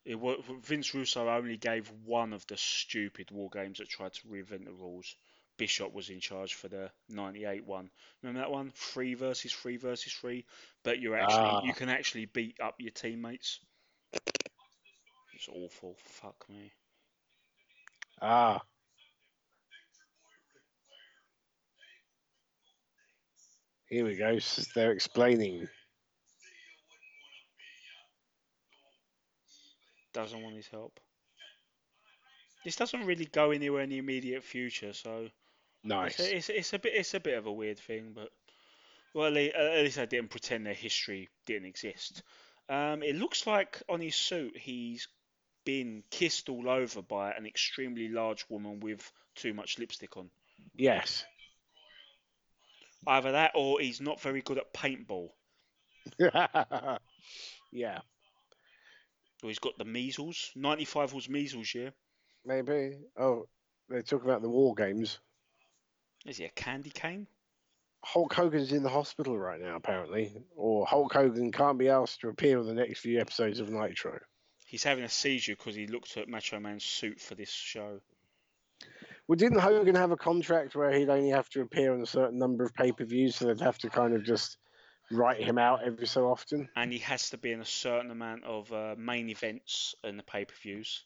it, 0.06 0.18
Vince 0.64 0.94
Russo 0.94 1.30
only 1.30 1.58
gave 1.58 1.92
one 2.06 2.34
of 2.34 2.46
the 2.48 2.58
stupid 2.58 3.32
war 3.32 3.50
games 3.52 3.80
that 3.80 3.90
tried 3.90 4.14
to 4.14 4.28
reinvent 4.28 4.66
the 4.66 4.72
rules. 4.72 5.16
Bischoff 5.60 5.94
was 5.94 6.10
in 6.10 6.22
charge 6.22 6.56
for 6.56 6.70
the 6.70 6.90
'98 7.10 7.66
one. 7.66 7.92
Remember 8.24 8.40
that 8.40 8.50
one? 8.50 8.72
Three 8.76 9.14
versus 9.14 9.54
three 9.54 9.78
versus 9.78 10.14
three, 10.14 10.46
but 10.84 11.00
you're 11.00 11.18
actually 11.18 11.68
you 11.68 11.72
Ah. 11.74 11.78
can 11.78 11.90
actually 11.90 12.26
beat 12.26 12.60
up 12.62 12.76
your 12.80 12.92
teammates. 12.92 13.60
It's 15.34 15.50
awful. 15.50 15.96
Fuck 16.04 16.50
me. 16.50 16.72
Ah. 18.22 18.62
Here 23.90 24.06
we 24.06 24.16
go. 24.16 24.40
They're 24.76 24.92
explaining. 24.94 25.68
Doesn't 30.14 30.42
want 30.42 30.56
his 30.56 30.68
help. 30.68 31.00
This 32.64 32.76
doesn't 32.76 33.06
really 33.06 33.26
go 33.26 33.52
anywhere 33.52 33.84
in 33.84 33.90
the 33.90 33.98
immediate 33.98 34.44
future, 34.44 34.94
so 34.94 35.30
Nice. 35.84 36.20
It's 36.20 36.30
a, 36.30 36.36
it's, 36.36 36.50
it's 36.50 36.74
a 36.74 36.80
bit 36.80 36.94
it's 36.96 37.14
a 37.14 37.20
bit 37.20 37.38
of 37.38 37.46
a 37.46 37.52
weird 37.52 37.80
thing, 37.80 38.12
but 38.14 38.30
well, 39.14 39.28
at 39.28 39.34
least, 39.34 39.56
at 39.56 39.84
least 39.84 39.98
I 39.98 40.06
didn't 40.06 40.30
pretend 40.30 40.66
their 40.66 40.74
history 40.74 41.30
didn't 41.46 41.68
exist. 41.68 42.24
Um, 42.68 43.02
it 43.02 43.16
looks 43.16 43.48
like 43.48 43.82
on 43.90 44.00
his 44.00 44.16
suit 44.16 44.56
he's 44.56 45.08
been 45.66 46.04
kissed 46.12 46.50
all 46.50 46.70
over 46.70 47.02
by 47.02 47.32
an 47.32 47.46
extremely 47.46 48.10
large 48.10 48.46
woman 48.50 48.80
with 48.80 49.12
too 49.36 49.54
much 49.54 49.80
lipstick 49.80 50.18
on. 50.18 50.30
Yes. 50.76 51.26
Either 53.08 53.32
that, 53.32 53.52
or 53.56 53.80
he's 53.80 54.02
not 54.02 54.22
very 54.22 54.42
good 54.42 54.58
at 54.58 54.74
paintball, 54.74 55.30
yeah. 57.72 58.00
or 59.42 59.50
he's 59.50 59.60
got 59.60 59.78
the 59.78 59.86
measles. 59.86 60.52
Ninety-five 60.56 61.14
was 61.14 61.30
measles 61.30 61.74
year. 61.74 61.94
Maybe. 62.46 62.98
Oh, 63.18 63.48
they 63.90 64.02
talk 64.02 64.24
about 64.24 64.42
the 64.42 64.50
war 64.50 64.76
games. 64.76 65.20
Is 66.26 66.38
he 66.38 66.46
a 66.46 66.50
candy 66.50 66.90
cane? 66.90 67.28
Hulk 68.04 68.34
Hogan's 68.34 68.72
in 68.72 68.84
the 68.84 68.90
hospital 68.90 69.38
right 69.38 69.60
now, 69.60 69.76
apparently, 69.76 70.34
or 70.56 70.86
Hulk 70.86 71.14
Hogan 71.14 71.52
can't 71.52 71.78
be 71.78 71.90
asked 71.90 72.22
to 72.22 72.30
appear 72.30 72.60
on 72.60 72.66
the 72.66 72.74
next 72.74 73.00
few 73.00 73.20
episodes 73.20 73.60
of 73.60 73.70
Nitro. 73.70 74.20
He's 74.66 74.84
having 74.84 75.04
a 75.04 75.10
seizure 75.10 75.56
because 75.56 75.76
he 75.76 75.88
looked 75.88 76.16
at 76.18 76.30
Macho 76.30 76.60
Man's 76.60 76.86
suit 76.86 77.20
for 77.20 77.36
this 77.36 77.50
show. 77.50 78.00
Well, 79.28 79.36
didn't 79.36 79.60
Hogan 79.60 79.96
have 79.96 80.12
a 80.12 80.18
contract 80.18 80.76
where 80.76 80.92
he'd 80.92 81.10
only 81.10 81.30
have 81.30 81.50
to 81.50 81.62
appear 81.62 81.94
on 81.94 82.02
a 82.02 82.06
certain 82.06 82.40
number 82.40 82.64
of 82.64 82.74
pay 82.74 82.92
per 82.92 83.06
views, 83.06 83.36
so 83.36 83.46
they'd 83.46 83.62
have 83.62 83.78
to 83.80 83.90
kind 83.90 84.16
of 84.16 84.24
just 84.24 84.58
write 85.12 85.42
him 85.42 85.58
out 85.58 85.84
every 85.84 86.08
so 86.08 86.30
often? 86.30 86.70
and 86.76 86.94
he 86.94 87.00
has 87.00 87.30
to 87.32 87.38
be 87.38 87.52
in 87.52 87.62
a 87.62 87.66
certain 87.66 88.12
amount 88.12 88.44
of 88.44 88.72
uh, 88.72 88.96
main 88.98 89.30
events 89.30 89.96
in 90.04 90.18
the 90.18 90.24
pay 90.24 90.46
per 90.46 90.56
views. 90.62 91.04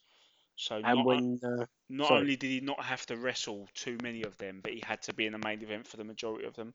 So 0.56 0.76
And 0.76 0.98
not, 0.98 1.06
when 1.06 1.40
uh, 1.44 1.66
not 1.90 2.08
sorry. 2.10 2.22
only 2.22 2.36
did 2.36 2.48
he 2.50 2.60
not 2.62 2.84
have 2.84 3.06
to 3.08 3.18
wrestle 3.18 3.68
too 3.74 3.98
many 4.04 4.24
of 4.24 4.38
them, 4.38 4.62
but 4.64 4.74
he 4.74 4.82
had 4.86 5.02
to 5.04 5.14
be 5.14 5.26
in 5.26 5.34
the 5.34 5.40
main 5.40 5.62
event 5.62 5.88
for 5.88 5.98
the 5.98 6.04
majority 6.04 6.46
of 6.46 6.56
them. 6.56 6.74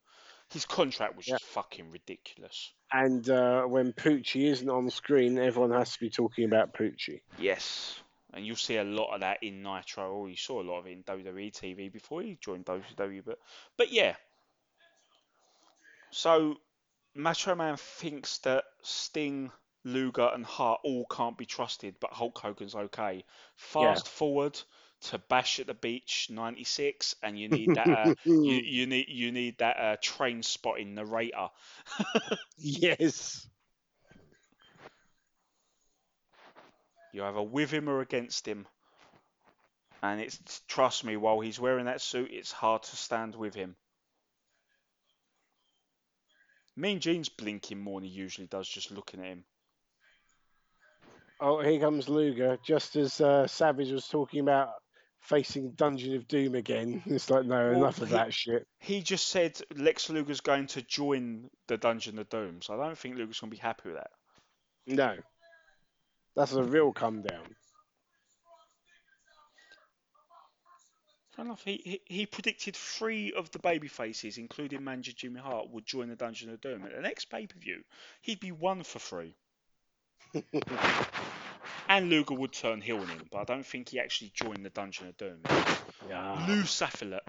His 0.51 0.65
contract 0.65 1.17
was 1.17 1.27
Yeah. 1.27 1.35
just 1.35 1.45
fucking 1.45 1.91
ridiculous. 1.91 2.73
and 2.93 3.29
uh, 3.29 3.65
when 3.65 3.93
Poochie 3.93 4.51
isn't 4.51 4.69
on 4.71 4.89
screen, 4.91 5.39
everyone 5.39 5.73
has 5.73 5.93
to 5.93 6.01
be 6.01 6.11
talking 6.11 6.45
about 6.47 6.73
Poochie. 6.75 7.21
Yes, 7.39 8.01
and 8.33 8.47
you'll 8.47 8.57
see 8.57 8.77
a 8.77 8.85
lot 8.85 9.15
of 9.15 9.21
that 9.21 9.43
in 9.43 9.63
Nitro, 9.63 10.11
or 10.11 10.29
you 10.31 10.37
saw 10.37 10.63
a 10.63 10.65
lot 10.65 10.79
of 10.81 10.87
it 10.87 10.93
in 10.93 11.03
WWE 11.05 11.53
TV 11.53 11.93
before 11.93 12.23
he 12.23 12.39
joined 12.41 12.65
WCW. 12.65 13.23
But 13.25 13.39
but 13.77 13.93
yeah. 13.93 14.17
So 16.11 16.57
Macho 17.15 17.55
Man 17.55 17.77
thinks 17.77 18.39
that 18.39 18.65
Sting, 18.83 19.51
Luger, 19.89 20.31
and 20.33 20.45
Hart 20.45 20.81
all 20.85 21.07
can't 21.07 21.37
be 21.37 21.47
trusted, 21.47 21.97
but 22.01 22.13
Hulk 22.13 22.39
Hogan's 22.39 22.75
okay. 22.75 23.25
Fast 23.57 24.09
forward 24.09 24.61
to 25.01 25.19
Bash 25.19 25.61
at 25.61 25.67
the 25.67 25.75
Beach 25.75 26.29
'96, 26.31 27.15
and 27.23 27.39
you 27.39 27.49
need 27.49 27.75
that. 27.75 27.89
Uh, 27.89 28.15
you, 28.25 28.53
you 28.53 28.87
need 28.87 29.09
you 29.09 29.33
need 29.33 29.59
that 29.59 29.77
uh, 29.77 29.97
Trainspotting 29.97 30.95
narrator. 30.95 31.49
yes. 32.59 33.47
You're 37.13 37.27
either 37.27 37.43
with 37.43 37.71
him 37.71 37.89
or 37.89 38.01
against 38.01 38.47
him. 38.47 38.67
And 40.03 40.21
it's 40.21 40.63
trust 40.69 41.05
me, 41.05 41.17
while 41.17 41.41
he's 41.41 41.59
wearing 41.59 41.87
that 41.87 42.01
suit, 42.01 42.31
it's 42.31 42.53
hard 42.53 42.85
to 42.85 42.97
stand 42.97 43.35
with 43.35 43.55
him. 43.55 43.77
Mean 46.77 47.01
Gene's 47.01 47.29
blinking 47.29 47.81
more 47.81 48.01
than 48.01 48.09
he 48.09 48.15
usually 48.15 48.47
does, 48.47 48.69
just 48.69 48.93
looking 48.93 49.19
at 49.21 49.27
him. 49.27 49.45
Oh, 51.41 51.61
here 51.61 51.79
comes 51.79 52.09
Luger, 52.09 52.59
just 52.65 52.97
as 52.97 53.21
uh, 53.21 53.47
Savage 53.47 53.91
was 53.91 54.09
talking 54.09 54.41
about 54.41 54.71
facing 55.21 55.71
Dungeon 55.73 56.17
of 56.17 56.27
Doom 56.27 56.55
again. 56.55 57.03
It's 57.07 57.31
like, 57.31 57.45
no, 57.45 57.71
Well, 57.71 57.77
enough 57.79 58.01
of 58.03 58.09
he- 58.09 58.15
that 58.15 58.35
shit. 58.35 58.67
He 58.81 59.03
just 59.03 59.29
said 59.29 59.61
Lex 59.77 60.11
Luger's 60.11 60.41
going 60.41 60.67
to 60.69 60.83
join 60.83 61.49
the 61.69 61.77
Dungeon 61.77 62.19
of 62.19 62.29
Doom, 62.29 62.61
so 62.63 62.75
I 62.75 62.85
don't 62.87 62.99
think 62.99 63.17
Luger's 63.17 63.39
going 63.41 63.51
to 63.51 63.57
be 63.57 63.61
happy 63.61 63.89
with 63.91 63.99
that. 63.99 64.11
No. 64.87 65.17
That's 66.35 66.53
a 66.53 66.63
real 66.63 66.93
come 66.93 67.23
down. 67.23 67.45
Fair 71.37 71.45
enough. 71.45 71.63
He, 71.65 71.81
he, 71.85 72.01
he 72.07 72.27
predicted 72.27 72.75
three 72.75 73.33
of 73.33 73.51
the 73.53 73.59
baby 73.61 73.87
faces, 73.89 74.39
including 74.39 74.83
manager 74.83 75.13
Jimmy 75.13 75.41
Hart, 75.41 75.71
would 75.71 75.87
join 75.87 76.09
the 76.09 76.17
Dungeon 76.17 76.51
of 76.51 76.61
Doom. 76.61 76.85
At 76.85 76.95
the 76.97 77.03
next 77.03 77.27
pay 77.27 77.47
per 77.47 77.59
view, 77.59 77.83
he'd 78.23 78.41
be 78.41 78.51
one 78.53 78.83
for 78.83 78.99
three. 78.99 79.37
and 81.89 82.11
Luger 82.11 82.35
would 82.35 82.53
turn 82.53 82.81
heel 82.81 82.99
on 82.99 83.09
him, 83.09 83.27
but 83.31 83.39
I 83.39 83.45
don't 83.45 83.67
think 83.67 83.89
he 83.89 84.01
actually 84.01 84.31
joined 84.35 84.65
the 84.65 84.71
Dungeon 84.71 85.09
of 85.09 85.17
Doom. 85.17 85.39
Yeah. 86.09 86.45
Lou 86.49 86.63
Saffilet. 86.63 87.21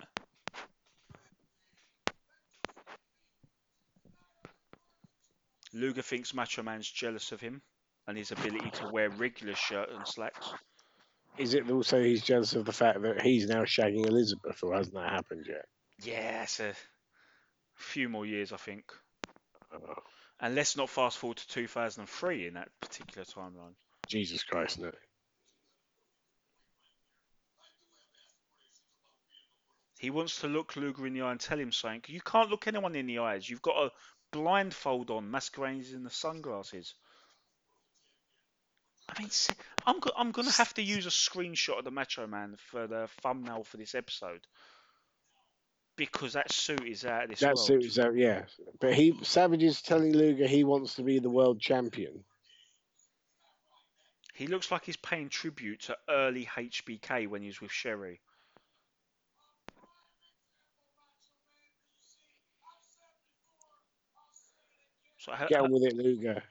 Luger 5.74 6.02
thinks 6.02 6.34
Macho 6.34 6.64
Man's 6.64 6.90
jealous 6.90 7.32
of 7.32 7.40
him 7.40 7.62
and 8.08 8.18
his 8.18 8.32
ability 8.32 8.72
to 8.72 8.90
wear 8.92 9.10
regular 9.10 9.56
shirt 9.56 9.90
and 9.92 10.08
slacks. 10.08 10.48
Is 11.38 11.54
it 11.54 11.70
also 11.70 12.02
he's 12.02 12.24
jealous 12.24 12.56
of 12.56 12.66
the 12.66 12.74
fact 12.74 13.02
that 13.04 13.22
he's 13.22 13.48
now 13.48 13.64
shagging 13.64 14.06
Elizabeth, 14.06 14.62
or 14.64 14.74
hasn't 14.76 14.96
that 14.96 15.12
happened 15.12 15.46
yet? 15.48 15.66
Yeah, 16.02 16.44
it's 16.44 16.60
a 16.60 16.74
few 17.76 18.10
more 18.10 18.26
years, 18.26 18.52
I 18.52 18.58
think. 18.58 18.92
Oh, 19.72 19.94
And 20.40 20.56
let's 20.56 20.78
not 20.78 20.90
fast 20.90 21.18
forward 21.18 21.38
to 21.38 21.48
2003 21.48 22.48
in 22.48 22.54
that 22.54 22.70
particular 22.80 23.26
timeline. 23.26 23.74
Jesus 24.08 24.44
Christ, 24.44 24.80
no. 24.80 24.92
He 30.00 30.10
wants 30.10 30.40
to 30.40 30.48
look 30.48 30.78
Luger 30.78 31.08
in 31.08 31.14
the 31.14 31.22
eye 31.22 31.32
and 31.32 31.40
tell 31.40 31.60
him 31.60 31.74
something. 31.74 32.04
You 32.08 32.22
can't 32.22 32.50
look 32.50 32.68
anyone 32.68 32.96
in 32.96 33.08
the 33.08 33.20
eyes. 33.20 33.50
You've 33.50 33.62
got 33.62 33.88
a 33.88 33.92
blindfold 34.32 35.10
on, 35.12 35.30
masquerading 35.30 35.94
in 35.94 36.04
the 36.04 36.10
sunglasses. 36.10 36.94
I 39.10 39.20
mean, 39.20 39.30
I'm 39.86 40.00
go- 40.00 40.14
I'm 40.16 40.32
gonna 40.32 40.52
have 40.52 40.74
to 40.76 40.82
use 40.82 41.06
a 41.06 41.10
screenshot 41.10 41.80
of 41.80 41.84
the 41.84 41.92
Macho 41.92 42.28
Man 42.28 42.56
for 42.58 42.88
the 42.88 43.10
thumbnail 43.22 43.66
for 43.66 43.76
this 43.76 43.94
episode 43.94 44.48
because 46.00 46.34
that 46.34 46.52
suit 46.52 46.88
is 46.88 47.06
out 47.06 47.26
of 47.26 47.30
this 47.30 47.42
That 47.42 47.56
world. 47.56 47.68
suit 47.68 47.84
is 47.84 48.00
out, 48.00 48.16
yeah. 48.16 48.44
But 48.80 48.94
he 48.96 49.14
Savage 49.22 49.62
is 49.64 49.82
telling 49.82 50.14
Luger 50.14 50.48
he 50.48 50.64
wants 50.64 50.96
to 50.96 51.04
be 51.04 51.20
the 51.20 51.30
world 51.30 51.60
champion. 51.60 52.24
He 54.34 54.48
looks 54.48 54.72
like 54.72 54.86
he's 54.86 54.96
paying 54.96 55.28
tribute 55.28 55.82
to 55.82 55.98
early 56.10 56.46
HBK 56.46 57.28
when 57.28 57.42
he 57.42 57.48
was 57.48 57.60
with 57.60 57.72
Sherri. 57.72 58.22
So 65.18 65.34
Get 65.50 65.60
on 65.62 65.72
with 65.72 65.84
it, 65.84 65.96
Luger. 65.98 66.42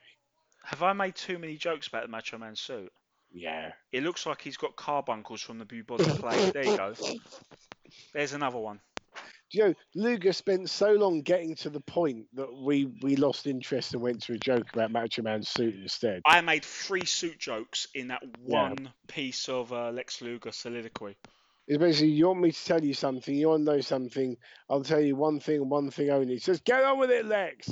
have 0.65 0.83
I 0.83 0.93
made 0.93 1.15
too 1.15 1.39
many 1.39 1.57
jokes 1.57 1.87
about 1.87 2.03
the 2.03 2.09
Macho 2.09 2.39
Man 2.39 2.55
suit? 2.55 2.93
Yeah. 3.33 3.73
It 3.93 4.03
looks 4.03 4.27
like 4.27 4.41
he's 4.43 4.57
got 4.57 4.77
carbuncles 4.77 5.41
from 5.41 5.59
the 5.59 5.65
Bubonic 5.65 6.19
Plague. 6.21 6.53
There 6.53 6.65
you 6.65 6.77
go. 6.77 6.95
There's 8.13 8.33
another 8.35 8.59
one. 8.59 8.81
You 9.51 9.65
know, 9.65 9.75
Luger 9.95 10.33
spent 10.33 10.69
so 10.69 10.93
long 10.93 11.23
getting 11.23 11.55
to 11.57 11.71
the 11.71 11.81
point 11.81 12.27
that 12.35 12.53
we, 12.55 12.87
we 13.03 13.17
lost 13.17 13.47
interest 13.47 13.95
and 13.95 14.03
went 14.03 14.23
to 14.25 14.35
a 14.35 14.39
joke 14.39 14.67
about 14.73 14.91
Macho 14.91 15.23
Man's 15.23 15.49
suit 15.49 15.75
instead. 15.75 16.23
I 16.27 16.41
made 16.43 16.65
three 16.65 17.07
suit 17.07 17.39
jokes 17.39 17.87
in 17.95 18.09
that 18.09 18.23
Yeah. 18.47 18.71
one 18.71 18.93
piece 19.07 19.49
of 19.49 19.73
uh, 19.73 19.91
Lex 19.91 20.21
Luger 20.21 20.53
soliloquy. 20.53 21.17
It's 21.67 21.79
basically, 21.79 22.13
you 22.13 22.29
want 22.29 22.41
me 22.41 22.53
to 22.53 22.65
tell 22.65 22.83
you 22.83 22.95
something, 22.95 23.35
you 23.35 23.49
want 23.49 23.67
to 23.67 23.73
know 23.73 23.81
something, 23.81 24.37
I'll 24.71 24.83
tell 24.83 25.01
you 25.01 25.17
one 25.17 25.41
thing 25.41 25.69
one 25.69 25.91
thing 25.91 26.11
only. 26.11 26.35
He 26.35 26.41
says, 26.41 26.61
get 26.61 26.83
on 26.83 26.99
with 26.99 27.11
it, 27.11 27.27
Lex. 27.27 27.71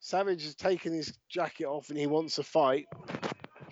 Savage 0.00 0.44
has 0.44 0.54
taken 0.54 0.92
his 0.92 1.16
jacket 1.30 1.64
off 1.64 1.88
and 1.88 1.98
he 1.98 2.06
wants 2.06 2.38
a 2.38 2.42
fight. 2.42 2.86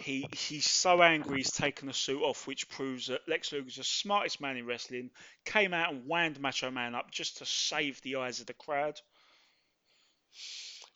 He 0.03 0.27
he's 0.33 0.69
so 0.69 1.01
angry 1.01 1.39
he's 1.39 1.53
taken 1.53 1.87
the 1.87 1.95
suit 1.95 2.23
off, 2.23 2.49
which 2.49 2.69
proves 2.69 3.07
that 3.07 3.21
Lex 3.29 3.53
Luger's 3.53 3.77
the 3.77 3.85
smartest 3.85 4.41
man 4.41 4.57
in 4.57 4.67
wrestling. 4.67 5.11
Came 5.45 5.73
out 5.73 5.93
and 5.93 6.07
wound 6.07 6.41
Macho 6.41 6.71
Man 6.73 6.97
up 6.97 7.13
just 7.13 7.39
to 7.39 7.47
save 7.47 8.03
the 8.03 8.17
eyes 8.17 8.41
of 8.41 8.47
the 8.47 8.55
crowd. 8.55 9.01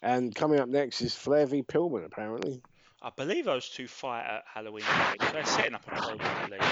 And 0.02 0.34
coming 0.34 0.58
up 0.58 0.68
next 0.68 1.02
is 1.02 1.14
Flair 1.14 1.46
v 1.46 1.62
Pillman, 1.62 2.04
apparently. 2.04 2.60
I 3.00 3.10
believe 3.16 3.44
those 3.44 3.68
two 3.68 3.86
fight 3.86 4.26
at 4.26 4.42
Halloween. 4.52 4.84
So 5.20 5.32
they're 5.32 5.44
setting 5.44 5.74
up 5.74 5.86
a 5.86 5.90
program 5.90 6.50
least. 6.50 6.62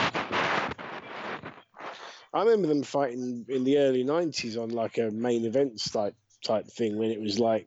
I 2.32 2.40
remember 2.40 2.66
them 2.66 2.82
fighting 2.82 3.46
in 3.48 3.62
the 3.62 3.78
early 3.78 4.04
'90s 4.04 4.60
on 4.60 4.70
like 4.70 4.98
a 4.98 5.12
main 5.12 5.44
events 5.44 5.88
type 5.88 6.16
type 6.44 6.66
thing 6.66 6.96
when 6.98 7.10
it 7.10 7.20
was 7.20 7.38
like 7.38 7.66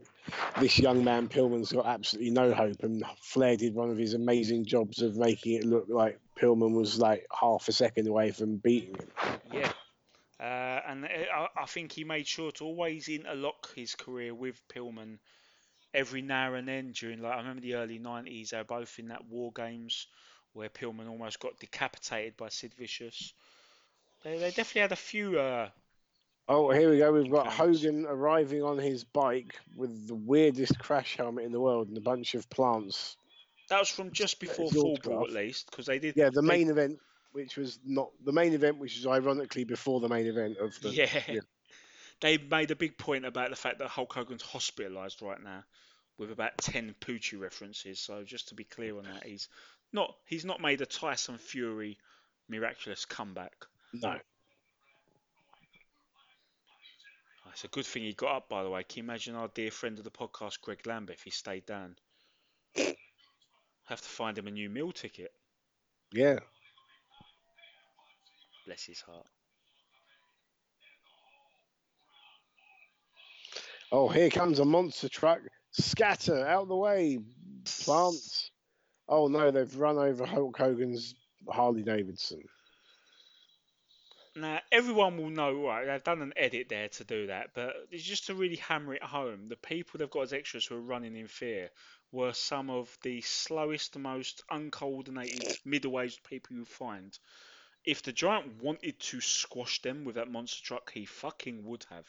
this 0.59 0.80
young 0.80 1.03
man 1.03 1.28
Pillman's 1.28 1.71
got 1.71 1.86
absolutely 1.86 2.32
no 2.32 2.53
hope, 2.53 2.84
and 2.84 3.03
Flair 3.21 3.57
did 3.57 3.73
one 3.73 3.89
of 3.89 3.97
his 3.97 4.13
amazing 4.13 4.65
jobs 4.65 5.01
of 5.01 5.15
making 5.15 5.53
it 5.53 5.65
look 5.65 5.86
like 5.89 6.19
Pillman 6.39 6.73
was 6.73 6.99
like 6.99 7.25
half 7.38 7.67
a 7.67 7.71
second 7.71 8.07
away 8.07 8.32
from 8.32 8.57
beating 8.57 8.95
him. 8.95 9.09
Yeah. 9.53 9.71
Uh, 10.39 10.82
and 10.88 11.05
I, 11.05 11.47
I 11.57 11.65
think 11.65 11.91
he 11.91 12.03
made 12.03 12.28
sure 12.28 12.51
to 12.53 12.63
always 12.63 13.07
interlock 13.07 13.73
his 13.73 13.95
career 13.95 14.36
with 14.36 14.61
Pillman 14.67 15.17
every 15.93 16.21
now 16.21 16.53
and 16.53 16.67
then 16.67 16.91
during 16.91 17.21
like 17.21 17.34
I 17.34 17.38
remember 17.38 17.61
the 17.61 17.75
early 17.75 17.97
nineties 17.97 18.51
they 18.51 18.57
were 18.57 18.63
both 18.63 18.99
in 18.99 19.07
that 19.07 19.25
war 19.25 19.51
games 19.55 20.07
where 20.53 20.69
Pillman 20.69 21.09
almost 21.09 21.39
got 21.39 21.59
decapitated 21.59 22.38
by 22.38 22.49
Sid 22.49 22.73
Vicious. 22.75 23.34
They, 24.23 24.38
they 24.38 24.49
definitely 24.49 24.82
had 24.82 24.91
a 24.91 24.95
few 24.95 25.39
uh, 25.39 25.69
Oh, 26.49 26.71
here 26.71 26.89
we 26.89 26.97
go. 26.99 27.11
We've 27.11 27.29
got 27.31 27.47
Hogan 27.47 28.05
arriving 28.07 28.63
on 28.63 28.77
his 28.77 29.03
bike 29.03 29.59
with 29.75 30.07
the 30.07 30.15
weirdest 30.15 30.79
crash 30.79 31.17
helmet 31.17 31.43
in 31.45 31.51
the 31.51 31.59
world 31.59 31.89
and 31.89 31.97
a 31.97 32.01
bunch 32.01 32.35
of 32.35 32.49
plants. 32.49 33.17
that 33.69 33.79
was 33.79 33.89
from 33.89 34.11
just 34.11 34.39
before 34.39 34.69
Full 34.71 34.97
at 35.25 35.31
least 35.31 35.69
because 35.69 35.85
they 35.87 35.99
did 35.99 36.15
Yeah, 36.15 36.29
the 36.29 36.41
they- 36.41 36.47
main 36.47 36.69
event, 36.69 36.99
which 37.33 37.57
was 37.57 37.79
not 37.85 38.11
the 38.23 38.31
main 38.31 38.53
event, 38.53 38.77
which 38.77 38.95
was 38.95 39.05
ironically 39.07 39.65
before 39.65 39.99
the 39.99 40.07
main 40.07 40.25
event 40.25 40.57
of 40.57 40.79
the. 40.81 40.89
yeah. 40.89 41.09
yeah. 41.27 41.39
They 42.21 42.37
made 42.37 42.71
a 42.71 42.75
big 42.75 42.97
point 42.97 43.25
about 43.25 43.49
the 43.51 43.55
fact 43.55 43.77
that 43.79 43.89
Hulk 43.89 44.13
Hogan's 44.13 44.41
hospitalised 44.41 45.21
right 45.21 45.43
now 45.43 45.63
with 46.17 46.31
about 46.31 46.57
10 46.57 46.95
Poochie 46.99 47.39
references. 47.39 47.99
So 47.99 48.23
just 48.23 48.47
to 48.47 48.55
be 48.55 48.63
clear 48.63 48.97
on 48.97 49.03
that, 49.03 49.23
he's 49.25 49.49
not 49.93 50.15
he's 50.25 50.45
not 50.45 50.59
made 50.61 50.81
a 50.81 50.85
Tyson 50.87 51.37
Fury 51.37 51.97
miraculous 52.49 53.05
comeback. 53.05 53.53
No. 53.93 54.15
Oh, 57.45 57.47
It's 57.58 57.64
a 57.64 57.70
good 57.70 57.88
thing 57.88 58.03
he 58.03 58.14
got 58.14 58.36
up, 58.36 58.49
by 58.49 58.62
the 58.62 58.70
way. 58.70 58.84
Can 58.84 58.99
you 58.99 59.03
imagine 59.10 59.34
our 59.34 59.47
dear 59.47 59.72
friend 59.72 59.97
of 59.97 60.03
the 60.03 60.12
podcast, 60.12 60.62
Greg 60.62 60.86
Lambert, 60.86 61.16
if 61.16 61.24
he 61.24 61.32
stayed 61.32 61.66
down? 61.66 61.95
Have 62.76 63.99
to 63.99 64.08
find 64.08 64.38
him 64.38 64.45
a 64.45 64.51
new 64.51 64.70
meal 64.70 64.91
ticket. 64.91 65.32
Yeah. 66.14 66.38
Bless 68.68 68.84
his 68.84 69.01
heart. 69.01 69.26
Oh, 73.91 74.08
here 74.08 74.30
comes 74.30 74.60
a 74.60 74.66
monster 74.66 75.10
truck. 75.10 75.39
Scatter 75.72 76.45
out 76.45 76.62
of 76.62 76.68
the 76.68 76.76
way. 76.76 77.18
Plants. 77.66 78.51
Oh 79.10 79.30
no, 79.30 79.49
they've 79.49 79.76
run 79.76 79.97
over 79.97 80.28
Hulk 80.28 80.55
Hogan's 80.55 81.16
Harley 81.49 81.82
Davidson. 81.82 82.43
Now, 84.38 84.61
everyone 84.71 85.17
will 85.17 85.31
know, 85.31 85.65
right? 85.65 85.88
They've 85.88 86.03
done 86.03 86.21
an 86.21 86.33
edit 86.38 86.69
there 86.69 86.89
to 86.89 87.03
do 87.03 87.25
that, 87.25 87.55
but 87.55 87.73
it's 87.89 88.03
just 88.03 88.27
to 88.27 88.35
really 88.35 88.57
hammer 88.57 88.93
it 88.93 89.01
home. 89.01 89.47
The 89.47 89.55
people 89.55 89.97
they've 89.97 90.09
got 90.09 90.21
as 90.21 90.33
extras 90.33 90.63
who 90.63 90.75
are 90.75 90.79
running 90.81 91.15
in 91.15 91.27
fear 91.27 91.71
were 92.11 92.33
some 92.33 92.69
of 92.69 92.95
the 93.01 93.21
slowest, 93.21 93.97
most 93.97 94.43
uncoordinated, 94.51 95.57
middle 95.65 95.99
aged 95.99 96.23
people 96.23 96.55
you 96.55 96.65
find. 96.65 97.17
If 97.83 98.03
the 98.03 98.11
giant 98.11 98.61
wanted 98.61 98.99
to 98.99 99.21
squash 99.21 99.81
them 99.81 100.05
with 100.05 100.15
that 100.15 100.29
monster 100.29 100.63
truck, 100.63 100.91
he 100.91 101.05
fucking 101.05 101.65
would 101.65 101.85
have. 101.89 102.05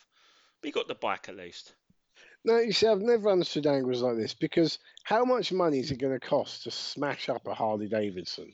But 0.60 0.68
he 0.68 0.72
got 0.72 0.86
the 0.86 0.94
bike 0.94 1.30
at 1.30 1.36
least. 1.36 1.72
No, 2.44 2.58
you 2.58 2.72
see, 2.72 2.88
I've 2.88 3.00
never 3.00 3.30
understood 3.30 3.66
angles 3.66 4.02
like 4.02 4.16
this 4.16 4.34
because 4.34 4.78
how 5.02 5.24
much 5.24 5.50
money 5.50 5.78
is 5.78 5.90
it 5.90 5.98
going 5.98 6.18
to 6.18 6.26
cost 6.26 6.64
to 6.64 6.70
smash 6.70 7.30
up 7.30 7.46
a 7.46 7.54
Harley 7.54 7.88
Davidson? 7.88 8.52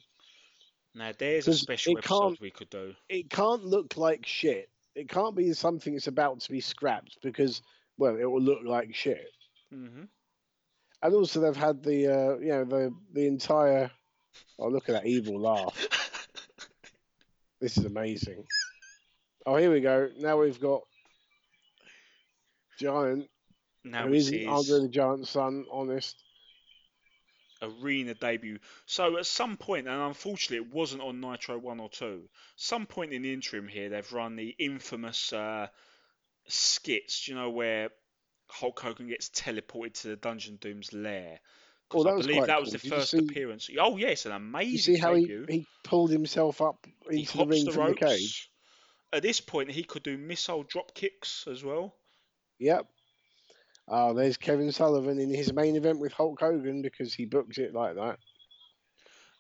Now, 0.95 1.13
there's 1.19 1.49
a 1.49 1.55
special 1.55 1.99
episode 1.99 2.39
we 2.41 2.51
could 2.51 2.71
do. 2.71 2.95
It 3.09 3.29
can't 3.31 3.65
look 3.65 3.97
like 3.97 4.27
shit. 4.27 4.71
It 4.95 5.09
can't 5.09 5.35
be 5.35 5.53
something 5.53 5.93
that's 5.95 6.07
about 6.07 6.41
to 6.41 6.53
be 6.53 6.61
scrapped 6.61 7.19
because, 7.23 7.63
well, 7.99 8.17
it 8.17 8.25
will 8.25 8.41
look 8.43 8.61
like 8.65 8.95
shit. 8.95 9.27
hmm 9.73 10.05
And 11.03 11.15
also, 11.15 11.41
they've 11.41 11.57
had 11.57 11.83
the, 11.83 12.07
uh, 12.09 12.39
you 12.39 12.49
know, 12.49 12.65
the 12.65 12.95
the 13.13 13.27
entire. 13.27 13.91
Oh, 14.59 14.69
look 14.69 14.89
at 14.89 14.93
that 14.93 15.07
evil 15.07 15.41
laugh! 15.41 15.89
This 17.61 17.79
is 17.79 17.87
amazing. 17.87 18.45
Oh, 19.47 19.57
here 19.57 19.73
we 19.73 19.81
go. 19.81 20.11
Now 20.19 20.39
we've 20.39 20.61
got 20.61 20.83
Giant, 22.79 23.31
now 23.85 24.07
who 24.07 24.15
isn't 24.15 24.47
Andre 24.47 24.81
the 24.81 24.89
Giant's 24.89 25.31
son. 25.31 25.65
Honest. 25.71 26.24
Arena 27.65 28.15
debut. 28.15 28.59
So 28.87 29.17
at 29.19 29.27
some 29.27 29.57
point, 29.57 29.87
and 29.89 30.01
unfortunately 30.01 30.67
it 30.67 30.73
wasn't 30.75 31.03
on 31.03 31.21
Nitro 31.21 31.59
1 31.59 31.81
or 31.81 31.89
2, 31.89 32.29
some 32.57 32.87
point 32.87 33.13
in 33.13 33.23
the 33.23 33.33
interim 33.33 33.69
here, 33.69 33.89
they've 33.89 34.13
run 34.13 34.37
the 34.37 34.55
infamous 34.59 35.33
uh, 35.33 35.69
skits, 36.47 37.29
you 37.29 37.35
know, 37.35 37.51
where 37.51 37.91
Hulk 38.49 38.81
Hogan 38.81 39.09
gets 39.09 39.29
teleported 39.31 39.95
to 40.03 40.09
the 40.09 40.17
Dungeon 40.17 40.57
Doom's 40.61 40.93
lair. 40.93 41.41
Oh, 41.93 42.03
that 42.03 42.11
I 42.11 42.15
was 42.15 42.27
believe 42.27 42.39
quite 42.39 42.47
that 42.49 42.61
was 42.61 42.71
cool. 42.71 42.79
the 42.79 42.89
Did 42.89 42.93
first 42.93 43.11
see- 43.13 43.19
appearance. 43.19 43.71
Oh, 43.79 43.97
yes, 43.97 44.27
an 44.27 44.33
amazing 44.33 44.73
You 44.73 44.79
see 44.79 44.97
how 44.97 45.15
he, 45.15 45.23
debut. 45.23 45.47
he 45.49 45.67
pulled 45.85 46.11
himself 46.11 46.61
up 46.61 46.87
He 47.11 47.21
into 47.21 47.39
the 47.39 47.47
ring 47.47 47.65
the 47.67 47.73
from 47.73 47.91
the 47.91 47.97
cage? 47.97 48.51
At 49.13 49.23
this 49.23 49.41
point, 49.41 49.71
he 49.71 49.85
could 49.85 50.03
do 50.03 50.19
missile 50.19 50.65
drop 50.65 50.95
kicks 50.95 51.47
as 51.49 51.63
well. 51.63 51.95
Yep. 52.59 52.87
Oh, 53.87 54.15
there's 54.15 54.37
Kevin 54.37 54.73
Sullivan 54.73 55.19
in 55.19 55.33
his 55.33 55.53
main 55.53 55.77
event 55.77 55.99
with 56.01 56.13
Hulk 56.13 56.41
Hogan 56.41 56.81
because 56.83 57.13
he 57.13 57.27
booked 57.27 57.59
it 57.59 57.75
like 57.75 57.97
that. 57.97 58.19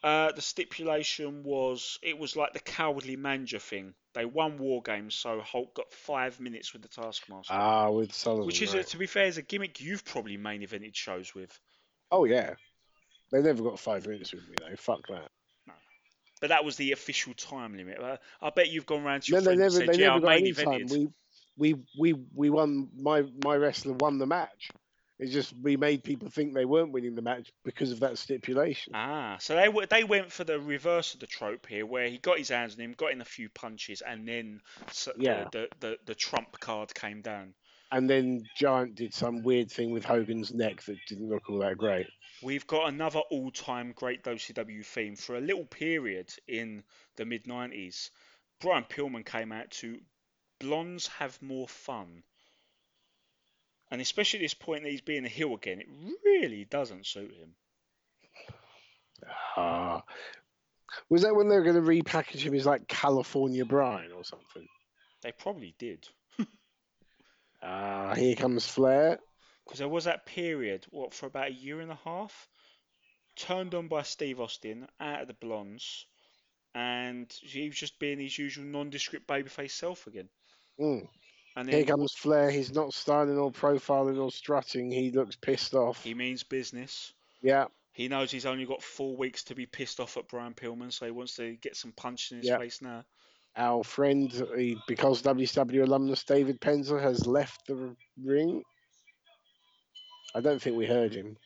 Uh, 0.02 0.32
the 0.32 0.42
stipulation 0.42 1.42
was 1.42 1.98
it 2.02 2.18
was 2.18 2.36
like 2.36 2.52
the 2.52 2.60
cowardly 2.60 3.16
manager 3.16 3.58
thing. 3.58 3.94
They 4.12 4.26
won 4.26 4.58
war 4.58 4.82
games, 4.82 5.14
so 5.14 5.40
Hulk 5.40 5.74
got 5.74 5.90
five 5.92 6.38
minutes 6.40 6.74
with 6.74 6.82
the 6.82 6.88
Taskmaster. 6.88 7.54
Ah, 7.54 7.90
with 7.90 8.12
Sullivan. 8.12 8.46
Which 8.46 8.60
is, 8.60 8.74
a, 8.74 8.84
to 8.84 8.98
be 8.98 9.06
fair, 9.06 9.24
is 9.24 9.38
a 9.38 9.42
gimmick 9.42 9.80
you've 9.80 10.04
probably 10.04 10.36
main 10.36 10.60
evented 10.60 10.94
shows 10.94 11.34
with. 11.34 11.58
Oh 12.12 12.26
yeah. 12.26 12.54
They 13.32 13.40
never 13.40 13.62
got 13.62 13.80
five 13.80 14.06
minutes 14.06 14.34
with 14.34 14.46
me 14.46 14.56
though. 14.60 14.76
Fuck 14.76 15.06
that. 15.08 15.30
No, 15.66 15.72
but 16.42 16.50
that 16.50 16.66
was 16.66 16.76
the 16.76 16.92
official 16.92 17.32
time 17.32 17.74
limit. 17.74 17.98
Uh, 17.98 18.18
I 18.42 18.50
bet 18.50 18.70
you've 18.70 18.86
gone 18.86 19.02
round 19.04 19.22
to 19.22 19.32
No, 19.32 19.38
your 19.38 19.40
they 19.40 19.56
friends 19.56 19.74
never. 19.78 19.84
and 19.84 19.86
said, 19.86 19.94
They 19.94 20.02
yeah, 20.02 20.14
never 20.14 20.26
I 20.28 20.36
got 20.36 20.42
main 20.42 20.54
evented. 20.54 20.90
We, 20.92 21.08
we, 21.56 21.76
we, 21.98 22.14
we 22.34 22.50
won. 22.50 22.88
My 22.96 23.24
my 23.44 23.56
wrestler 23.56 23.94
won 23.94 24.18
the 24.18 24.26
match. 24.26 24.70
It's 25.18 25.32
just 25.32 25.54
we 25.62 25.76
made 25.76 26.02
people 26.02 26.28
think 26.28 26.54
they 26.54 26.64
weren't 26.64 26.90
winning 26.92 27.14
the 27.14 27.22
match 27.22 27.52
because 27.64 27.92
of 27.92 28.00
that 28.00 28.18
stipulation. 28.18 28.92
Ah, 28.96 29.36
so 29.38 29.54
they 29.54 29.86
they 29.86 30.02
went 30.04 30.32
for 30.32 30.42
the 30.42 30.58
reverse 30.58 31.14
of 31.14 31.20
the 31.20 31.26
trope 31.26 31.66
here, 31.66 31.86
where 31.86 32.08
he 32.08 32.18
got 32.18 32.38
his 32.38 32.48
hands 32.48 32.74
on 32.74 32.80
him, 32.80 32.94
got 32.96 33.12
in 33.12 33.20
a 33.20 33.24
few 33.24 33.48
punches, 33.48 34.02
and 34.02 34.26
then 34.26 34.60
Yeah. 35.16 35.44
the, 35.52 35.68
the, 35.80 35.88
the 35.88 35.98
the 36.06 36.14
trump 36.14 36.58
card 36.58 36.92
came 36.94 37.22
down. 37.22 37.54
And 37.92 38.10
then 38.10 38.42
Giant 38.56 38.96
did 38.96 39.14
some 39.14 39.44
weird 39.44 39.70
thing 39.70 39.92
with 39.92 40.04
Hogan's 40.04 40.52
neck 40.52 40.82
that 40.82 40.96
didn't 41.06 41.28
look 41.28 41.48
all 41.48 41.58
that 41.60 41.78
great. 41.78 42.06
We've 42.42 42.66
got 42.66 42.88
another 42.88 43.20
all-time 43.30 43.92
great 43.92 44.24
WCW 44.24 44.84
theme 44.84 45.14
for 45.14 45.36
a 45.36 45.40
little 45.40 45.66
period 45.66 46.32
in 46.48 46.82
the 47.16 47.24
mid 47.24 47.44
'90s. 47.44 48.10
Brian 48.60 48.84
Pillman 48.84 49.24
came 49.24 49.52
out 49.52 49.70
to 49.70 50.00
blondes 50.58 51.06
have 51.18 51.40
more 51.42 51.68
fun. 51.68 52.22
And 53.90 54.00
especially 54.00 54.40
at 54.40 54.42
this 54.42 54.54
point 54.54 54.82
that 54.82 54.90
he's 54.90 55.00
being 55.00 55.24
a 55.24 55.28
heel 55.28 55.54
again, 55.54 55.80
it 55.80 55.88
really 56.24 56.64
doesn't 56.64 57.06
suit 57.06 57.32
him. 57.32 57.54
Ah. 59.56 60.02
was 61.08 61.22
that 61.22 61.34
when 61.34 61.48
they 61.48 61.56
were 61.56 61.62
going 61.62 61.76
to 61.76 61.80
repackage 61.80 62.40
him 62.40 62.54
as 62.54 62.66
like 62.66 62.88
California 62.88 63.64
Brian 63.64 64.12
or 64.12 64.24
something? 64.24 64.66
They 65.22 65.32
probably 65.32 65.74
did. 65.78 66.06
Ah, 67.66 68.14
here 68.14 68.36
comes 68.36 68.66
Flair. 68.66 69.18
Because 69.64 69.78
there 69.78 69.88
was 69.88 70.04
that 70.04 70.26
period, 70.26 70.84
what, 70.90 71.14
for 71.14 71.24
about 71.24 71.48
a 71.48 71.54
year 71.54 71.80
and 71.80 71.90
a 71.90 71.98
half, 72.04 72.46
turned 73.36 73.74
on 73.74 73.88
by 73.88 74.02
Steve 74.02 74.38
Austin 74.38 74.86
out 75.00 75.22
of 75.22 75.28
the 75.28 75.34
blondes, 75.34 76.04
and 76.74 77.32
he 77.40 77.66
was 77.68 77.78
just 77.78 77.98
being 77.98 78.20
his 78.20 78.38
usual 78.38 78.66
nondescript 78.66 79.26
babyface 79.26 79.70
self 79.70 80.06
again. 80.06 80.28
Mm. 80.80 81.08
And 81.56 81.68
Here 81.68 81.84
comes 81.84 82.12
Flair. 82.12 82.50
He's 82.50 82.74
not 82.74 82.92
styling 82.92 83.38
or 83.38 83.52
profiling 83.52 84.20
or 84.20 84.30
strutting. 84.32 84.90
He 84.90 85.10
looks 85.12 85.36
pissed 85.36 85.74
off. 85.74 86.02
he 86.02 86.14
means 86.14 86.42
business. 86.42 87.12
Yeah, 87.42 87.66
He 87.92 88.08
knows 88.08 88.30
he's 88.30 88.46
only 88.46 88.64
got 88.66 88.82
four 88.82 89.16
weeks 89.16 89.44
to 89.44 89.54
be 89.54 89.66
pissed 89.66 90.00
off 90.00 90.16
at 90.16 90.26
Brian 90.28 90.54
Pillman, 90.54 90.92
so 90.92 91.04
he 91.04 91.12
wants 91.12 91.36
to 91.36 91.52
get 91.56 91.76
some 91.76 91.92
punch 91.92 92.32
in 92.32 92.38
his 92.38 92.48
Yeah. 92.48 92.58
face 92.58 92.82
now. 92.82 93.04
our 93.56 93.84
friend, 93.84 94.32
he, 94.56 94.76
because 94.88 95.22
WCW 95.22 95.84
alumnus 95.84 96.24
David 96.24 96.60
Penzer 96.60 97.00
has 97.00 97.24
left 97.24 97.66
the 97.68 97.94
ring. 98.20 98.64
I 100.34 100.40
don't 100.40 100.60
think 100.60 100.76
we 100.76 100.86
heard 100.86 101.14
him. 101.14 101.36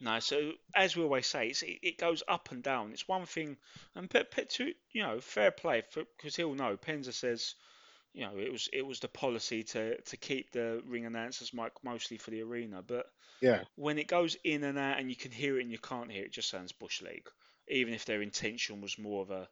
No, 0.00 0.20
so 0.20 0.52
as 0.76 0.96
we 0.96 1.02
always 1.02 1.26
say, 1.26 1.48
it's, 1.48 1.62
it, 1.62 1.78
it 1.82 1.98
goes 1.98 2.22
up 2.28 2.52
and 2.52 2.62
down. 2.62 2.92
It's 2.92 3.08
one 3.08 3.26
thing, 3.26 3.56
and 3.96 4.08
put 4.08 4.50
to 4.50 4.72
you 4.92 5.02
know, 5.02 5.18
fair 5.20 5.50
play 5.50 5.82
because 5.92 6.36
he'll 6.36 6.54
know. 6.54 6.76
Penzer 6.76 7.12
says, 7.12 7.54
you 8.14 8.24
know, 8.24 8.38
it 8.38 8.50
was 8.50 8.68
it 8.72 8.86
was 8.86 9.00
the 9.00 9.08
policy 9.08 9.64
to 9.64 10.00
to 10.00 10.16
keep 10.16 10.52
the 10.52 10.80
ring 10.86 11.04
announcers 11.04 11.52
mic 11.52 11.72
mostly 11.82 12.16
for 12.16 12.30
the 12.30 12.42
arena, 12.42 12.80
but 12.80 13.06
Yeah, 13.42 13.64
when 13.74 13.98
it 13.98 14.06
goes 14.06 14.36
in 14.44 14.62
and 14.64 14.78
out 14.78 14.98
and 14.98 15.10
you 15.10 15.16
can 15.16 15.32
hear 15.32 15.58
it 15.58 15.62
and 15.62 15.72
you 15.72 15.78
can't 15.78 16.10
hear 16.10 16.22
it, 16.22 16.26
it 16.26 16.32
just 16.32 16.48
sounds 16.48 16.72
bush 16.72 17.02
league. 17.02 17.28
Even 17.68 17.92
if 17.92 18.04
their 18.04 18.22
intention 18.22 18.80
was 18.80 18.98
more 18.98 19.22
of 19.22 19.30
a, 19.30 19.48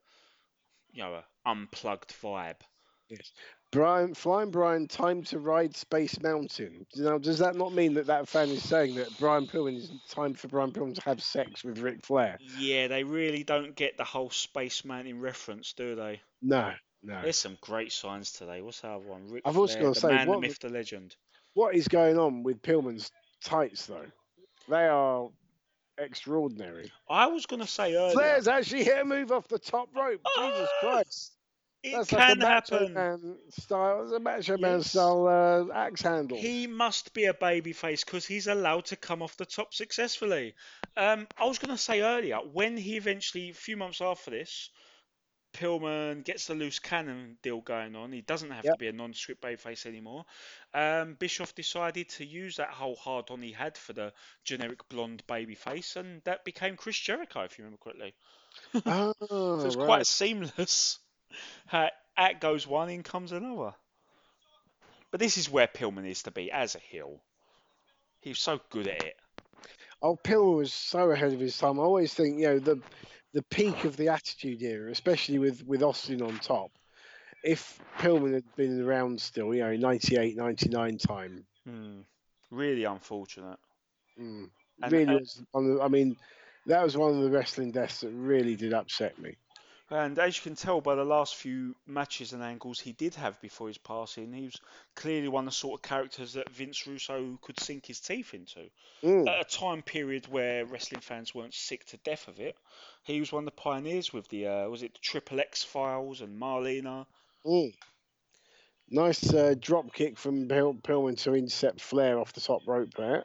you 0.93 1.03
know, 1.03 1.15
a 1.15 1.25
unplugged 1.45 2.15
vibe. 2.23 2.61
yes. 3.09 3.33
Brian, 3.73 4.15
Flying 4.15 4.51
Brian, 4.51 4.87
time 4.87 5.23
to 5.25 5.39
ride 5.39 5.75
Space 5.75 6.21
Mountain. 6.21 6.87
Now, 6.95 7.17
does 7.19 7.39
that 7.39 7.57
not 7.57 7.73
mean 7.73 7.95
that 7.95 8.07
that 8.07 8.29
fan 8.29 8.51
is 8.51 8.63
saying 8.63 8.97
that 8.97 9.09
Brian 9.19 9.47
Pillman 9.47 9.79
is 9.79 9.91
time 10.11 10.35
for 10.35 10.49
Brian 10.49 10.73
Pillman 10.73 10.95
to 10.97 11.03
have 11.03 11.23
sex 11.23 11.65
with 11.65 11.79
Ric 11.79 12.05
Flair? 12.05 12.39
Yeah, 12.59 12.89
they 12.89 13.03
really 13.03 13.45
don't 13.45 13.75
get 13.75 13.97
the 13.97 14.05
whole 14.05 14.29
Space 14.31 14.85
Mountain 14.85 15.21
reference, 15.21 15.73
do 15.73 15.95
they? 15.95 16.21
No, 16.43 16.73
no. 17.03 17.21
There's 17.23 17.37
some 17.37 17.59
great 17.61 17.93
signs 17.93 18.33
today. 18.33 18.61
What's 18.63 18.81
the 18.81 18.89
other 18.89 19.07
one? 19.07 19.31
Ric 19.31 19.43
I've 19.47 19.57
also 19.59 19.79
gotta 19.81 19.95
the 19.95 20.01
say, 20.01 20.09
man, 20.09 20.27
the 20.27 20.31
what- 20.31 20.41
myth, 20.41 20.59
the 20.61 20.69
legend. 20.69 21.17
What 21.55 21.75
is 21.75 21.89
going 21.89 22.19
on 22.19 22.43
with 22.45 22.63
Pillman's 22.63 23.11
tights, 23.45 23.87
though? 23.87 24.07
They 24.69 24.87
are 24.89 25.29
extraordinary. 25.99 26.91
I 27.09 27.27
was 27.27 27.47
going 27.47 27.61
to 27.61 27.67
say 27.69 27.95
earlier, 27.95 28.13
Flair's 28.15 28.49
actually 28.49 28.85
hit 28.85 29.01
a 29.01 29.05
move 29.05 29.33
off 29.33 29.49
the 29.49 29.59
top 29.59 29.89
rope. 29.95 30.21
Jesus 30.39 30.69
Ah, 30.73 30.81
Christ. 30.81 31.33
it 31.83 31.93
That's 31.93 32.09
can 32.09 32.39
like 32.39 32.49
happen. 32.49 32.95
Man 32.95 33.37
style, 33.51 34.03
it's 34.05 34.13
a 34.13 34.19
Macho 34.21 34.57
Man 34.57 34.79
Yes. 34.79 34.91
style 34.93 35.27
uh, 35.71 35.75
axe 35.75 36.01
handle. 36.03 36.39
He 36.39 36.67
must 36.67 37.13
be 37.13 37.25
a 37.25 37.35
babyface 37.35 38.05
because 38.05 38.25
he's 38.25 38.47
allowed 38.47 38.87
to 38.87 38.97
come 38.97 39.21
off 39.21 39.37
the 39.37 39.45
top 39.45 39.75
successfully. 39.75 40.55
Um, 40.97 41.27
I 41.37 41.45
was 41.45 41.59
going 41.59 41.75
to 41.75 41.83
say 41.83 42.01
earlier, 42.01 42.37
when 42.39 42.77
he 42.77 42.97
eventually, 42.97 43.51
a 43.51 43.55
few 43.55 43.77
months 43.77 44.01
after 44.01 44.31
this, 44.31 44.71
Pillman 45.53 46.25
gets 46.25 46.47
the 46.47 46.55
loose 46.55 46.79
cannon 46.79 47.37
deal 47.43 47.61
going 47.61 47.95
on. 47.97 48.13
He 48.13 48.21
doesn't 48.23 48.51
have 48.51 48.65
Yep. 48.65 48.75
to 48.75 48.79
be 48.79 48.89
a 48.89 48.93
non-script 48.93 49.43
babyface 49.43 49.87
anymore. 49.87 50.25
Um, 50.75 51.15
Bischoff 51.15 51.55
decided 51.55 52.09
to 52.11 52.25
use 52.25 52.57
that 52.57 52.71
whole 52.71 52.97
hard 52.97 53.31
on 53.31 53.43
he 53.43 53.53
had 53.53 53.77
for 53.77 53.93
the 53.93 54.13
generic 54.45 54.89
blonde 54.89 55.23
babyface, 55.29 55.97
and 55.97 56.23
that 56.25 56.45
became 56.45 56.77
Chris 56.77 56.99
Jericho, 56.99 57.43
if 57.43 57.59
you 57.59 57.65
remember 57.65 57.83
correctly. 57.83 58.15
oh, 58.87 59.13
So 59.59 59.67
it's 59.67 59.77
right. 59.77 59.87
quite 59.87 60.07
seamless. 60.07 60.99
How 61.67 61.91
out 62.17 62.41
goes 62.41 62.67
one, 62.67 62.91
in 62.91 63.03
comes 63.03 63.33
another. 63.33 63.75
But 65.11 65.21
this 65.21 65.37
is 65.39 65.49
where 65.51 65.69
Pillman 65.69 66.07
is 66.09 66.23
to 66.25 66.31
be 66.31 66.51
as 66.51 66.75
a 66.75 66.79
heel. 66.79 67.21
He 68.21 68.31
was 68.31 68.41
so 68.41 68.61
good 68.71 68.89
at 68.89 69.03
it. 69.03 69.17
Oh, 70.03 70.17
Pillman 70.17 70.57
was 70.57 70.73
so 70.73 71.11
ahead 71.11 71.33
of 71.33 71.41
his 71.41 71.57
time. 71.57 71.79
I 71.79 71.83
always 71.83 72.13
think, 72.15 72.39
you 72.39 72.47
know, 72.47 72.59
the 72.59 72.83
the 73.33 73.43
peak 73.45 73.85
of 73.85 73.97
the 73.97 74.09
Attitude 74.09 74.63
Era, 74.63 74.91
especially 74.91 75.39
with, 75.39 75.65
with 75.67 75.83
Austin 75.83 76.23
on 76.23 76.39
top. 76.39 76.71
If 77.45 77.81
Pillman 77.99 78.35
had 78.35 78.45
been 78.57 78.81
around 78.83 79.21
still, 79.21 79.55
you 79.55 79.63
know, 79.63 79.75
98, 79.77 80.37
99 80.37 80.99
time, 80.99 81.45
Hmm. 81.65 82.01
Really 82.51 82.85
unfortunate. 82.85 83.59
mm, 84.21 84.51
And- 84.83 84.93
really 84.93 85.05
and- 85.05 85.21
was 85.21 85.43
one 85.53 85.71
of, 85.71 85.81
I 85.81 85.89
mean, 85.89 86.17
that 86.67 86.83
was 86.83 86.97
one 86.97 87.15
of 87.15 87.23
the 87.23 87.31
wrestling 87.31 87.71
deaths 87.73 88.01
that 88.03 88.11
really 88.11 88.57
did 88.57 88.73
upset 88.75 89.19
me. 89.19 89.37
And 89.91 90.19
as 90.19 90.37
you 90.37 90.43
can 90.43 90.57
tell 90.57 90.81
by 90.81 90.95
the 90.95 91.05
last 91.05 91.37
few 91.37 91.77
matches 91.87 92.33
and 92.33 92.43
angles 92.43 92.81
he 92.81 92.93
did 92.93 93.15
have 93.17 93.41
before 93.43 93.69
his 93.69 93.79
passing, 93.79 94.33
he 94.33 94.45
was 94.45 94.59
clearly 94.95 95.29
one 95.29 95.45
of 95.45 95.53
the 95.53 95.57
sort 95.57 95.79
of 95.79 95.89
characters 95.89 96.33
that 96.33 96.49
Vince 96.51 96.87
Russo 96.87 97.39
could 97.43 97.61
sink 97.61 97.87
his 97.87 98.01
teeth 98.01 98.33
into. 98.33 98.71
Mm. 99.03 99.29
At 99.29 99.47
a 99.47 99.59
time 99.59 99.83
period 99.83 100.29
where 100.29 100.65
wrestling 100.65 101.03
fans 101.03 101.35
weren't 101.35 101.53
sick 101.53 101.85
to 101.87 101.99
death 101.99 102.27
of 102.29 102.41
it, 102.41 102.57
he 103.05 103.21
was 103.21 103.33
one 103.33 103.43
of 103.47 103.55
the 103.55 103.61
pioneers 103.61 104.13
with 104.13 104.29
the, 104.29 104.47
uh, 104.47 104.69
was 104.69 104.83
it 104.83 104.95
the 104.95 105.01
Triple 105.01 105.41
X 105.41 105.63
Files 105.63 106.23
and 106.23 106.41
Marlena? 106.41 107.05
Mm. 107.45 107.75
Nice 108.89 109.33
uh, 109.35 109.55
drop 109.59 109.93
kick 109.93 110.17
from 110.19 110.49
Pill- 110.49 110.75
Pillman 110.75 111.19
to 111.23 111.35
intercept 111.35 111.81
Flair 111.81 112.19
off 112.19 112.33
the 112.33 112.41
top 112.41 112.63
rope 112.67 112.95
there. 112.97 113.25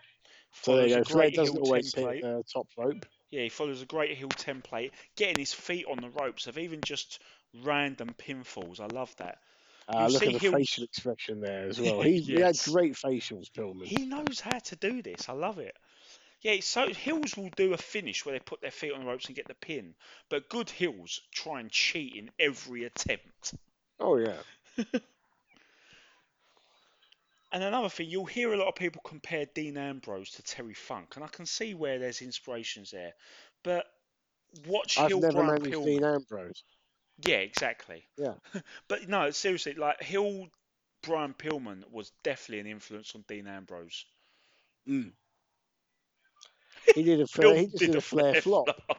So 0.64 0.76
there 0.76 0.88
you 0.88 0.96
go. 0.96 1.04
Flair 1.04 1.32
doesn't 1.32 1.58
always 1.58 1.94
hit 1.94 2.24
uh, 2.24 2.42
top 2.52 2.68
rope. 2.78 3.06
Yeah, 3.30 3.44
he 3.44 3.50
follows 3.50 3.82
a 3.82 3.86
great 3.86 4.18
heel 4.18 4.30
template, 4.30 4.92
getting 5.16 5.38
his 5.40 5.54
feet 5.54 5.86
on 5.86 6.02
the 6.02 6.10
ropes 6.10 6.48
of 6.48 6.58
even 6.58 6.82
just 6.82 7.20
random 7.64 8.16
pinfalls. 8.18 8.80
I 8.80 8.86
love 8.86 9.14
that. 9.18 9.40
Uh, 9.90 10.08
look 10.08 10.22
see 10.22 10.28
at 10.28 10.34
the 10.34 10.40
heels- 10.40 10.56
facial 10.56 10.84
expression 10.84 11.40
there 11.40 11.68
as 11.68 11.80
well. 11.80 12.02
He, 12.04 12.20
he 12.20 12.40
had 12.40 12.58
great 12.66 12.94
facials, 12.94 13.50
Pillman. 13.52 13.86
He 13.86 14.06
knows 14.06 14.40
how 14.40 14.60
to 14.60 14.76
do 14.76 15.02
this. 15.02 15.30
I 15.30 15.34
love 15.34 15.60
it. 15.60 15.76
Yeah, 16.42 16.60
so 16.62 16.88
hills 16.88 17.36
will 17.36 17.50
do 17.50 17.74
a 17.74 17.78
finish 17.78 18.26
where 18.26 18.34
they 18.34 18.40
put 18.40 18.62
their 18.62 18.72
feet 18.72 18.94
on 18.94 19.02
the 19.02 19.06
ropes 19.08 19.26
and 19.26 19.36
get 19.36 19.48
the 19.48 19.56
pin, 19.56 19.96
but 20.30 20.50
good 20.50 20.70
hills 20.70 21.22
try 21.32 21.60
and 21.60 21.72
cheat 21.72 22.16
in 22.16 22.30
every 22.40 22.84
attempt. 22.84 23.56
Oh 24.00 24.18
yeah. 24.18 24.38
And 27.52 27.64
another 27.64 27.90
thing, 27.90 28.10
you'll 28.10 28.26
hear 28.26 28.54
a 28.54 28.58
lot 28.58 28.68
of 28.68 28.76
people 28.76 29.02
compare 29.06 29.46
Dean 29.56 29.78
Ambrose 29.78 30.32
to 30.32 30.44
Terry 30.44 30.74
Funk, 30.74 31.16
and 31.16 31.24
I 31.24 31.28
can 31.28 31.46
see 31.46 31.74
where 31.74 31.98
there's 31.98 32.22
inspirations 32.22 32.92
there. 32.92 33.14
But 33.64 33.86
watch 34.68 34.98
I've 35.00 35.08
heel 35.08 35.22
never 35.22 35.58
Pillman. 35.60 35.86
Dean 35.86 36.04
Ambrose. 36.04 36.64
Yeah, 37.26 37.38
exactly. 37.38 38.06
Yeah. 38.18 38.34
but 38.90 39.08
no, 39.08 39.32
seriously, 39.32 39.74
like 39.76 40.02
Hill 40.04 40.48
Brian 41.04 41.34
Pillman 41.34 41.90
was 41.92 42.12
definitely 42.24 42.60
an 42.60 42.68
influence 42.68 43.14
on 43.16 43.24
Dean 43.28 43.48
Ambrose. 43.48 44.06
Mm. 44.88 45.12
He 46.96 47.04
did 47.04 47.20
a 47.20 47.28
Flair, 47.28 47.56
he 47.56 47.66
just 47.66 47.78
did 47.78 47.96
a 47.96 48.02
Flair 48.02 48.42
flop. 48.42 48.68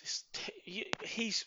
This- 0.00 0.24
he- 0.64 0.90
He's 1.04 1.44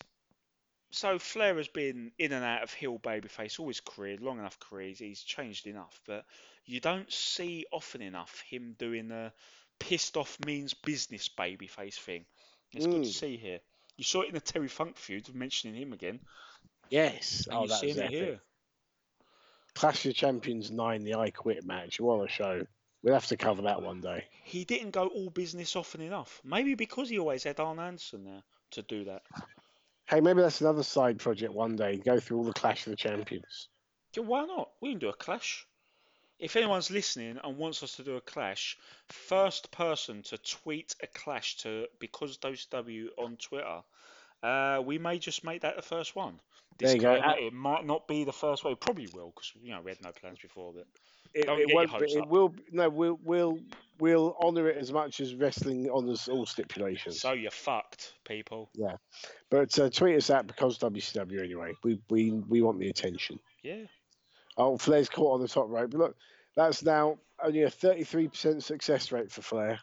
so 0.91 1.17
Flair 1.19 1.55
has 1.57 1.67
been 1.67 2.11
in 2.19 2.31
and 2.33 2.43
out 2.45 2.63
of 2.63 2.73
heel 2.73 2.99
babyface 2.99 3.59
all 3.59 3.67
his 3.67 3.79
career, 3.79 4.17
long 4.19 4.39
enough 4.39 4.59
career. 4.59 4.93
he's- 4.93 5.23
changed 5.23 5.67
enough, 5.67 5.99
but 6.05 6.25
you 6.65 6.79
don't 6.79 7.11
see 7.11 7.65
often 7.71 8.01
enough 8.01 8.41
him 8.41 8.73
doing 8.77 9.07
the 9.07 9.33
pissed 9.79 10.15
off 10.17 10.37
means 10.45 10.73
business 10.73 11.29
babyface 11.29 11.95
thing. 11.95 12.25
It's 12.73 12.85
good 12.85 13.03
to 13.03 13.09
Mm. 13.09 13.13
see 13.13 13.37
here. 13.37 13.59
You 13.97 14.03
saw 14.03 14.21
it 14.21 14.27
in 14.29 14.33
the 14.35 14.41
Terry 14.41 14.67
Funk 14.67 14.97
feud, 14.97 15.33
mentioning 15.33 15.75
him 15.81 15.91
again, 15.93 16.19
Yes. 16.89 17.47
and 17.47 17.55
Oh, 17.55 17.67
seeing 17.67 17.89
was 17.95 17.97
it 17.97 18.03
epic. 18.05 18.11
here. 18.11 18.41
Clash 19.73 20.05
of 20.05 20.13
Champions 20.15 20.69
9, 20.71 21.03
the 21.03 21.15
I 21.15 21.31
Quit 21.31 21.63
match. 21.63 21.99
What 21.99 22.23
a 22.23 22.27
show. 22.31 22.65
We'll 23.03 23.13
have 23.13 23.27
to 23.27 23.37
cover 23.37 23.63
that 23.63 23.81
one 23.81 24.01
day. 24.01 24.27
He 24.43 24.65
didn't 24.65 24.91
go 24.91 25.07
all 25.07 25.29
business 25.29 25.75
often 25.75 26.01
enough. 26.01 26.41
Maybe 26.43 26.75
because 26.75 27.09
he 27.09 27.17
always 27.19 27.43
had 27.43 27.59
Arn 27.59 27.79
Anderson 27.79 28.23
there 28.25 28.43
to 28.71 28.81
do 28.83 29.05
that. 29.05 29.23
Hey, 30.11 30.19
maybe 30.19 30.41
that's 30.41 30.59
another 30.59 30.83
side 30.83 31.19
project 31.19 31.53
one 31.53 31.77
day. 31.77 31.95
Go 31.95 32.19
through 32.19 32.39
all 32.39 32.43
the 32.43 32.51
Clash 32.51 32.85
of 32.85 32.91
the 32.91 32.97
Champions. 32.97 33.69
Yeah, 34.13 34.23
why 34.23 34.45
not? 34.45 34.69
We 34.81 34.89
can 34.89 34.99
do 34.99 35.07
a 35.07 35.13
clash. 35.13 35.65
If 36.37 36.57
anyone's 36.57 36.91
listening 36.91 37.39
and 37.41 37.57
wants 37.57 37.81
us 37.81 37.95
to 37.95 38.03
do 38.03 38.17
a 38.17 38.21
clash, 38.21 38.77
first 39.07 39.71
person 39.71 40.21
to 40.23 40.37
tweet 40.39 40.95
a 41.01 41.07
clash 41.07 41.55
to 41.59 41.85
because 41.99 42.37
those 42.39 42.65
W 42.65 43.09
on 43.17 43.37
Twitter, 43.37 43.81
uh, 44.43 44.81
we 44.83 44.97
may 44.97 45.17
just 45.17 45.45
make 45.45 45.61
that 45.61 45.77
the 45.77 45.81
first 45.81 46.13
one. 46.13 46.41
There 46.77 46.93
you 46.93 46.99
go. 46.99 47.13
Uh, 47.13 47.35
It 47.37 47.53
might 47.53 47.85
not 47.85 48.05
be 48.07 48.25
the 48.25 48.33
first 48.33 48.65
one. 48.65 48.73
It 48.73 48.81
probably 48.81 49.07
will 49.13 49.27
because 49.27 49.53
you 49.61 49.71
know 49.71 49.81
we 49.81 49.91
had 49.91 50.01
no 50.01 50.11
plans 50.11 50.39
before. 50.41 50.73
But 50.73 50.87
It, 51.33 51.47
it 51.47 51.73
won't. 51.73 51.99
Be, 51.99 52.05
it 52.05 52.27
will. 52.27 52.53
No, 52.71 52.89
we'll 52.89 53.19
we'll 53.23 53.59
we'll 53.99 54.35
honour 54.41 54.67
it 54.69 54.77
as 54.77 54.91
much 54.91 55.21
as 55.21 55.35
wrestling 55.35 55.89
honours 55.89 56.27
all 56.27 56.45
stipulations. 56.45 57.21
So 57.21 57.33
you're 57.33 57.51
fucked, 57.51 58.13
people. 58.25 58.69
Yeah, 58.73 58.95
but 59.49 59.77
uh, 59.79 59.89
tweet 59.89 60.17
us 60.17 60.29
at 60.29 60.47
because 60.47 60.77
WCW 60.79 61.43
anyway. 61.43 61.73
We 61.83 61.99
we 62.09 62.31
we 62.31 62.61
want 62.61 62.79
the 62.79 62.89
attention. 62.89 63.39
Yeah. 63.63 63.85
Oh, 64.57 64.77
Flair's 64.77 65.09
caught 65.09 65.35
on 65.35 65.41
the 65.41 65.47
top 65.47 65.69
rope. 65.69 65.91
But 65.91 65.99
look, 65.99 66.15
that's 66.55 66.83
now 66.83 67.17
only 67.41 67.63
a 67.63 67.69
33% 67.69 68.61
success 68.61 69.11
rate 69.11 69.31
for 69.31 69.41
Flair. 69.41 69.79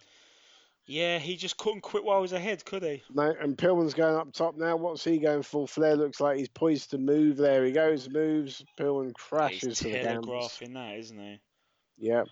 Yeah, 0.91 1.19
he 1.19 1.37
just 1.37 1.59
couldn't 1.59 1.83
quit 1.83 2.03
while 2.03 2.17
he 2.17 2.23
was 2.23 2.33
ahead, 2.33 2.65
could 2.65 2.83
he? 2.83 3.03
No, 3.13 3.35
and 3.39 3.59
Pillman's 3.59 3.93
going 3.93 4.17
up 4.17 4.33
top 4.33 4.57
now. 4.57 4.75
What's 4.75 5.05
he 5.05 5.19
going 5.19 5.43
for? 5.43 5.69
Flair 5.69 5.97
looks 5.97 6.19
like 6.19 6.39
he's 6.39 6.49
poised 6.49 6.93
to 6.93 6.99
move. 6.99 7.37
There 7.37 7.63
he 7.67 7.73
goes, 7.73 8.09
moves. 8.09 8.65
Pillman 8.79 9.13
crashes 9.13 9.81
He's 9.81 9.93
to 9.93 10.03
telegraphing 10.03 10.73
that, 10.73 10.97
isn't 10.97 11.19
he? 11.19 11.41
Yeah. 11.99 12.25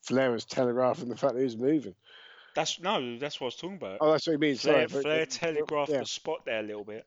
Flair 0.00 0.30
was 0.30 0.46
telegraphing 0.46 1.10
the 1.10 1.16
fact 1.16 1.34
that 1.34 1.40
he 1.40 1.44
was 1.44 1.58
moving. 1.58 1.94
That's 2.54 2.80
no, 2.80 3.18
that's 3.18 3.38
what 3.38 3.44
I 3.44 3.48
was 3.48 3.56
talking 3.56 3.76
about. 3.76 3.98
Oh, 4.00 4.12
that's 4.12 4.26
what 4.26 4.32
he 4.32 4.38
means. 4.38 4.62
Flair, 4.62 4.88
Sorry, 4.88 5.02
Flair 5.02 5.20
but- 5.20 5.30
telegraphed 5.30 5.92
yeah. 5.92 5.98
the 6.00 6.06
spot 6.06 6.46
there 6.46 6.60
a 6.60 6.62
little 6.62 6.84
bit. 6.84 7.04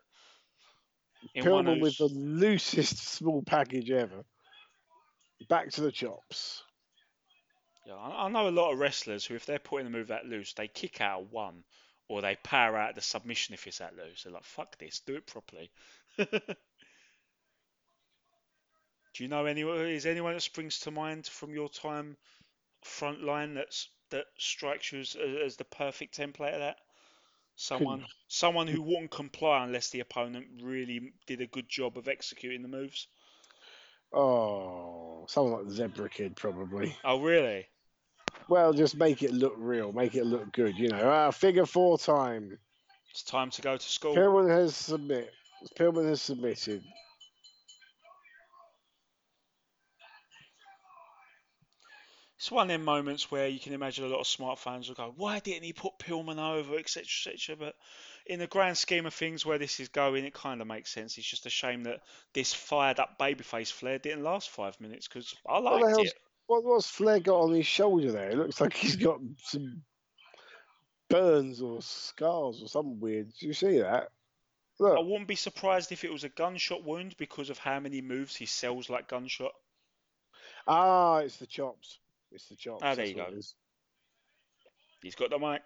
In 1.33 1.43
Pillman 1.43 1.81
with 1.81 1.97
the 1.97 2.05
loosest 2.05 2.99
small 2.99 3.41
package 3.41 3.89
ever. 3.89 4.23
Back 5.49 5.71
to 5.71 5.81
the 5.81 5.91
chops. 5.91 6.61
Yeah, 7.85 7.95
I 7.95 8.25
I 8.25 8.29
know 8.29 8.47
a 8.47 8.49
lot 8.49 8.71
of 8.71 8.79
wrestlers 8.79 9.25
who, 9.25 9.35
if 9.35 9.45
they're 9.45 9.59
putting 9.59 9.85
the 9.85 9.97
move 9.97 10.07
that 10.07 10.25
loose, 10.25 10.53
they 10.53 10.67
kick 10.67 11.01
out 11.01 11.31
one, 11.31 11.63
or 12.07 12.21
they 12.21 12.35
power 12.43 12.77
out 12.77 12.95
the 12.95 13.01
submission 13.01 13.53
if 13.53 13.65
it's 13.67 13.79
that 13.79 13.95
loose. 13.95 14.23
They're 14.23 14.33
like, 14.33 14.43
"Fuck 14.43 14.77
this, 14.77 14.99
do 14.99 15.15
it 15.15 15.25
properly." 15.27 15.71
Do 19.13 19.23
you 19.23 19.29
know 19.29 19.45
anyone? 19.45 19.77
Is 19.87 20.05
anyone 20.05 20.33
that 20.33 20.41
springs 20.41 20.79
to 20.81 20.91
mind 20.91 21.27
from 21.27 21.53
your 21.53 21.67
time 21.67 22.15
front 22.81 23.21
line 23.21 23.53
that's 23.53 23.89
that 24.09 24.25
strikes 24.37 24.91
you 24.91 24.99
as, 24.99 25.15
as 25.15 25.57
the 25.57 25.65
perfect 25.65 26.17
template 26.17 26.53
of 26.53 26.59
that? 26.59 26.77
Someone, 27.55 28.05
someone 28.27 28.67
who 28.67 28.81
wouldn't 28.81 29.11
comply 29.11 29.63
unless 29.63 29.89
the 29.89 29.99
opponent 29.99 30.47
really 30.61 31.13
did 31.27 31.41
a 31.41 31.47
good 31.47 31.67
job 31.69 31.97
of 31.97 32.07
executing 32.07 32.61
the 32.61 32.67
moves. 32.67 33.07
Oh, 34.13 35.25
someone 35.27 35.59
like 35.59 35.67
the 35.67 35.73
Zebra 35.73 36.09
Kid, 36.09 36.35
probably. 36.35 36.95
Oh, 37.03 37.21
really? 37.21 37.67
Well, 38.47 38.73
just 38.73 38.95
make 38.95 39.23
it 39.23 39.31
look 39.31 39.55
real, 39.57 39.91
make 39.91 40.15
it 40.15 40.25
look 40.25 40.51
good, 40.51 40.77
you 40.77 40.89
know. 40.89 41.09
Ah, 41.09 41.31
figure 41.31 41.65
four 41.65 41.97
time. 41.97 42.57
It's 43.11 43.23
time 43.23 43.49
to 43.51 43.61
go 43.61 43.77
to 43.77 43.83
school. 43.83 44.15
Pillman 44.15 44.49
has 44.49 44.75
submit. 44.75 45.31
Pillman 45.77 46.07
has 46.07 46.21
submitted. 46.21 46.83
It's 52.37 52.49
one 52.49 52.63
of 52.63 52.69
them 52.69 52.83
moments 52.83 53.29
where 53.29 53.47
you 53.47 53.59
can 53.59 53.73
imagine 53.73 54.03
a 54.03 54.07
lot 54.07 54.21
of 54.21 54.25
smart 54.25 54.57
fans 54.57 54.87
will 54.87 54.95
go, 54.95 55.13
"Why 55.15 55.39
didn't 55.39 55.63
he 55.63 55.73
put 55.73 55.99
Pillman 55.99 56.39
over, 56.39 56.75
etc., 56.79 57.03
etc." 57.03 57.55
But 57.55 57.75
in 58.25 58.39
the 58.39 58.47
grand 58.47 58.79
scheme 58.79 59.05
of 59.05 59.13
things, 59.13 59.45
where 59.45 59.59
this 59.59 59.79
is 59.79 59.89
going, 59.89 60.25
it 60.25 60.33
kind 60.33 60.59
of 60.59 60.65
makes 60.65 60.89
sense. 60.89 61.19
It's 61.19 61.27
just 61.27 61.45
a 61.45 61.51
shame 61.51 61.83
that 61.83 62.01
this 62.33 62.51
fired-up 62.51 63.19
babyface 63.19 63.71
Flair 63.71 63.99
didn't 63.99 64.23
last 64.23 64.49
five 64.49 64.81
minutes 64.81 65.07
because 65.07 65.35
I 65.47 65.59
liked 65.59 65.99
it. 65.99 66.13
What, 66.51 66.65
what's 66.65 66.89
Flair 66.89 67.21
got 67.21 67.39
on 67.39 67.53
his 67.53 67.65
shoulder 67.65 68.11
there? 68.11 68.31
It 68.31 68.37
looks 68.37 68.59
like 68.59 68.73
he's 68.73 68.97
got 68.97 69.21
some 69.41 69.83
burns 71.09 71.61
or 71.61 71.81
scars 71.81 72.61
or 72.61 72.67
something 72.67 72.99
weird. 72.99 73.31
Do 73.39 73.47
you 73.47 73.53
see 73.53 73.79
that? 73.79 74.09
I 74.81 74.99
wouldn't 74.99 75.27
be 75.27 75.35
surprised 75.35 75.93
if 75.93 76.03
it 76.03 76.11
was 76.11 76.25
a 76.25 76.29
gunshot 76.29 76.83
wound 76.83 77.15
because 77.17 77.49
of 77.49 77.57
how 77.57 77.79
many 77.79 78.01
moves 78.01 78.35
he 78.35 78.47
sells 78.47 78.89
like 78.89 79.07
gunshot. 79.07 79.53
ah, 80.67 81.17
it's 81.19 81.37
the 81.37 81.45
chops. 81.45 81.99
It's 82.33 82.47
the 82.49 82.55
chops. 82.55 82.81
Ah, 82.83 82.95
there 82.95 83.05
that's 83.05 83.09
you 83.11 83.15
go. 83.15 83.29
He's 85.03 85.15
got 85.15 85.29
the 85.29 85.39
mic. 85.39 85.61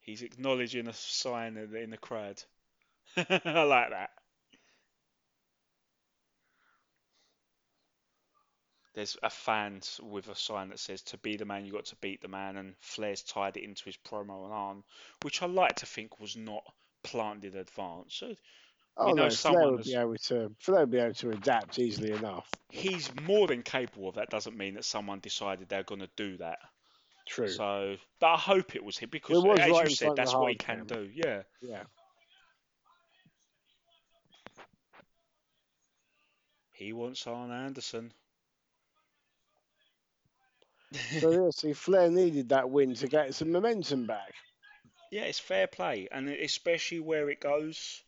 He's 0.00 0.22
acknowledging 0.22 0.88
a 0.88 0.94
sign 0.94 1.58
in 1.58 1.70
the, 1.70 1.82
in 1.82 1.90
the 1.90 1.98
crowd. 1.98 2.42
I 3.16 3.64
like 3.64 3.90
that. 3.90 4.10
There's 8.94 9.16
a 9.22 9.30
fan 9.30 9.80
with 10.02 10.28
a 10.28 10.34
sign 10.34 10.70
that 10.70 10.80
says, 10.80 11.02
"To 11.02 11.18
be 11.18 11.36
the 11.36 11.44
man, 11.44 11.64
you 11.64 11.72
got 11.72 11.84
to 11.86 11.96
beat 11.96 12.22
the 12.22 12.28
man," 12.28 12.56
and 12.56 12.74
Flair's 12.80 13.22
tied 13.22 13.56
it 13.56 13.62
into 13.62 13.84
his 13.84 13.96
promo 13.96 14.44
and 14.44 14.52
arm, 14.52 14.84
which 15.22 15.42
I 15.42 15.46
like 15.46 15.76
to 15.76 15.86
think 15.86 16.18
was 16.18 16.36
not 16.36 16.64
planted 17.02 17.54
in 17.54 17.60
advance. 17.60 18.16
So 18.16 18.34
Oh 18.96 19.12
know 19.12 19.14
no, 19.14 19.22
Flair 19.22 19.30
someone 19.30 19.72
would 19.76 19.84
be 19.84 19.94
able 19.94 20.16
to. 20.16 20.54
Flair 20.58 20.80
would 20.80 20.90
be 20.90 20.98
able 20.98 21.14
to 21.14 21.30
adapt 21.30 21.78
easily 21.78 22.12
enough. 22.12 22.50
he's 22.70 23.10
more 23.22 23.46
than 23.46 23.62
capable 23.62 24.08
of 24.08 24.16
that. 24.16 24.28
Doesn't 24.30 24.56
mean 24.56 24.74
that 24.74 24.84
someone 24.84 25.20
decided 25.20 25.68
they're 25.68 25.82
going 25.82 26.00
to 26.00 26.10
do 26.16 26.36
that. 26.38 26.58
True. 27.26 27.48
So, 27.48 27.96
but 28.18 28.26
I 28.26 28.36
hope 28.36 28.74
it 28.74 28.84
was 28.84 28.98
him 28.98 29.08
because, 29.10 29.42
was 29.42 29.60
as 29.60 29.70
right 29.70 29.88
you 29.88 29.94
said, 29.94 30.10
that's 30.16 30.34
what 30.34 30.50
he 30.50 30.56
can 30.56 30.84
do. 30.86 31.08
Yeah. 31.12 31.42
yeah. 31.62 31.84
He 36.72 36.92
wants 36.92 37.26
Arn 37.26 37.50
Anderson. 37.50 38.12
So 40.92 41.30
yeah, 41.44 41.50
see, 41.50 41.72
Flair 41.72 42.10
needed 42.10 42.50
that 42.50 42.70
win 42.70 42.94
to 42.96 43.08
get 43.08 43.34
some 43.34 43.52
momentum 43.52 44.06
back. 44.06 44.34
yeah, 45.10 45.22
it's 45.22 45.38
fair 45.38 45.66
play, 45.66 46.08
and 46.10 46.28
especially 46.28 47.00
where 47.00 47.28
it 47.30 47.40
goes, 47.40 48.02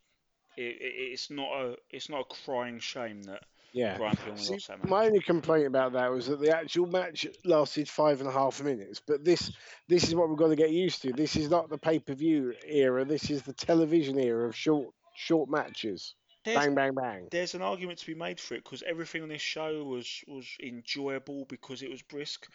it, 0.57 0.63
it, 0.81 0.95
it's 1.13 1.31
not 1.31 1.51
a 1.53 1.77
it's 1.91 2.09
not 2.09 2.21
a 2.21 2.35
crying 2.45 2.79
shame 2.81 3.23
that 3.25 3.43
Yeah. 3.73 3.99
Brian 3.99 4.17
See, 4.37 4.55
lost 4.55 4.69
that 4.69 4.83
match. 4.83 4.91
my 4.91 5.07
only 5.07 5.21
complaint 5.21 5.67
about 5.67 5.93
that 5.93 6.11
was 6.11 6.27
that 6.27 6.41
the 6.41 6.57
actual 6.57 6.87
match 6.87 7.27
lasted 7.45 7.89
five 7.89 8.21
and 8.21 8.29
a 8.29 8.33
half 8.33 8.63
minutes. 8.63 9.01
But 9.07 9.25
this 9.25 9.53
this 9.89 10.05
is 10.05 10.15
what 10.15 10.29
we've 10.29 10.39
got 10.39 10.49
to 10.49 10.57
get 10.57 10.71
used 10.71 11.03
to. 11.03 11.13
This 11.13 11.37
is 11.37 11.51
not 11.51 11.69
the 11.69 11.79
pay 11.79 11.99
per 11.99 12.15
view 12.15 12.55
era. 12.67 13.05
This 13.05 13.31
is 13.31 13.43
the 13.43 13.53
television 13.53 14.19
era 14.19 14.49
of 14.49 14.57
short 14.57 14.95
short 15.15 15.49
matches. 15.51 16.15
There's, 16.45 16.59
Bang 16.59 16.75
bang 16.75 16.95
bang. 16.95 17.29
there's 17.31 17.55
an 17.55 17.63
argument 17.63 18.01
to 18.01 18.07
be 18.07 18.15
made 18.15 18.41
for 18.41 18.55
it 18.55 18.65
because 18.65 18.83
everything 18.83 19.23
on 19.23 19.29
this 19.29 19.43
show 19.43 19.85
was 19.85 20.25
was 20.27 20.47
enjoyable 20.61 21.45
because 21.45 21.83
it 21.83 21.91
was 21.91 22.03
brisk. 22.03 22.49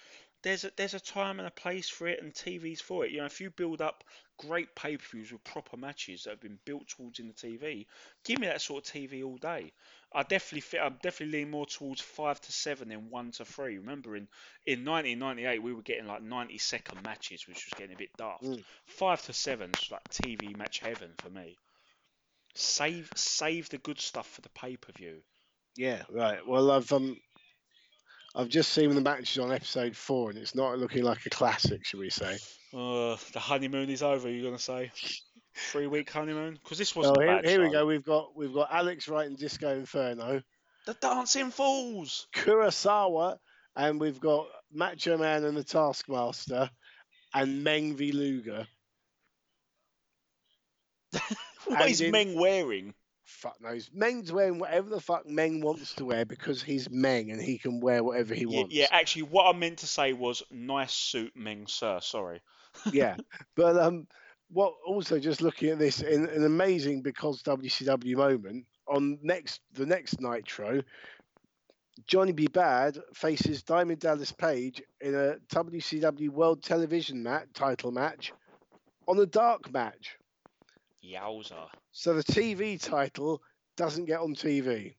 There's 0.44 0.66
a, 0.66 0.72
there's 0.76 0.94
a 0.94 1.00
time 1.00 1.40
and 1.40 1.48
a 1.48 1.52
place 1.52 1.90
for 1.90 2.08
it, 2.08 2.22
and 2.22 2.34
TV's 2.34 2.82
for 2.82 3.06
it. 3.06 3.12
You 3.12 3.20
know, 3.20 3.26
if 3.26 3.42
you 3.42 3.50
build 3.50 3.82
up 3.82 4.04
great 4.38 4.76
pay-per-views 4.76 5.32
with 5.32 5.44
proper 5.44 5.78
matches 5.78 6.24
that 6.24 6.32
have 6.32 6.42
been 6.42 6.60
built 6.64 6.88
towards 6.88 7.20
in 7.20 7.28
the 7.28 7.34
TV, 7.34 7.88
give 8.24 8.40
me 8.40 8.48
that 8.48 8.62
sort 8.62 8.88
of 8.88 8.94
TV 8.94 9.24
all 9.24 9.38
day. 9.38 9.72
I 10.14 10.24
definitely 10.24 10.62
fit. 10.62 10.82
I'm 10.82 11.00
definitely 11.02 11.40
lean 11.40 11.50
more 11.50 11.66
towards 11.66 12.02
five 12.02 12.40
to 12.42 12.52
seven 12.52 12.90
than 12.90 13.10
one 13.10 13.32
to 13.32 13.46
three. 13.46 13.78
Remember, 13.78 14.16
in 14.16 14.28
in 14.66 14.86
1998, 14.86 15.64
we 15.64 15.74
were 15.74 15.82
getting 15.82 16.08
like 16.08 16.22
90 16.22 16.58
second 16.58 17.04
matches, 17.04 17.48
which 17.48 17.66
was 17.66 17.74
getting 17.78 17.96
a 17.96 17.98
bit 17.98 18.16
daft. 18.18 18.44
Mm. 18.44 18.64
Five 18.86 19.22
to 19.24 19.34
seven's 19.34 19.90
like 19.92 20.04
TV 20.10 20.56
match 20.56 20.80
heaven 20.80 21.12
for 21.18 21.30
me. 21.30 21.58
Save 22.58 23.10
save 23.16 23.70
the 23.70 23.78
good 23.78 24.00
stuff 24.00 24.28
for 24.30 24.42
the 24.42 24.50
pay-per-view. 24.50 25.22
Yeah, 25.76 26.02
right. 26.10 26.46
Well, 26.46 26.72
I've 26.72 26.92
um, 26.92 27.18
I've 28.36 28.50
just 28.50 28.74
seen 28.74 28.94
the 28.94 29.02
matches 29.02 29.40
on 29.40 29.52
episode 29.52 29.96
four, 29.96 30.30
and 30.30 30.40
it's 30.40 30.56
not 30.56 30.78
looking 30.78 31.04
like 31.04 31.26
a 31.26 31.30
classic, 31.30 31.86
should 31.86 32.00
we 32.00 32.10
say? 32.10 32.38
Uh, 32.74 33.16
the 33.34 33.40
honeymoon 33.40 33.90
is 33.90 34.04
over. 34.04 34.30
You're 34.30 34.46
gonna 34.46 34.60
say 34.60 34.92
three 35.56 35.88
week 35.88 36.10
honeymoon? 36.10 36.60
Because 36.64 36.78
this 36.78 36.96
wasn't 36.96 37.20
here, 37.20 37.28
bad 37.28 37.46
here 37.46 37.62
we 37.62 37.72
go. 37.72 37.86
We've 37.86 38.04
got 38.04 38.36
we've 38.36 38.54
got 38.54 38.70
Alex 38.72 39.08
writing 39.08 39.36
Disco 39.36 39.74
Inferno, 39.74 40.42
The 40.86 40.94
Dancing 40.96 41.52
Fools. 41.52 42.28
Kurasawa, 42.36 43.38
and 43.76 44.00
we've 44.00 44.20
got 44.20 44.48
Macho 44.72 45.18
Man 45.18 45.44
and 45.44 45.56
the 45.56 45.64
Taskmaster, 45.64 46.70
and 47.34 47.64
Meng 47.64 47.96
v 47.96 48.12
Luger. 48.12 48.68
What 51.66 51.82
And 51.82 51.92
is 51.92 52.02
in- 52.02 52.12
Meng 52.12 52.40
wearing? 52.40 52.94
Fuck 53.26 53.60
knows. 53.62 53.90
Meng's 53.94 54.32
wearing 54.32 54.58
whatever 54.58 54.90
the 54.90 55.02
fuck 55.02 55.28
Meng 55.28 55.60
wants 55.60 55.94
to 55.96 56.06
wear 56.06 56.24
because 56.26 56.64
he's 56.64 56.90
Meng 56.90 57.30
and 57.30 57.42
he 57.42 57.58
can 57.58 57.82
wear 57.82 58.02
whatever 58.02 58.34
he 58.34 58.46
Yeah, 58.48 58.60
wants. 58.60 58.74
yeah, 58.76 58.88
actually, 58.90 59.24
what 59.24 59.54
I 59.54 59.58
meant 59.58 59.80
to 59.80 59.88
say 59.88 60.14
was 60.14 60.44
nice 60.50 60.94
suit, 60.94 61.34
Meng, 61.36 61.68
sir. 61.68 62.00
Sorry. 62.02 62.42
yeah. 62.94 63.18
But 63.56 63.76
um, 63.78 64.08
what 64.50 64.74
also 64.86 65.20
just 65.20 65.42
looking 65.42 65.70
at 65.72 65.80
this 65.80 66.02
in 66.02 66.30
an 66.30 66.46
amazing 66.46 67.02
because 67.02 67.44
WCW 67.44 68.16
moment 68.16 68.66
on 68.88 69.20
next 69.22 69.60
the 69.74 69.86
next 69.86 70.22
Nitro, 70.22 70.82
Johnny 72.06 72.32
B. 72.32 72.48
Badd 72.48 73.00
faces 73.14 73.64
Diamond 73.64 74.00
Dallas 74.00 74.32
Page 74.32 74.82
in 75.02 75.16
a 75.16 75.36
WCW 75.54 76.30
World 76.30 76.64
Television 76.64 77.24
mat 77.24 77.48
title 77.54 77.92
match 77.92 78.32
on 79.08 79.20
a 79.20 79.26
dark 79.26 79.72
match. 79.74 80.17
Yowza. 81.08 81.70
So 81.92 82.14
the 82.14 82.24
TV 82.24 82.82
title 82.82 83.42
doesn't 83.76 84.06
get 84.06 84.20
on 84.20 84.36
TV. 84.36 84.96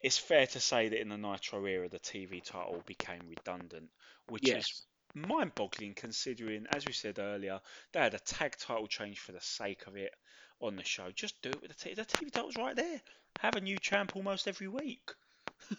It's 0.00 0.18
fair 0.18 0.46
to 0.46 0.60
say 0.60 0.88
that 0.88 1.00
in 1.00 1.08
the 1.08 1.18
Nitro 1.18 1.64
era, 1.64 1.88
the 1.88 1.98
TV 1.98 2.42
title 2.42 2.82
became 2.86 3.22
redundant, 3.28 3.90
which 4.28 4.48
is 4.48 4.86
mind-boggling 5.14 5.94
considering, 5.94 6.66
as 6.70 6.86
we 6.86 6.92
said 6.92 7.18
earlier, 7.18 7.60
they 7.92 8.00
had 8.00 8.14
a 8.14 8.20
tag 8.20 8.56
title 8.58 8.86
change 8.86 9.18
for 9.18 9.32
the 9.32 9.40
sake 9.40 9.86
of 9.86 9.96
it 9.96 10.12
on 10.60 10.76
the 10.76 10.84
show. 10.84 11.10
Just 11.10 11.40
do 11.42 11.50
it 11.50 11.60
with 11.60 11.76
the 11.76 11.88
TV. 11.88 11.96
The 11.96 12.04
TV 12.04 12.30
title's 12.30 12.56
right 12.56 12.76
there. 12.76 13.00
Have 13.40 13.56
a 13.56 13.60
new 13.60 13.78
champ 13.78 14.14
almost 14.14 14.48
every 14.48 14.68
week. 14.68 15.10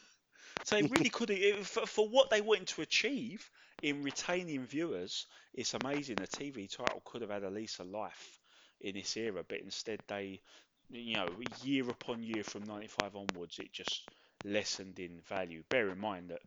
So 0.65 0.75
it 0.75 0.91
really 0.91 1.09
could 1.09 1.29
it, 1.29 1.65
for, 1.65 1.85
for 1.85 2.09
what 2.09 2.29
they 2.29 2.41
wanted 2.41 2.67
to 2.67 2.81
achieve 2.81 3.49
in 3.81 4.03
retaining 4.03 4.65
viewers. 4.65 5.25
It's 5.53 5.73
amazing. 5.73 6.17
The 6.17 6.27
TV 6.27 6.69
title 6.69 7.01
could 7.05 7.21
have 7.21 7.31
had 7.31 7.45
at 7.45 7.53
least 7.53 7.79
a 7.79 7.85
life 7.85 8.38
in 8.81 8.95
this 8.95 9.15
era, 9.17 9.43
but 9.47 9.59
instead 9.59 10.01
they, 10.07 10.41
you 10.89 11.15
know, 11.15 11.35
year 11.41 11.89
upon 11.89 12.23
year 12.23 12.43
from 12.43 12.63
'95 12.65 13.15
onwards, 13.15 13.59
it 13.59 13.71
just 13.73 14.07
lessened 14.43 14.99
in 14.99 15.21
value. 15.21 15.63
Bear 15.69 15.89
in 15.91 15.99
mind 15.99 16.29
that 16.29 16.41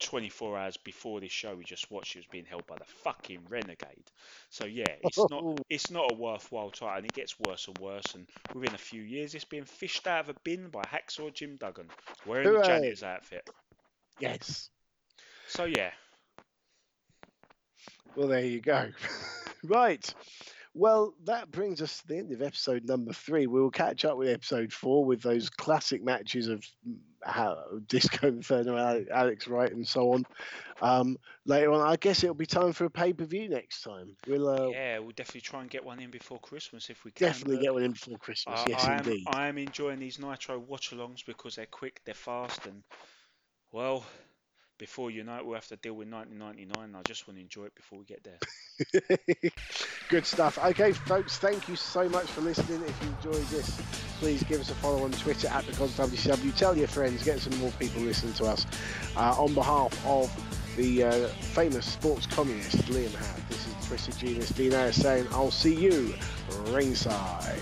24 0.00 0.58
hours 0.58 0.76
before 0.76 1.20
this 1.20 1.30
show 1.32 1.54
we 1.54 1.64
just 1.64 1.90
watched 1.90 2.16
it 2.16 2.20
was 2.20 2.26
being 2.26 2.44
held 2.44 2.66
by 2.66 2.76
the 2.76 2.84
fucking 2.84 3.46
renegade 3.48 4.10
so 4.50 4.64
yeah 4.64 4.94
it's 5.00 5.28
not 5.28 5.44
it's 5.68 5.90
not 5.90 6.06
a 6.06 6.12
worthwhile 6.12 6.70
title 6.70 6.96
and 6.96 7.06
it 7.06 7.14
gets 7.14 7.38
worse 7.38 7.68
and 7.68 7.78
worse 7.78 8.14
and 8.14 8.28
within 8.52 8.74
a 8.74 8.78
few 8.78 9.02
years 9.02 9.34
it's 9.34 9.44
being 9.44 9.64
fished 9.64 10.06
out 10.06 10.20
of 10.20 10.28
a 10.30 10.38
bin 10.44 10.68
by 10.70 10.84
hacksaw 10.84 11.32
jim 11.32 11.56
duggan 11.56 11.90
wearing 12.24 12.50
Hooray. 12.50 12.52
the 12.52 12.58
janitor's 12.58 13.02
outfit 13.04 13.44
Yes. 14.18 14.70
so 15.46 15.64
yeah 15.64 15.90
Well, 18.14 18.28
there 18.28 18.44
you 18.44 18.60
go. 18.60 18.90
right. 19.64 20.14
Well, 20.78 21.14
that 21.24 21.50
brings 21.50 21.82
us 21.82 21.98
to 21.98 22.06
the 22.06 22.18
end 22.18 22.30
of 22.30 22.40
episode 22.40 22.84
number 22.84 23.12
three. 23.12 23.48
We 23.48 23.60
will 23.60 23.72
catch 23.72 24.04
up 24.04 24.16
with 24.16 24.28
episode 24.28 24.72
four 24.72 25.04
with 25.04 25.20
those 25.20 25.50
classic 25.50 26.04
matches 26.04 26.46
of 26.46 26.64
mm, 26.88 26.98
how, 27.24 27.64
Disco 27.88 28.28
Inferno, 28.28 28.76
Ale- 28.76 29.06
Alex 29.12 29.48
Wright, 29.48 29.72
and 29.72 29.86
so 29.86 30.12
on. 30.12 30.24
Um, 30.80 31.18
later 31.44 31.72
on, 31.72 31.80
I 31.80 31.96
guess 31.96 32.22
it'll 32.22 32.36
be 32.36 32.46
time 32.46 32.72
for 32.72 32.84
a 32.84 32.90
pay 32.90 33.12
per 33.12 33.24
view 33.24 33.48
next 33.48 33.82
time. 33.82 34.14
We'll 34.28 34.48
uh, 34.48 34.68
yeah 34.68 35.00
we'll 35.00 35.10
definitely 35.10 35.40
try 35.40 35.62
and 35.62 35.68
get 35.68 35.84
one 35.84 35.98
in 35.98 36.12
before 36.12 36.38
christmas 36.38 36.90
if 36.90 37.04
we 37.04 37.10
can 37.10 37.26
definitely 37.26 37.58
get 37.58 37.74
one 37.74 37.82
in 37.82 37.90
before 37.90 38.18
Christmas. 38.18 38.60
I, 38.60 38.70
yes, 38.70 38.84
I 38.84 38.92
am, 38.92 38.98
indeed. 39.00 39.24
I 39.26 39.48
am 39.48 39.58
enjoying 39.58 39.98
these 39.98 40.20
Nitro 40.20 40.60
watch-alongs 40.60 41.26
because 41.26 41.56
they're 41.56 41.66
quick, 41.66 42.00
they're 42.04 42.14
fast, 42.14 42.66
and 42.66 42.84
well, 43.72 44.04
before 44.78 45.10
it, 45.10 45.26
we'll 45.26 45.54
have 45.54 45.66
to 45.68 45.76
deal 45.76 45.94
with 45.94 46.08
1999. 46.08 46.98
I 46.98 47.02
just 47.02 47.26
want 47.26 47.38
to 47.38 47.42
enjoy 47.42 47.64
it 47.64 47.74
before 47.74 47.98
we 47.98 48.04
get 48.04 48.24
there. 48.24 49.50
Good 50.08 50.24
stuff. 50.24 50.58
Okay, 50.58 50.92
folks, 50.92 51.38
thank 51.38 51.68
you 51.68 51.76
so 51.76 52.08
much 52.08 52.26
for 52.26 52.40
listening. 52.40 52.82
If 52.82 53.02
you 53.02 53.08
enjoyed 53.08 53.46
this, 53.48 53.76
please 54.18 54.42
give 54.44 54.60
us 54.60 54.70
a 54.70 54.74
follow 54.74 55.04
on 55.04 55.12
Twitter 55.12 55.48
at 55.48 55.66
the 55.66 55.72
WCW. 55.72 56.56
Tell 56.56 56.76
your 56.76 56.88
friends, 56.88 57.22
get 57.24 57.40
some 57.40 57.58
more 57.58 57.72
people 57.72 58.02
listening 58.02 58.34
to 58.34 58.44
us. 58.44 58.66
Uh, 59.16 59.34
on 59.36 59.52
behalf 59.54 59.92
of 60.06 60.30
the 60.76 61.04
uh, 61.04 61.28
famous 61.28 61.84
sports 61.84 62.26
communist 62.26 62.76
Liam 62.86 63.14
Howe, 63.14 63.40
this 63.48 63.66
is 63.66 63.86
Twisted 63.86 64.16
Genius 64.16 64.50
Dino 64.50 64.90
saying, 64.92 65.26
I'll 65.32 65.50
see 65.50 65.74
you 65.74 66.14
ringside. 66.66 67.60